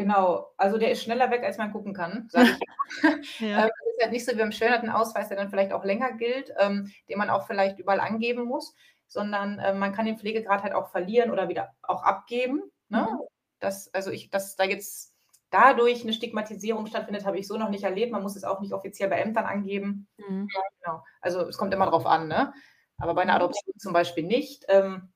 Genau, 0.00 0.54
also 0.56 0.78
der 0.78 0.90
ist 0.92 1.02
schneller 1.02 1.30
weg, 1.30 1.42
als 1.44 1.58
man 1.58 1.72
gucken 1.72 1.92
kann, 1.92 2.26
sage 2.30 2.52
ich. 2.52 2.62
Ja. 3.40 3.64
Ähm, 3.66 3.68
das 3.68 3.94
ist 3.96 4.02
halt 4.02 4.12
nicht 4.12 4.24
so 4.24 4.32
wie 4.32 4.36
beim 4.38 4.48
Beschwerdetenausweis, 4.50 5.28
der 5.28 5.36
dann 5.36 5.50
vielleicht 5.50 5.72
auch 5.72 5.84
länger 5.84 6.12
gilt, 6.14 6.54
ähm, 6.58 6.90
den 7.08 7.18
man 7.18 7.28
auch 7.30 7.46
vielleicht 7.46 7.78
überall 7.78 8.00
angeben 8.00 8.44
muss, 8.44 8.74
sondern, 9.08 9.58
äh, 9.58 9.74
man 9.74 9.92
kann 9.92 10.06
den 10.06 10.18
Pflegegrad 10.18 10.62
halt 10.62 10.72
auch 10.72 10.88
verlieren 10.90 11.30
oder 11.30 11.48
wieder 11.50 11.74
auch 11.82 12.02
abgeben, 12.04 12.62
ne? 12.88 13.06
Mhm. 13.06 13.20
Das 13.60 13.92
also 13.92 14.10
ich 14.10 14.30
dass 14.30 14.56
da 14.56 14.64
jetzt 14.64 15.14
dadurch 15.50 16.04
'ne 16.04 16.12
Stigmatisierung 16.14 16.86
stattfindet, 16.86 17.26
habe 17.26 17.38
ich 17.38 17.46
so 17.48 17.58
noch 17.58 17.68
nicht 17.70 17.84
erlebt. 17.84 18.12
Man 18.12 18.22
muss 18.22 18.36
es 18.36 18.44
auch 18.44 18.60
nicht 18.60 18.72
offiziell 18.72 19.10
bei 19.10 19.18
Ämtern 19.20 19.44
angeben. 19.46 20.08
Mhm. 20.18 20.52
Ja, 20.54 20.62
genau. 20.92 21.04
Also, 21.20 21.48
es 21.48 21.58
kommt 21.58 21.74
immer 21.74 21.86
drauf 21.86 22.06
an, 22.06 22.28
ne? 22.28 22.54
Aber 22.98 23.14
bei 23.14 23.24
'ner 23.24 23.34
Mhm. 23.34 23.36
Adoption 23.36 23.74
zum 23.78 23.92
Beispiel 23.94 24.24
nicht. 24.24 24.64
Ähm 24.68 25.12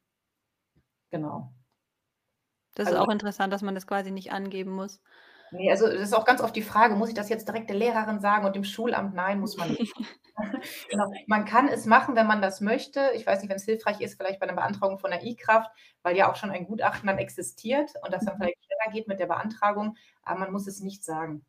genau. 1.12 1.55
Das 2.77 2.91
ist 2.91 2.97
Also 2.97 2.99
auch 2.99 3.09
interessant, 3.09 3.53
dass 3.53 3.62
man 3.62 3.75
das 3.75 3.87
quasi 3.87 4.11
nicht 4.11 4.33
angeben 4.33 4.72
muss. 4.72 5.01
Ne, 5.51 5.70
also 5.70 5.87
das 5.87 6.01
ist 6.01 6.12
auch 6.14 6.25
ganz 6.25 6.41
oft 6.41 6.57
die 6.57 6.62
Frage: 6.62 6.97
„Muss 6.97 7.09
ich 7.11 7.14
das 7.14 7.29
jetzt 7.29 7.47
direkt 7.49 7.68
der 7.70 7.77
Lehrerin 7.77 8.20
sagen 8.20 8.45
und 8.47 8.57
dem 8.57 8.64
Schulamt?“ 8.64 9.14
Nein, 9.14 9.41
muss 9.41 9.57
man 9.57 9.72
nicht. 9.72 9.97
Genau. 10.89 11.07
Man 11.27 11.45
kann 11.45 11.68
es 11.68 11.87
machen, 11.87 12.16
wenn 12.16 12.27
man 12.27 12.43
das 12.43 12.61
möchte. 12.61 13.11
Ich 13.14 13.27
weiß 13.27 13.41
nicht, 13.43 13.51
wenn's 13.51 13.64
hilfreich 13.64 14.01
ist, 14.01 14.16
vielleicht 14.16 14.41
bei 14.41 14.47
'ner 14.47 14.55
Beantragung 14.55 14.99
von 14.99 15.11
der 15.11 15.22
i-Kraft, 15.25 15.70
weil 16.03 16.16
ja 16.16 16.31
auch 16.31 16.37
schon 16.37 16.51
ein 16.51 16.66
Gutachten 16.66 17.07
dann 17.07 17.18
existiert 17.18 17.93
und 18.05 18.12
das 18.12 18.25
dann 18.25 18.37
Mhm. 18.37 18.39
vielleicht 18.39 18.64
schneller 18.64 18.93
geht 18.93 19.09
mit 19.09 19.20
der 19.20 19.27
Beantragung, 19.27 19.97
aber 20.22 20.41
man 20.41 20.53
muss 20.53 20.66
es 20.66 20.81
nicht 20.81 21.05
sagen. 21.05 21.45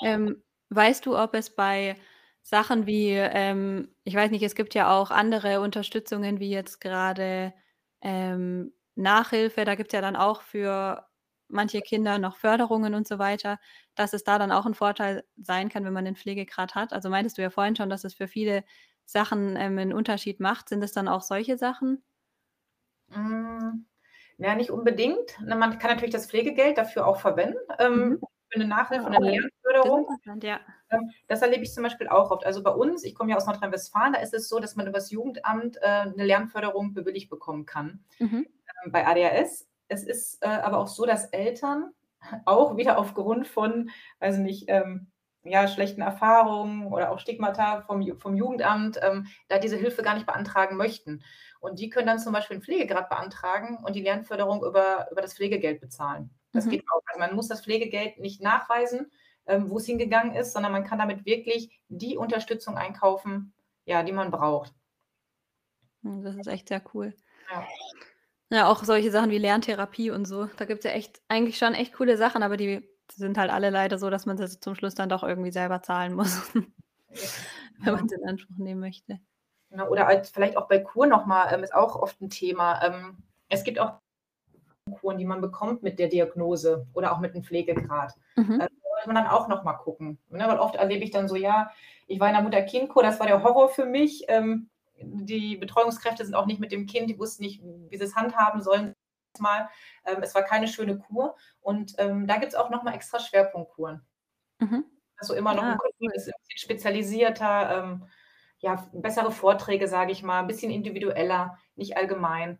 Ähm, 0.00 0.42
weißt 0.70 1.06
du, 1.06 1.16
ob 1.18 1.34
es 1.34 1.54
bei 1.54 1.96
Sachen 2.42 2.86
wie, 2.86 3.10
ähm 3.10 3.94
ich 4.04 4.14
weiß 4.14 4.30
nicht, 4.30 4.42
es 4.42 4.54
gibt 4.54 4.74
ja 4.74 4.96
auch 4.96 5.10
andere 5.10 5.60
Unterstützungen 5.60 6.38
wie 6.40 6.50
jetzt 6.50 6.80
grade, 6.80 7.52
ähm, 8.02 8.72
Nachhilfe, 8.96 9.64
da 9.64 9.74
gibt's 9.74 9.92
ja 9.92 10.00
dann 10.00 10.16
auch 10.16 10.42
für 10.42 11.06
manche 11.48 11.80
Kinder 11.82 12.18
noch 12.18 12.36
Förderungen 12.38 12.94
und 12.94 13.06
so 13.06 13.18
weiter, 13.18 13.58
dass 13.94 14.12
es 14.14 14.24
da 14.24 14.38
dann 14.38 14.50
auch 14.52 14.66
'n 14.66 14.74
Vorteil 14.74 15.24
sein 15.36 15.68
kann, 15.68 15.84
wenn 15.84 15.92
man 15.92 16.04
den 16.06 16.16
Pflegegrad 16.16 16.74
hat. 16.74 16.92
Also, 16.92 17.10
meintest 17.10 17.38
du 17.38 17.42
ja 17.42 17.50
vorhin 17.50 17.76
schon, 17.76 17.90
dass 17.90 18.04
es 18.04 18.14
für 18.14 18.28
viele 18.28 18.64
Sachen, 19.04 19.56
ähm, 19.56 19.78
'n 19.78 19.92
Unterschied 19.92 20.40
macht. 20.40 20.68
Sind 20.70 20.82
es 20.82 20.92
dann 20.92 21.08
auch 21.08 21.22
solche 21.22 21.58
Sachen? 21.58 22.02
Hm, 23.10 23.86
ja, 24.38 24.54
nicht 24.54 24.70
unbedingt. 24.70 25.38
Man 25.40 25.78
kann 25.78 25.90
natürlich 25.92 26.12
das 26.12 26.26
Pflegegeld 26.28 26.78
dafür 26.78 27.06
auch 27.06 27.20
verwenden, 27.20 27.58
ähm, 27.78 28.18
Mhm. 28.18 28.26
für 28.50 28.58
'ne 28.58 28.66
Nachhilfe 28.66 29.06
und 29.06 29.12
'ne. 29.12 29.20
Das 29.82 29.92
ist 29.96 30.04
Lernförderung. 30.04 30.20
ja. 30.42 30.60
Ähm, 30.90 31.10
das 31.28 31.42
erlebe 31.42 31.64
ich 31.64 31.72
zum 31.74 31.84
Beispiel 31.84 32.08
auch 32.08 32.30
oft. 32.30 32.46
Also, 32.46 32.62
bei 32.62 32.72
uns 32.72 33.04
ich 33.04 33.14
komme 33.14 33.30
ja 33.32 33.36
aus 33.38 33.46
Nordrhein-Westfalen, 33.46 34.14
da 34.14 34.20
ist 34.20 34.34
es 34.34 34.48
so, 34.48 34.60
dass 34.60 34.76
man 34.76 34.86
übers 34.88 35.10
Jugendamt, 35.10 35.78
äh, 35.82 36.06
'ne 36.06 36.24
Lernförderung 36.26 36.94
bewilligt 36.94 37.30
bekommen 37.30 37.66
kann, 37.66 38.04
Mhm. 38.20 38.46
Ähm, 38.84 38.92
bei 38.92 39.06
ADHS. 39.06 39.68
Es 39.88 40.02
ist, 40.04 40.42
äh, 40.42 40.48
aber 40.48 40.78
auch 40.78 40.88
so, 40.88 41.06
dass 41.06 41.26
Eltern 41.26 41.92
auch 42.44 42.76
wieder 42.76 42.98
aufgrund 42.98 43.46
von, 43.48 43.90
weiß 44.20 44.36
ich 44.36 44.42
nicht, 44.42 44.64
ähm, 44.68 45.10
ja, 45.44 45.68
schlechten 45.68 46.00
Erfahrungen 46.02 46.88
oder 46.92 47.12
auch 47.12 47.20
Stigmata 47.20 47.82
vom 47.82 48.02
vom 48.18 48.34
Jugendamt, 48.36 48.98
ähm, 49.02 49.26
da 49.48 49.58
diese 49.60 49.76
Hilfe 49.76 50.02
gar 50.02 50.14
nicht 50.14 50.26
beantragen 50.26 50.76
möchten. 50.76 51.22
Und 51.60 51.78
die 51.78 51.88
können 51.88 52.06
dann 52.08 52.18
zum 52.18 52.32
Beispiel 52.32 52.56
'n 52.56 52.62
Pflegegrad 52.62 53.08
beantragen 53.08 53.78
und 53.84 53.94
die 53.94 54.02
Lernförderung 54.02 54.64
über 54.64 55.08
über 55.12 55.22
das 55.22 55.34
Pflegegeld 55.34 55.80
bezahlen. 55.80 56.30
Das 56.52 56.66
Mhm. 56.66 56.68
geht 56.68 56.82
auch. 56.92 57.00
Also, 57.06 57.20
man 57.20 57.34
muss 57.36 57.46
das 57.48 57.62
Pflegegeld 57.62 58.18
nicht 58.18 58.40
nachweisen, 58.42 59.10
ähm, 59.46 59.70
wo's 59.70 59.86
hingegangen 59.86 60.34
ist, 60.34 60.52
sondern 60.52 60.72
man 60.72 60.84
kann 60.84 60.98
damit 60.98 61.24
wirklich 61.26 61.80
die 61.88 62.16
Unterstützung 62.16 62.76
einkaufen, 62.76 63.54
ja, 63.84 64.02
die 64.02 64.12
man 64.12 64.30
braucht. 64.32 64.74
Hm, 66.02 66.22
das 66.22 66.36
ist 66.36 66.46
echt 66.46 66.68
sehr 66.68 66.82
cool. 66.94 67.14
Ja. 67.50 67.76
Ja, 68.52 68.68
auch 68.70 68.84
solche 68.84 69.10
Sachen 69.10 69.30
wie 69.30 69.38
Lerntherapie 69.38 70.10
und 70.12 70.24
so. 70.24 70.44
Da 70.56 70.66
gibt's 70.66 70.84
ja 70.84 70.92
echt 70.92 71.20
eigentlich 71.28 71.58
schon 71.58 71.74
echt 71.74 71.94
coole 71.94 72.16
Sachen, 72.16 72.44
aber 72.44 72.56
die 72.56 72.88
sind 73.12 73.36
halt 73.38 73.50
alle 73.50 73.70
leider 73.70 73.98
so, 73.98 74.08
dass 74.08 74.24
man 74.24 74.36
sie 74.38 74.60
zum 74.60 74.76
Schluss 74.76 74.94
dann 74.94 75.08
doch 75.08 75.24
irgendwie 75.24 75.50
selber 75.50 75.82
zahlen 75.82 76.14
muss, 76.14 76.42
wenn 77.84 77.92
Ja. 77.92 77.92
man's 77.94 78.12
in 78.12 78.24
Anspruch 78.28 78.56
nehmen 78.58 78.80
möchte. 78.80 79.20
Ne, 79.72 79.88
oder 79.88 80.06
halt 80.06 80.26
vielleicht 80.28 80.56
auch 80.56 80.68
bei 80.68 80.78
Kur 80.78 81.06
noch 81.06 81.26
mal, 81.26 81.52
ähm, 81.52 81.64
ist 81.64 81.74
auch 81.74 81.96
oft 81.96 82.20
'n 82.20 82.30
Thema. 82.30 82.80
Ähm, 82.84 83.18
es 83.48 83.64
gibt 83.64 83.78
auch 83.80 83.94
Kuren, 85.00 85.18
die 85.18 85.26
man 85.26 85.40
bekommt 85.40 85.82
mit 85.82 85.98
der 85.98 86.08
Diagnose 86.08 86.86
oder 86.94 87.12
auch 87.12 87.20
mit 87.20 87.34
'nem 87.34 87.44
Pflegegrad. 87.44 88.14
Mhm. 88.36 88.66
da 88.82 88.90
sollte 88.96 89.08
man 89.08 89.16
dann 89.16 89.28
auch 89.28 89.48
noch 89.48 89.64
mal 89.64 89.74
gucken, 89.74 90.18
ne? 90.30 90.48
Weil 90.48 90.58
oft 90.60 90.76
erlebe 90.76 91.04
ich 91.04 91.10
dann 91.12 91.28
so: 91.28 91.36
„Ja, 91.36 91.70
ich 92.08 92.20
war 92.20 92.28
in 92.28 92.34
'ner 92.34 92.42
Mutter-Kind-Kur, 92.42 93.02
das 93.02 93.20
war 93.20 93.26
der 93.28 93.42
Horror 93.44 93.68
für 93.70 93.86
mich. 93.86 94.24
Ähm, 94.28 94.70
die 95.02 95.56
Betreuungskräfte 95.56 96.24
sind 96.24 96.34
auch 96.34 96.46
nicht 96.46 96.60
mit 96.60 96.72
dem 96.72 96.86
Kind 96.86 97.10
die 97.10 97.18
wussten 97.18 97.44
nicht, 97.44 97.62
wie 97.64 97.96
sie's 97.98 98.16
handhaben 98.16 98.62
sollen 98.62 98.94
mal. 99.38 99.68
Ähm, 100.06 100.22
es 100.22 100.34
war 100.34 100.42
keine 100.44 100.68
schöne 100.68 100.98
Kur.“ 100.98 101.36
Und, 101.60 101.94
ähm, 101.98 102.26
da 102.26 102.38
gibt's 102.38 102.54
auch 102.56 102.70
noch 102.70 102.82
mal 102.84 102.94
extra 102.94 103.20
Schwerpunktkuren. 103.20 104.06
Mhm. 104.60 104.84
Also, 105.18 105.34
immer 105.34 105.54
noch 105.54 105.66
'n 105.66 105.74
Ah, 105.74 105.78
cool. 106.00 106.12
bisschen 106.12 106.34
spezialisierter, 106.56 107.78
ähm, 107.84 108.08
ja, 108.58 108.86
bessere 108.92 109.32
Vorträge, 109.32 109.88
sage 109.88 110.12
ich 110.12 110.22
mal, 110.22 110.42
bisschen 110.44 110.70
individueller, 110.70 111.58
nicht 111.76 111.96
allgemein. 111.96 112.58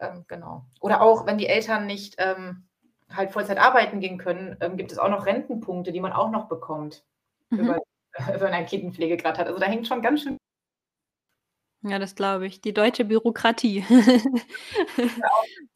Ähm, 0.00 0.24
genau. 0.28 0.66
Oder 0.80 1.02
auch, 1.02 1.26
wenn 1.26 1.38
die 1.38 1.46
Eltern 1.46 1.86
nicht, 1.86 2.16
ähm, 2.18 2.68
halt 3.10 3.30
Vollzeit 3.30 3.58
arbeiten 3.58 4.00
gehen 4.00 4.18
können, 4.18 4.56
ähm, 4.60 4.76
gibt 4.76 4.90
es 4.92 4.98
auch 4.98 5.08
noch 5.10 5.26
Rentenpunkte, 5.26 5.92
die 5.92 6.00
man 6.00 6.12
auch 6.12 6.30
noch 6.30 6.48
bekommt, 6.48 7.04
über 7.56 7.76
Mhm. 7.76 7.82
wenn 8.42 8.52
ein 8.54 8.66
Kind 8.66 8.84
'n 8.84 8.92
Pflegegrad 8.92 9.38
hat. 9.38 9.46
Also, 9.48 9.58
da 9.60 9.66
hängt 9.66 9.86
schon 9.88 10.02
ganz 10.02 10.22
schön 10.22 10.38
Ja, 11.84 11.98
das 11.98 12.14
glaube 12.14 12.46
ich. 12.46 12.60
Die 12.60 12.72
deutsche 12.72 13.04
Bürokratie. 13.04 13.84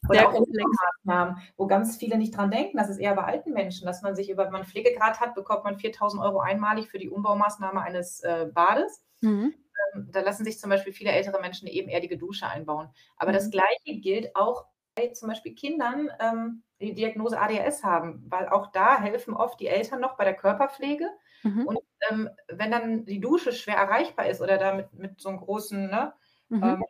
Oder 0.09 0.20
Sehr 0.20 0.28
auch 0.28 0.34
komplex. 0.34 0.78
Maßnahmen, 1.04 1.38
wo 1.57 1.66
ganz 1.66 1.96
viele 1.98 2.18
nicht 2.18 2.36
dran 2.36 2.50
denken. 2.50 2.76
Das 2.78 2.90
ist 2.90 2.98
eher 2.98 3.14
bei 3.14 3.24
alten 3.24 3.52
Menschen, 3.52 3.86
dass 3.86 4.02
man 4.02 4.14
sich 4.16 4.30
über 4.30 4.44
wenn 4.46 4.52
man 4.52 4.64
Pflegegrad 4.64 5.20
hat, 5.20 5.34
bekommt 5.34 5.64
man 5.64 5.78
4.000 5.78 6.22
€ 6.22 6.40
einmalig 6.40 6.88
für 6.90 6.98
die 6.98 7.11
Umbaumaßnahme 7.11 7.80
eines, 7.82 8.20
äh, 8.22 8.46
Bades. 8.52 9.04
Mhm. 9.22 9.57
Ähm, 9.96 10.09
da 10.12 10.20
lassen 10.22 10.44
sich 10.44 10.59
zum 10.61 10.70
Beispiel 10.70 10.92
viele 10.94 11.12
ältere 11.12 11.40
Menschen 11.40 11.66
'ne 11.66 11.72
ebenerdige 11.74 12.18
Dusche 12.18 12.48
einbauen. 12.48 12.90
Aber 13.18 13.32
das 13.32 13.46
Mhm. 13.46 13.50
Gleiche 13.50 14.00
gilt 14.00 14.36
auch 14.36 14.66
bei 14.96 15.09
zum 15.11 15.28
Beispiel 15.30 15.54
Kindern, 15.54 16.11
ähm, 16.20 16.64
die 16.80 16.94
Diagnose 16.94 17.40
ADHS 17.40 17.84
haben, 17.84 18.24
weil 18.30 18.48
auch 18.48 18.68
da 18.72 19.00
helfen 19.00 19.34
oft 19.34 19.61
die 19.61 19.68
Eltern 19.68 20.00
noch 20.00 20.16
bei 20.18 20.24
der 20.24 20.34
Körperpflege. 20.36 21.09
Mhm. 21.47 21.66
Und, 21.66 21.78
ähm, 22.11 22.30
wenn 22.49 22.70
dann 22.70 23.05
die 23.07 23.20
Dusche 23.20 23.53
schwer 23.53 23.76
erreichbar 23.76 24.26
ist 24.28 24.40
oder 24.42 24.59
da 24.59 24.74
mit 24.74 24.92
mit 24.94 25.20
so 25.20 25.30
'nem 25.30 25.40
großen, 25.40 25.88
ne, 25.90 26.14
Mhm. 26.51 26.76
ähm, 26.78 26.84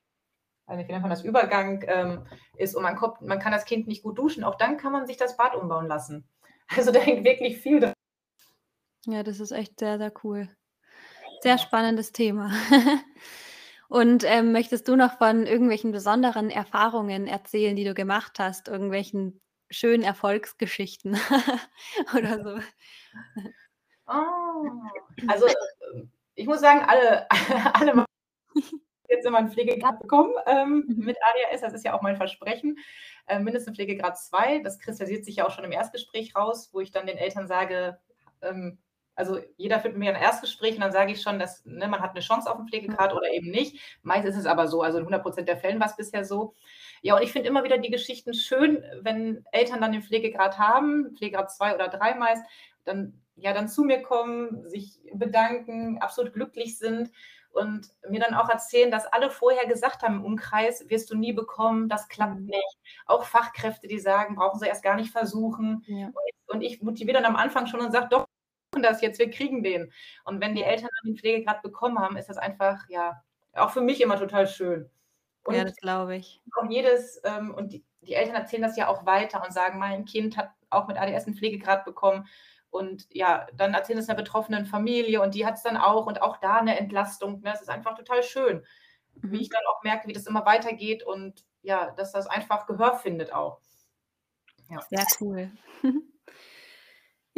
wie 0.68 0.76
nennt 0.76 1.02
man 1.02 1.10
das, 1.10 1.24
Übergang, 1.24 1.84
ähm, 1.88 2.26
ist 2.56 2.76
und 2.76 2.82
man 2.84 2.96
kommt 2.96 3.22
man 3.22 3.40
kann 3.40 3.52
das 3.52 3.66
Kind 3.66 3.88
nicht 3.88 4.02
gut 4.04 4.18
duschen, 4.18 4.44
auch 4.44 4.56
dann 4.56 4.78
kann 4.78 4.92
man 4.92 5.06
sich 5.06 5.16
das 5.18 5.36
Bad 5.38 5.54
umbauen 5.56 5.86
lassen. 5.88 6.28
Also, 6.76 6.92
da 6.92 7.00
hängt 7.00 7.24
wirklich 7.24 7.58
viel 7.60 7.80
dr 7.80 7.94
Ja, 9.04 9.22
das 9.22 9.40
ist 9.40 9.52
echt 9.52 9.78
sehr, 9.78 9.98
sehr 9.98 10.12
cool. 10.24 10.48
Sehr 11.40 11.58
spannendes 11.58 12.12
Thema. 12.12 12.52
Und, 13.90 14.24
ähm, 14.24 14.52
möchtest 14.52 14.88
du 14.88 14.96
noch 14.96 15.18
von 15.18 15.46
irgendwelchen 15.46 15.92
besonderen 15.92 16.50
Erfahrungen 16.50 17.26
erzählen, 17.28 17.76
die 17.76 17.84
du 17.84 17.94
gemacht 17.94 18.38
hast, 18.40 18.68
irgendwelchen 18.68 19.40
schönen 19.70 20.02
Erfolgsgeschichten 20.04 21.16
oder 22.16 22.42
so? 22.42 22.58
Oh, 24.08 24.80
also, 25.26 25.46
ähm, 25.94 26.10
ich 26.34 26.46
muss 26.46 26.60
sagen, 26.60 26.80
alle 26.86 27.26
alle 27.74 28.04
jetzt 29.10 29.26
immer 29.26 29.38
'n 29.40 29.50
Pflegegrad 29.50 30.00
bekommen, 30.00 30.34
ähm, 30.46 30.84
Mhm. 30.88 31.04
mit 31.06 31.16
ADHS. 31.22 31.62
Das 31.62 31.74
ist 31.74 31.84
ja 31.84 31.94
auch 31.94 32.02
mein 32.02 32.16
Versprechen. 32.16 32.78
Ähm, 33.28 33.44
mindestens 33.44 33.76
Pflegegrad 33.76 34.18
2. 34.18 34.60
Das 34.60 34.78
kristallisiert 34.80 35.24
sich 35.26 35.36
ja 35.36 35.46
auch 35.46 35.52
schon 35.52 35.64
im 35.64 35.72
Erstgespräch 35.72 36.36
raus, 36.36 36.70
wo 36.72 36.80
ich 36.80 36.92
dann 36.92 37.06
den 37.06 37.18
Eltern 37.18 37.48
sage, 37.48 37.98
ähm 38.42 38.78
also, 39.18 39.38
jeder 39.58 39.80
führt 39.80 39.94
mit 39.94 40.00
mir 40.00 40.10
'n 40.16 40.22
Erstgespräch 40.22 40.74
und 40.76 40.82
dann 40.82 40.92
sage 40.92 41.12
ich 41.12 41.22
schon, 41.22 41.38
dass 41.38 41.64
ne, 41.66 41.88
man 41.88 42.00
hat 42.02 42.14
'ne 42.14 42.20
Chance 42.22 42.50
auf 42.50 42.58
'n 42.58 42.64
Mhm. 42.64 42.68
Pflegegrad 42.68 43.14
oder 43.14 43.30
eben 43.32 43.50
nicht. 43.50 43.80
Meist 44.02 44.26
ist 44.28 44.36
es 44.36 44.46
aber 44.46 44.68
so, 44.68 44.82
also 44.82 44.98
in 44.98 45.04
100 45.06 45.24
% 45.24 45.48
der 45.48 45.58
Fällen 45.58 45.80
war's 45.80 45.96
bisher 45.96 46.24
so. 46.24 46.54
Ja, 47.02 47.16
und 47.16 47.22
ich 47.22 47.32
finde 47.32 47.48
immer 47.48 47.64
wieder 47.64 47.78
die 47.78 47.90
Geschichten 47.90 48.34
schön, 48.34 48.84
wenn 49.02 49.44
Eltern 49.52 49.80
dann 49.82 49.92
den 49.92 50.02
Pflegegrad 50.02 50.58
haben, 50.58 51.14
Pflegegrad 51.16 51.52
2 51.52 51.74
oder 51.76 51.88
3 51.88 52.14
meist, 52.16 52.44
dann 52.84 53.22
ja, 53.36 53.52
dann 53.52 53.68
zu 53.68 53.84
mir 53.84 54.02
kommen, 54.02 54.68
sich 54.68 55.00
bedanken, 55.14 55.98
absolut 55.98 56.32
glücklich 56.34 56.78
sind. 56.78 57.10
und 57.52 57.88
mir 58.08 58.20
dann 58.20 58.34
auch 58.34 58.50
erzählen, 58.50 58.90
dass 58.90 59.06
alle 59.06 59.30
vorher 59.30 59.66
gesagt 59.66 60.02
haben 60.02 60.16
im 60.16 60.24
Umkreis, 60.26 60.88
wirst 60.90 61.10
du 61.10 61.16
nie 61.16 61.32
bekommen, 61.32 61.88
das 61.88 62.08
klappt 62.08 62.38
Mhm. 62.38 62.48
nicht. 62.48 62.78
Auch 63.06 63.24
Fachkräfte, 63.24 63.88
die 63.88 63.98
sagen, 63.98 64.34
brauchen 64.36 64.58
sie 64.60 64.66
erst 64.68 64.82
gar 64.82 64.94
nicht 64.96 65.10
versuchen. 65.10 65.86
Ja. 65.86 66.14
Und 66.46 66.62
ich 66.62 66.82
motiviere 66.82 67.14
dann 67.14 67.24
am 67.24 67.36
Anfang 67.36 67.66
schon 67.66 67.80
und 67.80 67.92
sage: 67.92 68.08
„Doch, 68.10 68.26
wir 68.72 68.80
machen 68.80 68.82
das 68.82 69.00
jetzt, 69.02 69.18
wir 69.18 69.30
kriegen 69.30 69.62
den.“ 69.62 69.92
Und 70.24 70.40
wenn 70.40 70.54
die 70.54 70.62
Ja. 70.62 70.64
Eltern 70.64 70.88
dann 71.02 71.12
den 71.12 71.18
Pflegegrad 71.18 71.62
bekommen 71.62 71.98
haben, 71.98 72.16
ist 72.16 72.28
das 72.28 72.38
einfach, 72.38 72.88
ja, 72.88 73.22
auch 73.54 73.70
für 73.70 73.80
mich 73.80 74.00
immer 74.02 74.18
total 74.18 74.46
schön. 74.46 74.90
Ja, 75.48 75.64
Und 75.64 75.64
das 75.64 75.76
glaube 75.76 76.14
ich. 76.16 76.40
auch 76.56 76.70
jedes 76.70 77.20
ähm, 77.24 77.54
und 77.54 77.72
die 77.72 77.84
die 78.02 78.14
Eltern 78.14 78.36
erzählen 78.36 78.62
das 78.62 78.76
ja 78.76 78.86
auch 78.88 79.04
weiter 79.06 79.42
und 79.44 79.52
sagen: 79.52 79.78
„Mein 79.80 80.04
Kind 80.04 80.36
hat 80.36 80.50
auch 80.70 80.86
mit 80.88 80.96
ADS 80.98 81.26
'n 81.26 81.34
Pflegegrad 81.34 81.84
bekommen.“ 81.84 82.26
Und 82.76 83.08
ja, 83.14 83.48
dann 83.56 83.74
erzählen 83.74 84.00
es 84.00 84.08
'ner 84.08 84.16
betroffenen 84.16 84.66
Familie 84.66 85.22
und 85.22 85.34
die 85.34 85.46
hat's 85.46 85.64
dann 85.64 85.78
auch 85.78 86.06
und 86.06 86.22
auch 86.22 86.38
da 86.38 86.62
'ne 86.62 86.78
Entlastung, 86.78 87.40
ne? 87.42 87.54
Es 87.54 87.62
ist 87.62 87.70
einfach 87.70 87.96
total 87.96 88.22
schön, 88.24 88.66
wie 89.24 89.24
Mhm. 89.24 89.42
ich 89.42 89.50
dann 89.50 89.62
auch 89.70 89.84
merke, 89.84 90.08
wie 90.08 90.14
das 90.14 90.26
immer 90.28 90.46
weitergeht 90.46 91.04
und 91.04 91.44
ja, 91.62 91.92
dass 91.92 92.12
das 92.12 92.28
einfach 92.28 92.66
Gehör 92.66 92.96
findet 92.96 93.32
auch. 93.34 93.60
Ja. 94.70 94.86
Sehr 94.90 95.06
cool. 95.20 95.50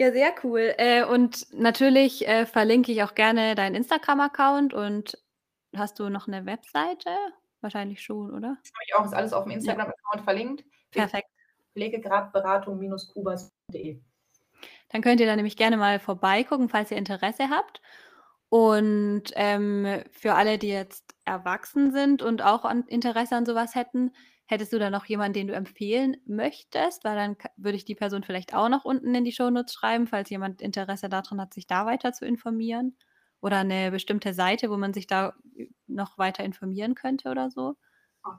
Ja, 0.01 0.13
sehr 0.13 0.33
cool. 0.45 0.75
Äh, 0.79 1.03
und 1.05 1.53
natürlich, 1.53 2.29
äh, 2.29 2.47
verlinke 2.47 2.93
ich 2.93 3.03
auch 3.03 3.17
gerne 3.17 3.57
deinen 3.57 3.75
Instagram-Account 3.75 4.73
und 4.73 5.19
hast 5.77 5.99
du 5.99 6.09
noch 6.09 6.29
'ne 6.29 6.47
Webseite? 6.47 7.11
Wahrscheinlich 7.61 8.01
schon, 8.05 8.33
oder? 8.33 8.59
Das 8.65 8.71
habe 8.75 8.85
ich 8.87 8.95
auch, 8.95 9.05
ist 9.05 9.15
alles 9.15 9.33
auf'm 9.33 9.51
Ja. 9.53 9.53
Instagram-Account 9.53 10.25
verlinkt. 10.25 10.65
Perfekt. 10.93 11.29
Pflegegradberatung-kubas.de. 11.77 14.01
Dann 14.91 15.03
könnt 15.03 15.21
ihr 15.21 15.27
da 15.27 15.37
nämlich 15.37 15.57
gerne 15.57 15.77
mal 15.77 15.99
vorbeigucken, 16.01 16.69
falls 16.69 16.91
ihr 16.91 16.97
Interesse 16.97 17.51
habt. 17.51 17.81
Und, 18.51 19.25
ähm, 19.35 20.03
für 20.11 20.35
alle, 20.35 20.59
die 20.59 20.69
jetzt 20.69 21.15
erwachsen 21.27 21.93
sind 21.93 22.23
und 22.23 22.43
auch 22.43 22.65
an 22.65 22.85
Interesse 22.89 23.37
an 23.37 23.45
so 23.47 23.55
was 23.55 23.75
hätten, 23.75 24.13
hättest 24.47 24.73
du 24.73 24.79
da 24.79 24.89
noch 24.91 25.05
jemanden, 25.05 25.35
den 25.35 25.47
du 25.49 25.55
empfehlen 25.55 26.17
möchtest? 26.27 27.05
Weil 27.05 27.17
dann 27.17 27.37
würde 27.57 27.77
ich 27.77 27.85
die 27.85 27.95
Person 27.95 28.23
vielleicht 28.25 28.55
auch 28.55 28.71
noch 28.71 28.85
unten 28.87 29.15
in 29.15 29.25
die 29.25 29.33
Shownotes 29.33 29.75
schreiben, 29.75 30.07
falls 30.07 30.31
jemand 30.31 30.63
Interesse 30.63 31.11
da 31.11 31.21
dran 31.23 31.41
hat, 31.41 31.53
sich 31.55 31.67
da 31.67 31.85
weiter 31.85 32.13
zu 32.15 32.25
informieren. 32.25 32.97
Oder 33.43 33.63
'ne 33.65 33.91
bestimmte 33.91 34.33
Seite, 34.35 34.71
wo 34.71 34.77
man 34.79 34.95
sich 34.95 35.07
da 35.07 35.35
noch 35.87 36.17
weiter 36.19 36.43
informieren 36.45 36.95
könnte 36.95 37.29
oder 37.31 37.51
so? 37.51 37.77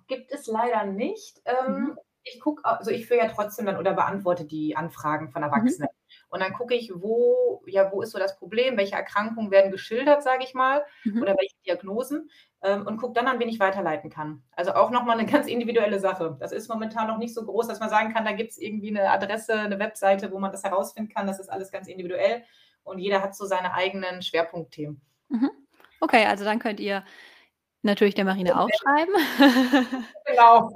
Gibt 0.08 0.32
es 0.32 0.48
leider 0.48 0.86
nicht. 0.86 1.42
Mhm. 1.68 1.86
Ähm, 1.86 1.98
ich 2.24 2.40
gucke 2.42 2.66
also, 2.66 2.92
ich 2.92 3.06
führe 3.08 3.20
ja 3.20 3.28
trotzdem 3.30 3.66
dann 3.66 3.78
oder 3.78 3.94
beantworte 3.94 4.46
die 4.46 4.76
Anfragen 4.76 5.30
von 5.30 5.44
Mhm. 5.54 5.90
Und 6.30 6.42
dann 6.42 6.54
gucke 6.54 6.76
ich, 6.76 6.92
wo 6.96 7.64
ja, 7.68 7.92
wo 7.92 8.02
ist 8.02 8.12
so 8.12 8.20
das 8.20 8.38
Problem? 8.38 8.78
Welche 8.78 8.96
Erkrankungen 8.96 9.52
werden 9.52 9.72
geschildert, 9.72 10.24
sage 10.24 10.44
ich 10.44 10.54
mal, 10.54 10.86
Mhm. 11.06 11.22
oder 11.24 11.36
welche 11.40 11.56
Diagnosen? 11.66 12.30
Ähm, 12.64 12.86
und 12.88 12.98
gucke 12.98 13.14
dann, 13.14 13.28
an 13.28 13.40
wen 13.40 13.50
ich 13.50 13.60
weiterleiten 13.60 14.10
kann. 14.10 14.44
Also, 14.54 14.74
auch 14.74 14.92
noch 14.92 15.04
mal 15.06 15.16
'ne 15.16 15.26
ganz 15.48 15.48
individuelle 15.48 16.00
Sache. 16.00 16.38
Das 16.40 16.52
ist 16.52 16.70
momentan 16.70 17.08
noch 17.08 17.18
nicht 17.18 17.34
so 17.34 17.46
groß, 17.46 17.68
dass 17.68 17.80
man 17.80 17.90
sagen 17.90 18.14
kann, 18.14 18.26
da 18.26 18.32
gibt's 18.34 18.58
irgendwie 18.58 18.92
'ne 18.92 19.10
Adresse, 19.10 19.68
'ne 19.70 19.80
Webseite, 19.80 20.32
wo 20.32 20.40
man 20.40 20.52
das 20.52 20.64
herausfinden 20.64 21.12
kann. 21.14 21.28
Das 21.28 21.40
ist 21.40 21.50
alles 21.50 21.72
ganz 21.72 21.88
individuell 21.88 22.44
und 22.84 23.00
jeder 23.00 23.22
hat 23.24 23.36
so 23.36 23.46
seine 23.46 23.74
eigenen 23.74 24.22
Schwerpunktthemen. 24.22 25.02
Mhm. 25.30 25.52
Okay, 26.02 26.26
also 26.26 26.44
dann 26.46 26.60
könnt 26.60 26.80
ihr 26.80 27.04
natürlich 27.84 28.16
der 28.16 28.26
Marina 28.26 28.52
auch 28.62 28.70
schreiben. 28.82 29.14
Genau. 30.26 30.72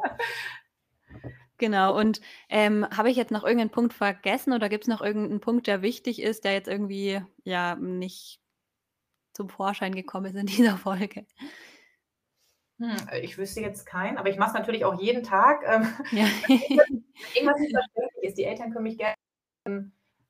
Genau. 1.60 1.96
Und, 1.98 2.20
ähm, 2.50 2.86
habe 2.96 3.10
ich 3.12 3.18
jetzt 3.18 3.32
noch 3.32 3.44
irgend 3.44 3.60
'nen 3.62 3.70
Punkt 3.70 3.94
vergessen 3.94 4.54
oder 4.54 4.70
gibt's 4.70 4.88
noch 4.88 5.02
irgend 5.02 5.32
'n 5.32 5.40
Punkt, 5.40 5.68
der 5.68 5.82
wichtig 5.82 6.22
ist, 6.22 6.44
der 6.46 6.54
jetzt 6.54 6.68
irgendwie, 6.68 7.22
ja, 7.44 7.76
nicht 7.76 8.40
zum 9.34 9.50
Vorschein 9.50 9.96
gekommen 9.96 10.28
ist 10.28 10.36
in 10.40 10.48
dieser 10.48 10.78
Folge? 10.78 11.26
Hm, 12.80 12.96
äh, 13.12 13.20
ich 13.20 13.38
wüsste 13.38 13.62
jetzt 13.62 13.86
keinen, 13.86 14.18
aber 14.18 14.30
ich 14.30 14.38
mache 14.38 14.50
es 14.50 14.54
natürlich 14.56 14.86
auch 14.86 15.00
jeden 15.00 15.24
Tag, 15.24 15.64
ähm, 15.66 15.84
Ja. 16.12 16.30
irgendwas 17.34 17.60
nicht 17.60 17.74
verständlich 17.74 18.24
ist. 18.24 18.38
Die 18.38 18.46
Eltern 18.46 18.72
können 18.72 18.84
mich 18.84 18.98
gern 18.98 19.16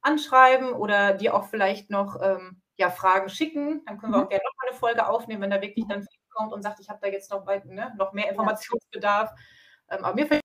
anschreiben 0.02 0.74
oder 0.74 1.14
dir 1.16 1.36
auch 1.36 1.46
vielleicht 1.48 1.90
noch, 1.92 2.22
ähm, 2.22 2.62
ja, 2.78 2.92
Fragen 2.92 3.30
schicken. 3.30 3.84
Dann 3.88 4.00
können 4.00 4.14
wir 4.14 4.20
Mhm. 4.20 4.24
auch 4.24 4.30
gerne 4.30 4.44
noch 4.46 4.54
mal 4.64 4.72
'ne 4.74 4.78
Folge 4.80 5.08
aufnehmen, 5.08 5.42
wenn 5.44 5.52
da 5.52 5.62
wirklich 5.62 5.88
dann 5.88 6.02
viel 6.04 6.20
kommt 6.32 6.54
und 6.54 6.64
sagt: 6.64 6.80
„Ich 6.82 6.90
habe 6.90 7.00
da 7.02 7.08
jetzt 7.10 7.32
noch 7.32 7.46
ne, 7.48 7.94
noch 7.98 8.14
mehr. 8.14 8.30
Informationsbedarf.“ 8.32 9.32
Ähm, 9.90 10.06
aber 10.06 10.16
mir 10.16 10.28
fällt 10.28 10.43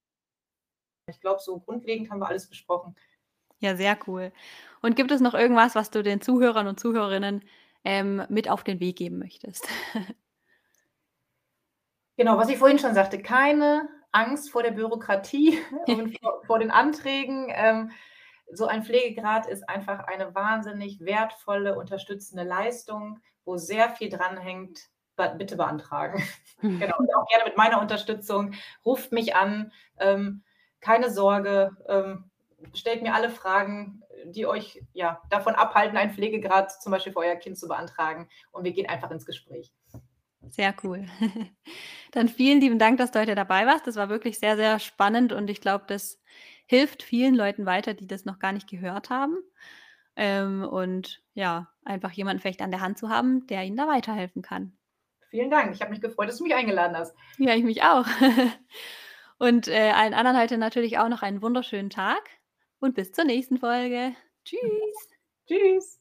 ich 1.09 1.21
glaube, 1.21 1.41
so 1.41 1.59
grundlegend 1.59 2.09
haben 2.09 2.19
wir 2.19 2.27
alles 2.27 2.47
besprochen. 2.47 2.95
Ja, 3.59 3.75
sehr 3.75 3.97
cool. 4.07 4.31
Und 4.81 4.95
gibt 4.95 5.11
es 5.11 5.21
noch 5.21 5.33
irgendwas, 5.33 5.75
was 5.75 5.91
du 5.91 6.01
den 6.01 6.21
Zuhörern 6.21 6.67
und 6.67 6.79
Zuhörerinnen, 6.79 7.43
ähm, 7.83 8.23
mit 8.29 8.49
auf 8.49 8.63
den 8.63 8.79
Weg 8.79 8.97
geben 8.97 9.19
möchtest? 9.19 9.67
Genau, 12.19 12.37
was 12.37 12.49
ich 12.49 12.57
vorhin 12.57 12.79
schon 12.79 12.93
sagte, 12.93 13.21
keine 13.21 13.87
Angst 14.11 14.51
vor 14.51 14.61
der 14.61 14.71
Bürokratie 14.71 15.57
und 15.87 16.19
vor 16.19 16.43
vor 16.45 16.59
den 16.59 16.69
Anträgen. 16.69 17.47
Ähm, 17.49 17.91
so 18.51 18.65
ein 18.65 18.83
Pflegegrad 18.83 19.47
ist 19.47 19.69
einfach 19.69 19.99
eine 19.99 20.35
wahnsinnig 20.35 20.99
wertvolle, 20.99 21.77
unterstützende 21.77 22.43
Leistung, 22.43 23.19
wo 23.45 23.55
sehr 23.55 23.89
viel 23.91 24.09
dranhängt. 24.09 24.89
Bitte 25.37 25.55
beantragen. 25.55 26.21
Genau, 26.61 26.97
und 26.97 27.09
auch 27.15 27.25
gerne 27.29 27.45
mit 27.45 27.55
meiner 27.55 27.79
Unterstützung. 27.79 28.53
Ruft 28.85 29.13
mich 29.13 29.33
an, 29.33 29.71
ähm, 29.97 30.43
keine 30.81 31.11
Sorge, 31.11 31.71
ähm, 31.87 32.29
stellt 32.73 33.01
mir 33.01 33.13
alle 33.13 33.29
Fragen, 33.29 34.03
die 34.25 34.45
euch, 34.45 34.81
ja, 34.93 35.21
davon 35.29 35.55
abhalten, 35.55 35.97
einen 35.97 36.11
Pflegegrad 36.11 36.81
zum 36.81 36.91
Beispiel 36.91 37.13
für 37.13 37.19
euer 37.19 37.35
Kind 37.35 37.57
zu 37.57 37.67
beantragen 37.67 38.29
und 38.51 38.63
wir 38.63 38.73
gehen 38.73 38.87
einfach 38.87 39.11
ins 39.11 39.25
Gespräch. 39.25 39.73
Sehr 40.47 40.73
cool. 40.83 41.05
Dann 42.11 42.27
vielen 42.27 42.61
lieben 42.61 42.79
Dank, 42.79 42.97
dass 42.97 43.11
du 43.11 43.19
heute 43.19 43.35
dabei 43.35 43.65
warst. 43.65 43.87
Das 43.87 43.95
war 43.95 44.09
wirklich 44.09 44.39
sehr, 44.39 44.55
sehr 44.55 44.79
spannend 44.79 45.33
und 45.33 45.49
ich 45.49 45.61
glaube, 45.61 45.85
das 45.87 46.19
hilft 46.65 47.03
vielen 47.03 47.35
Leuten 47.35 47.65
weiter, 47.65 47.93
die 47.93 48.07
das 48.07 48.25
noch 48.25 48.39
gar 48.39 48.51
nicht 48.51 48.69
gehört 48.69 49.09
haben. 49.09 49.37
Ähm, 50.15 50.63
und 50.63 51.21
ja, 51.33 51.69
einfach 51.85 52.11
jemanden 52.11 52.41
vielleicht 52.41 52.61
an 52.61 52.71
der 52.71 52.81
Hand 52.81 52.97
zu 52.97 53.09
haben, 53.09 53.47
der 53.47 53.63
ihnen 53.63 53.77
da 53.77 53.87
weiterhelfen 53.87 54.41
kann. 54.41 54.77
Vielen 55.29 55.51
Dank. 55.51 55.73
Ich 55.73 55.81
habe 55.81 55.91
mich 55.91 56.01
gefreut, 56.01 56.27
dass 56.27 56.37
du 56.37 56.43
mich 56.43 56.55
eingeladen 56.55 56.97
hast. 56.97 57.15
Ja, 57.37 57.53
ich 57.53 57.63
mich 57.63 57.83
auch. 57.83 58.05
Und, 59.39 59.69
äh, 59.69 59.91
allen 59.91 60.13
anderen 60.13 60.37
heute 60.37 60.57
natürlich 60.57 60.97
auch 60.97 61.07
noch 61.07 61.21
einen 61.21 61.41
wunderschönen 61.41 61.89
Tag 61.89 62.29
und 62.79 62.93
bis 62.95 63.13
zur 63.13 63.23
nächsten 63.23 63.57
Folge. 63.57 64.13
Tschüss. 64.45 65.09
Tschüss. 65.47 65.98